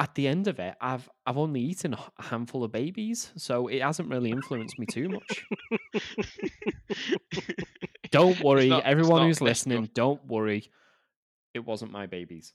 at 0.00 0.14
the 0.14 0.26
end 0.26 0.48
of 0.48 0.58
it, 0.58 0.74
I've 0.80 1.08
I've 1.26 1.36
only 1.38 1.60
eaten 1.60 1.94
a 1.94 2.22
handful 2.22 2.64
of 2.64 2.72
babies, 2.72 3.30
so 3.36 3.68
it 3.68 3.82
hasn't 3.82 4.08
really 4.08 4.30
influenced 4.30 4.78
me 4.78 4.86
too 4.86 5.08
much. 5.10 5.44
Don't 8.10 8.40
worry, 8.44 8.68
not- 8.68 8.84
everyone 8.84 9.26
who's 9.26 9.40
listening, 9.40 9.90
don't 9.94 10.24
worry. 10.26 10.70
It 11.54 11.60
wasn't 11.60 11.92
my 11.92 12.06
babies. 12.06 12.54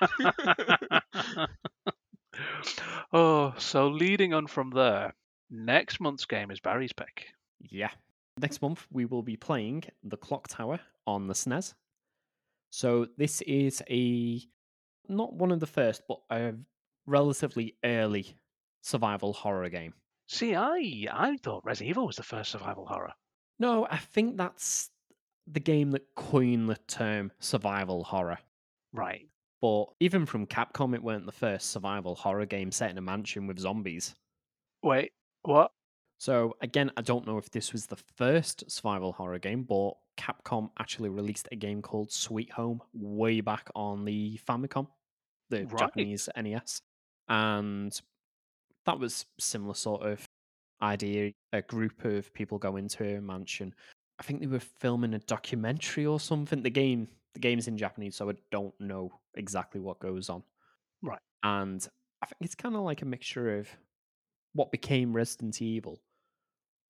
oh, 3.12 3.54
so 3.58 3.88
leading 3.88 4.34
on 4.34 4.46
from 4.46 4.70
there, 4.70 5.14
next 5.50 6.00
month's 6.00 6.24
game 6.24 6.50
is 6.50 6.60
Barry's 6.60 6.92
pick. 6.92 7.26
Yeah. 7.60 7.90
Next 8.40 8.62
month, 8.62 8.86
we 8.90 9.04
will 9.04 9.22
be 9.22 9.36
playing 9.36 9.84
The 10.02 10.16
Clock 10.16 10.48
Tower 10.48 10.80
on 11.06 11.26
the 11.26 11.34
SNES. 11.34 11.74
So, 12.70 13.06
this 13.18 13.42
is 13.42 13.82
a 13.90 14.40
not 15.08 15.34
one 15.34 15.52
of 15.52 15.60
the 15.60 15.66
first, 15.66 16.02
but 16.08 16.20
a 16.30 16.54
relatively 17.06 17.76
early 17.84 18.36
survival 18.82 19.32
horror 19.32 19.68
game. 19.68 19.92
See, 20.28 20.54
I 20.54 21.06
I 21.10 21.36
thought 21.42 21.64
Resident 21.64 21.90
Evil 21.90 22.06
was 22.06 22.16
the 22.16 22.22
first 22.22 22.50
survival 22.50 22.86
horror. 22.86 23.12
No, 23.58 23.86
I 23.90 23.98
think 23.98 24.36
that's 24.36 24.90
the 25.46 25.60
game 25.60 25.90
that 25.90 26.14
coined 26.14 26.70
the 26.70 26.78
term 26.86 27.32
survival 27.38 28.04
horror. 28.04 28.38
Right. 28.92 29.28
But 29.62 29.86
even 30.00 30.26
from 30.26 30.46
Capcom, 30.46 30.92
it 30.92 31.02
weren't 31.02 31.24
the 31.24 31.32
first 31.32 31.70
survival 31.70 32.16
horror 32.16 32.46
game 32.46 32.72
set 32.72 32.90
in 32.90 32.98
a 32.98 33.02
mansion 33.02 33.46
with 33.46 33.60
zombies. 33.60 34.14
Wait, 34.82 35.12
what? 35.42 35.70
So 36.18 36.56
again, 36.60 36.90
I 36.96 37.02
don't 37.02 37.26
know 37.26 37.38
if 37.38 37.50
this 37.50 37.72
was 37.72 37.86
the 37.86 37.98
first 38.16 38.68
survival 38.70 39.12
horror 39.12 39.38
game, 39.38 39.62
but 39.62 39.92
Capcom 40.16 40.70
actually 40.78 41.08
released 41.10 41.48
a 41.52 41.56
game 41.56 41.80
called 41.80 42.12
Sweet 42.12 42.50
Home 42.52 42.82
way 42.92 43.40
back 43.40 43.70
on 43.76 44.04
the 44.04 44.38
Famicom, 44.48 44.88
the 45.48 45.64
Right. 45.66 45.78
Japanese 45.78 46.28
NES, 46.36 46.80
and 47.28 47.92
that 48.84 48.98
was 48.98 49.26
similar 49.38 49.74
sort 49.74 50.02
of 50.02 50.24
idea. 50.82 51.32
A 51.52 51.62
group 51.62 52.04
of 52.04 52.32
people 52.34 52.58
go 52.58 52.76
into 52.76 53.16
a 53.16 53.20
mansion. 53.20 53.72
I 54.18 54.22
think 54.22 54.40
they 54.40 54.46
were 54.46 54.60
filming 54.60 55.14
a 55.14 55.18
documentary 55.18 56.06
or 56.06 56.20
something. 56.20 56.62
The 56.62 56.70
game, 56.70 57.08
the 57.34 57.40
game's 57.40 57.68
in 57.68 57.76
Japanese, 57.76 58.16
so 58.16 58.30
I 58.30 58.34
don't 58.50 58.78
know 58.80 59.20
exactly 59.34 59.80
what 59.80 59.98
goes 60.00 60.28
on. 60.28 60.44
Right. 61.02 61.20
And 61.42 61.86
I 62.22 62.26
think 62.26 62.36
it's 62.42 62.54
kind 62.54 62.76
of 62.76 62.82
like 62.82 63.02
a 63.02 63.06
mixture 63.06 63.58
of 63.58 63.68
what 64.54 64.70
became 64.72 65.12
Resident 65.12 65.60
Evil, 65.62 66.02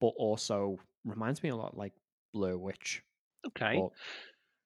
but 0.01 0.09
also 0.17 0.79
reminds 1.05 1.43
me 1.43 1.51
a 1.51 1.57
lot 1.57 1.77
like 1.77 1.95
Blair 2.33 2.59
Witch. 2.59 3.03
Okay. 3.47 3.83
But 3.83 3.91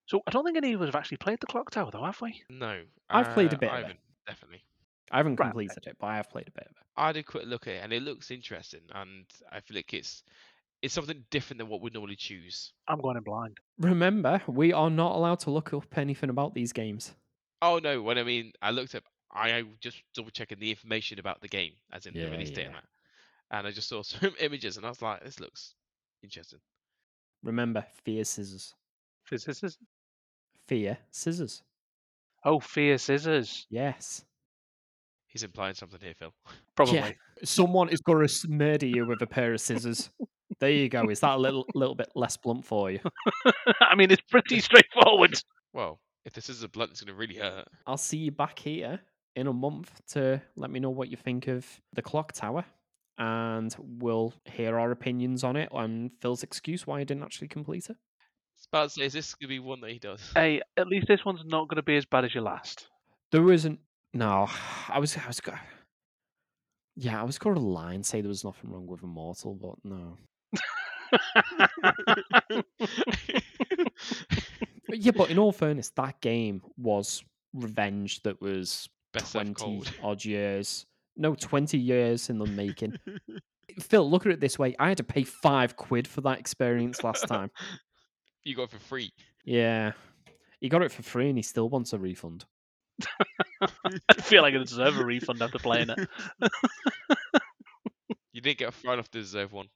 So 0.06 0.22
I 0.26 0.30
don't 0.30 0.44
think 0.44 0.56
any 0.56 0.72
of 0.72 0.82
us 0.82 0.88
have 0.88 0.96
actually 0.96 1.18
played 1.18 1.40
the 1.40 1.46
Clock 1.46 1.70
Tower, 1.70 1.90
though, 1.90 2.04
have 2.04 2.20
we? 2.20 2.42
No. 2.48 2.84
I've 3.12 3.30
played 3.30 3.52
a 3.52 3.56
uh, 3.56 3.58
bit 3.58 3.70
I 3.70 3.76
of 3.76 3.88
it. 3.88 3.96
haven't, 3.96 4.00
definitely. 4.26 4.64
I 5.10 5.18
haven't 5.18 5.36
Right, 5.38 5.54
completed 5.54 5.86
it, 5.86 5.96
but 5.98 6.06
I 6.08 6.16
have 6.16 6.30
played 6.30 6.48
a 6.48 6.52
bit 6.52 6.66
of 6.68 6.76
it. 6.76 6.86
I 6.96 7.06
had 7.08 7.16
a 7.16 7.22
quick 7.22 7.46
look 7.46 7.66
at 7.66 7.74
it 7.74 7.82
and 7.84 7.92
it 7.92 8.02
looks 8.02 8.30
interesting 8.30 8.82
and 8.92 9.26
I 9.52 9.60
feel 9.60 9.76
like 9.76 9.94
it's 9.94 10.24
it's 10.82 10.94
something 10.94 11.24
different 11.30 11.58
than 11.58 11.68
what 11.68 11.80
we 11.80 11.90
normally 11.90 12.16
choose. 12.16 12.72
I'm 12.88 13.00
going 13.00 13.16
in 13.16 13.22
blind. 13.22 13.58
Remember, 13.78 14.40
we 14.46 14.72
are 14.72 14.90
not 14.90 15.16
allowed 15.16 15.40
to 15.40 15.50
look 15.50 15.72
up 15.72 15.96
anything 15.96 16.30
about 16.30 16.54
these 16.54 16.72
games. 16.72 17.14
Oh 17.62 17.78
no, 17.78 18.02
when 18.02 18.18
I 18.18 18.22
mean 18.22 18.52
I 18.62 18.70
looked 18.70 18.94
up 18.94 19.04
I 19.32 19.64
just 19.80 20.02
double 20.14 20.30
checking 20.30 20.58
the 20.58 20.70
information 20.70 21.18
about 21.18 21.40
the 21.40 21.48
game, 21.48 21.72
as 21.92 22.06
in 22.06 22.14
Yeah, 22.14 22.26
the 22.26 22.30
release 22.32 22.50
date 22.50 22.66
and 22.66 22.74
yeah. 22.74 22.80
that. 23.50 23.58
And 23.58 23.66
I 23.66 23.70
just 23.70 23.88
saw 23.88 24.02
some 24.02 24.34
images 24.40 24.76
and 24.76 24.86
I 24.86 24.88
was 24.90 25.02
like, 25.02 25.24
this 25.24 25.40
looks 25.40 25.74
interesting. 26.22 26.60
Remember, 27.42 27.84
fear 28.04 28.24
scissors. 28.24 28.74
Fear 29.24 29.38
scissors. 29.38 29.78
Fear 30.68 30.98
scissors. 31.10 31.62
Oh, 32.44 32.60
Fear 32.60 32.98
Scissors. 32.98 33.66
Yes. 33.70 34.24
He's 35.26 35.42
implying 35.42 35.74
something 35.74 35.98
here, 36.00 36.14
Phil. 36.16 36.32
Probably. 36.76 37.16
Someone 37.42 37.88
is 37.88 38.00
going 38.00 38.26
to 38.26 38.48
murder 38.48 38.86
you 38.86 39.04
with 39.04 39.20
a 39.20 39.26
pair 39.26 39.52
of 39.52 39.60
scissors. 39.60 40.10
There 40.60 40.70
you 40.70 40.88
go. 40.88 41.08
Is 41.10 41.20
that 41.20 41.34
a 41.36 41.38
little 41.38 41.66
little 41.74 41.94
bit 41.94 42.08
less 42.14 42.36
blunt 42.36 42.64
for 42.64 42.90
you? 42.90 43.00
I 43.80 43.94
mean, 43.94 44.10
it's 44.10 44.22
pretty 44.22 44.60
straightforward. 44.60 45.40
Well, 45.72 46.00
if 46.24 46.32
this 46.32 46.48
is 46.48 46.62
a 46.62 46.68
blunt, 46.68 46.90
it's 46.92 47.00
gonna 47.02 47.16
really 47.16 47.36
hurt. 47.36 47.68
I'll 47.86 47.96
see 47.96 48.18
you 48.18 48.30
back 48.30 48.58
here 48.58 49.00
in 49.34 49.46
a 49.46 49.52
month 49.52 49.90
to 50.12 50.40
let 50.56 50.70
me 50.70 50.80
know 50.80 50.90
what 50.90 51.08
you 51.10 51.16
think 51.16 51.46
of 51.48 51.66
the 51.92 52.02
clock 52.02 52.32
tower. 52.32 52.64
And 53.18 53.74
we'll 53.78 54.34
hear 54.44 54.78
our 54.78 54.90
opinions 54.90 55.42
on 55.42 55.56
it 55.56 55.70
and 55.72 56.10
Phil's 56.20 56.42
excuse 56.42 56.86
why 56.86 56.98
he 56.98 57.04
didn't 57.06 57.22
actually 57.22 57.48
complete 57.48 57.88
it. 57.88 57.96
I 57.96 58.58
was 58.58 58.66
about 58.70 58.82
to 58.84 58.90
say, 58.90 59.02
is 59.06 59.12
this 59.14 59.34
gonna 59.34 59.48
be 59.48 59.58
one 59.58 59.80
that 59.80 59.90
he 59.90 59.98
does? 59.98 60.20
Hey, 60.34 60.60
at 60.76 60.86
least 60.88 61.06
this 61.08 61.24
one's 61.24 61.40
not 61.46 61.68
going 61.68 61.76
to 61.76 61.82
be 61.82 61.96
as 61.96 62.04
bad 62.04 62.24
as 62.26 62.34
your 62.34 62.42
last. 62.42 62.88
There 63.32 63.42
wasn't. 63.42 63.80
No, 64.12 64.48
I 64.88 64.98
was. 64.98 65.16
I 65.16 65.26
was. 65.26 65.40
go- 65.40 65.52
Yeah, 66.94 67.20
I 67.20 67.24
was 67.24 67.38
going 67.38 67.54
to 67.56 67.60
lie 67.62 67.92
and 67.94 68.04
say 68.04 68.20
there 68.20 68.28
was 68.28 68.44
nothing 68.44 68.70
wrong 68.70 68.86
with 68.86 69.02
Immortal, 69.02 69.54
but 69.54 69.74
no. 69.84 70.16
But 74.88 74.98
yeah, 74.98 75.12
but 75.12 75.30
in 75.30 75.38
all 75.38 75.52
fairness, 75.52 75.90
that 75.96 76.20
game 76.20 76.62
was 76.76 77.22
revenge 77.54 78.22
that 78.22 78.40
was 78.40 78.88
Best 79.12 79.32
20 79.32 79.82
odd 80.02 80.24
years. 80.24 80.86
No, 81.16 81.34
20 81.34 81.78
years 81.78 82.28
in 82.28 82.38
the 82.38 82.46
making. 82.46 82.98
Phil, 83.80 84.08
look 84.08 84.26
at 84.26 84.32
it 84.32 84.40
this 84.40 84.58
way. 84.58 84.74
I 84.78 84.88
had 84.88 84.98
to 84.98 85.04
pay 85.04 85.24
five 85.24 85.76
quid 85.76 86.06
for 86.06 86.20
that 86.22 86.38
experience 86.38 87.02
last 87.02 87.26
time. 87.26 87.50
you 88.44 88.54
got 88.54 88.64
it 88.64 88.70
for 88.70 88.78
free. 88.78 89.10
Yeah. 89.44 89.92
He 90.60 90.68
got 90.68 90.82
it 90.82 90.92
for 90.92 91.02
free 91.02 91.28
and 91.28 91.38
he 91.38 91.42
still 91.42 91.68
wants 91.68 91.92
a 91.92 91.98
refund. 91.98 92.44
I 93.60 94.14
feel 94.20 94.42
like 94.42 94.54
I 94.54 94.58
deserve 94.58 94.98
a 94.98 95.04
refund 95.04 95.42
after 95.42 95.58
playing 95.58 95.90
it. 95.90 96.08
You 98.32 98.42
didn't 98.42 98.58
get 98.58 98.74
far 98.74 98.92
enough 98.92 99.10
to 99.12 99.18
deserve 99.18 99.54
one. 99.54 99.68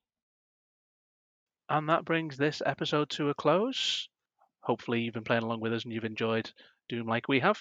And 1.70 1.88
that 1.88 2.04
brings 2.04 2.36
this 2.36 2.60
episode 2.66 3.08
to 3.10 3.30
a 3.30 3.34
close. 3.34 4.08
Hopefully, 4.60 5.02
you've 5.02 5.14
been 5.14 5.22
playing 5.22 5.44
along 5.44 5.60
with 5.60 5.72
us 5.72 5.84
and 5.84 5.92
you've 5.92 6.04
enjoyed 6.04 6.50
Doom 6.88 7.06
like 7.06 7.28
we 7.28 7.38
have. 7.38 7.60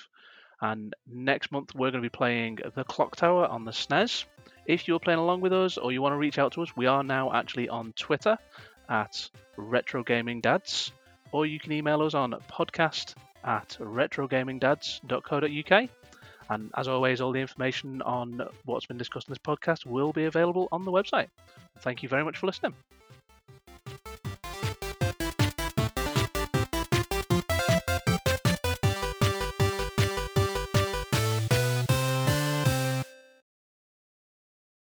And 0.61 0.95
next 1.07 1.51
month, 1.51 1.75
we're 1.75 1.91
going 1.91 2.01
to 2.03 2.09
be 2.09 2.09
playing 2.09 2.57
The 2.75 2.83
Clock 2.83 3.15
Tower 3.15 3.45
on 3.45 3.65
the 3.65 3.71
SNES. 3.71 4.25
If 4.65 4.87
you're 4.87 4.99
playing 4.99 5.19
along 5.19 5.41
with 5.41 5.53
us 5.53 5.77
or 5.77 5.91
you 5.91 6.01
want 6.01 6.13
to 6.13 6.17
reach 6.17 6.39
out 6.39 6.53
to 6.53 6.63
us, 6.63 6.75
we 6.75 6.87
are 6.87 7.03
now 7.03 7.31
actually 7.31 7.69
on 7.69 7.93
Twitter 7.93 8.35
at 8.89 9.29
Retro 9.57 10.03
Gaming 10.03 10.41
Dads, 10.41 10.91
or 11.31 11.45
you 11.45 11.59
can 11.59 11.71
email 11.71 12.01
us 12.01 12.15
on 12.15 12.31
podcast 12.51 13.13
at 13.43 13.77
retrogamingdads.co.uk. 13.79 15.89
And 16.49 16.71
as 16.75 16.87
always, 16.87 17.21
all 17.21 17.31
the 17.31 17.41
information 17.41 18.01
on 18.01 18.41
what's 18.65 18.87
been 18.87 18.97
discussed 18.97 19.27
in 19.27 19.33
this 19.33 19.37
podcast 19.37 19.85
will 19.85 20.11
be 20.11 20.25
available 20.25 20.67
on 20.71 20.83
the 20.83 20.91
website. 20.91 21.27
Thank 21.81 22.01
you 22.01 22.09
very 22.09 22.23
much 22.23 22.37
for 22.37 22.47
listening. 22.47 22.73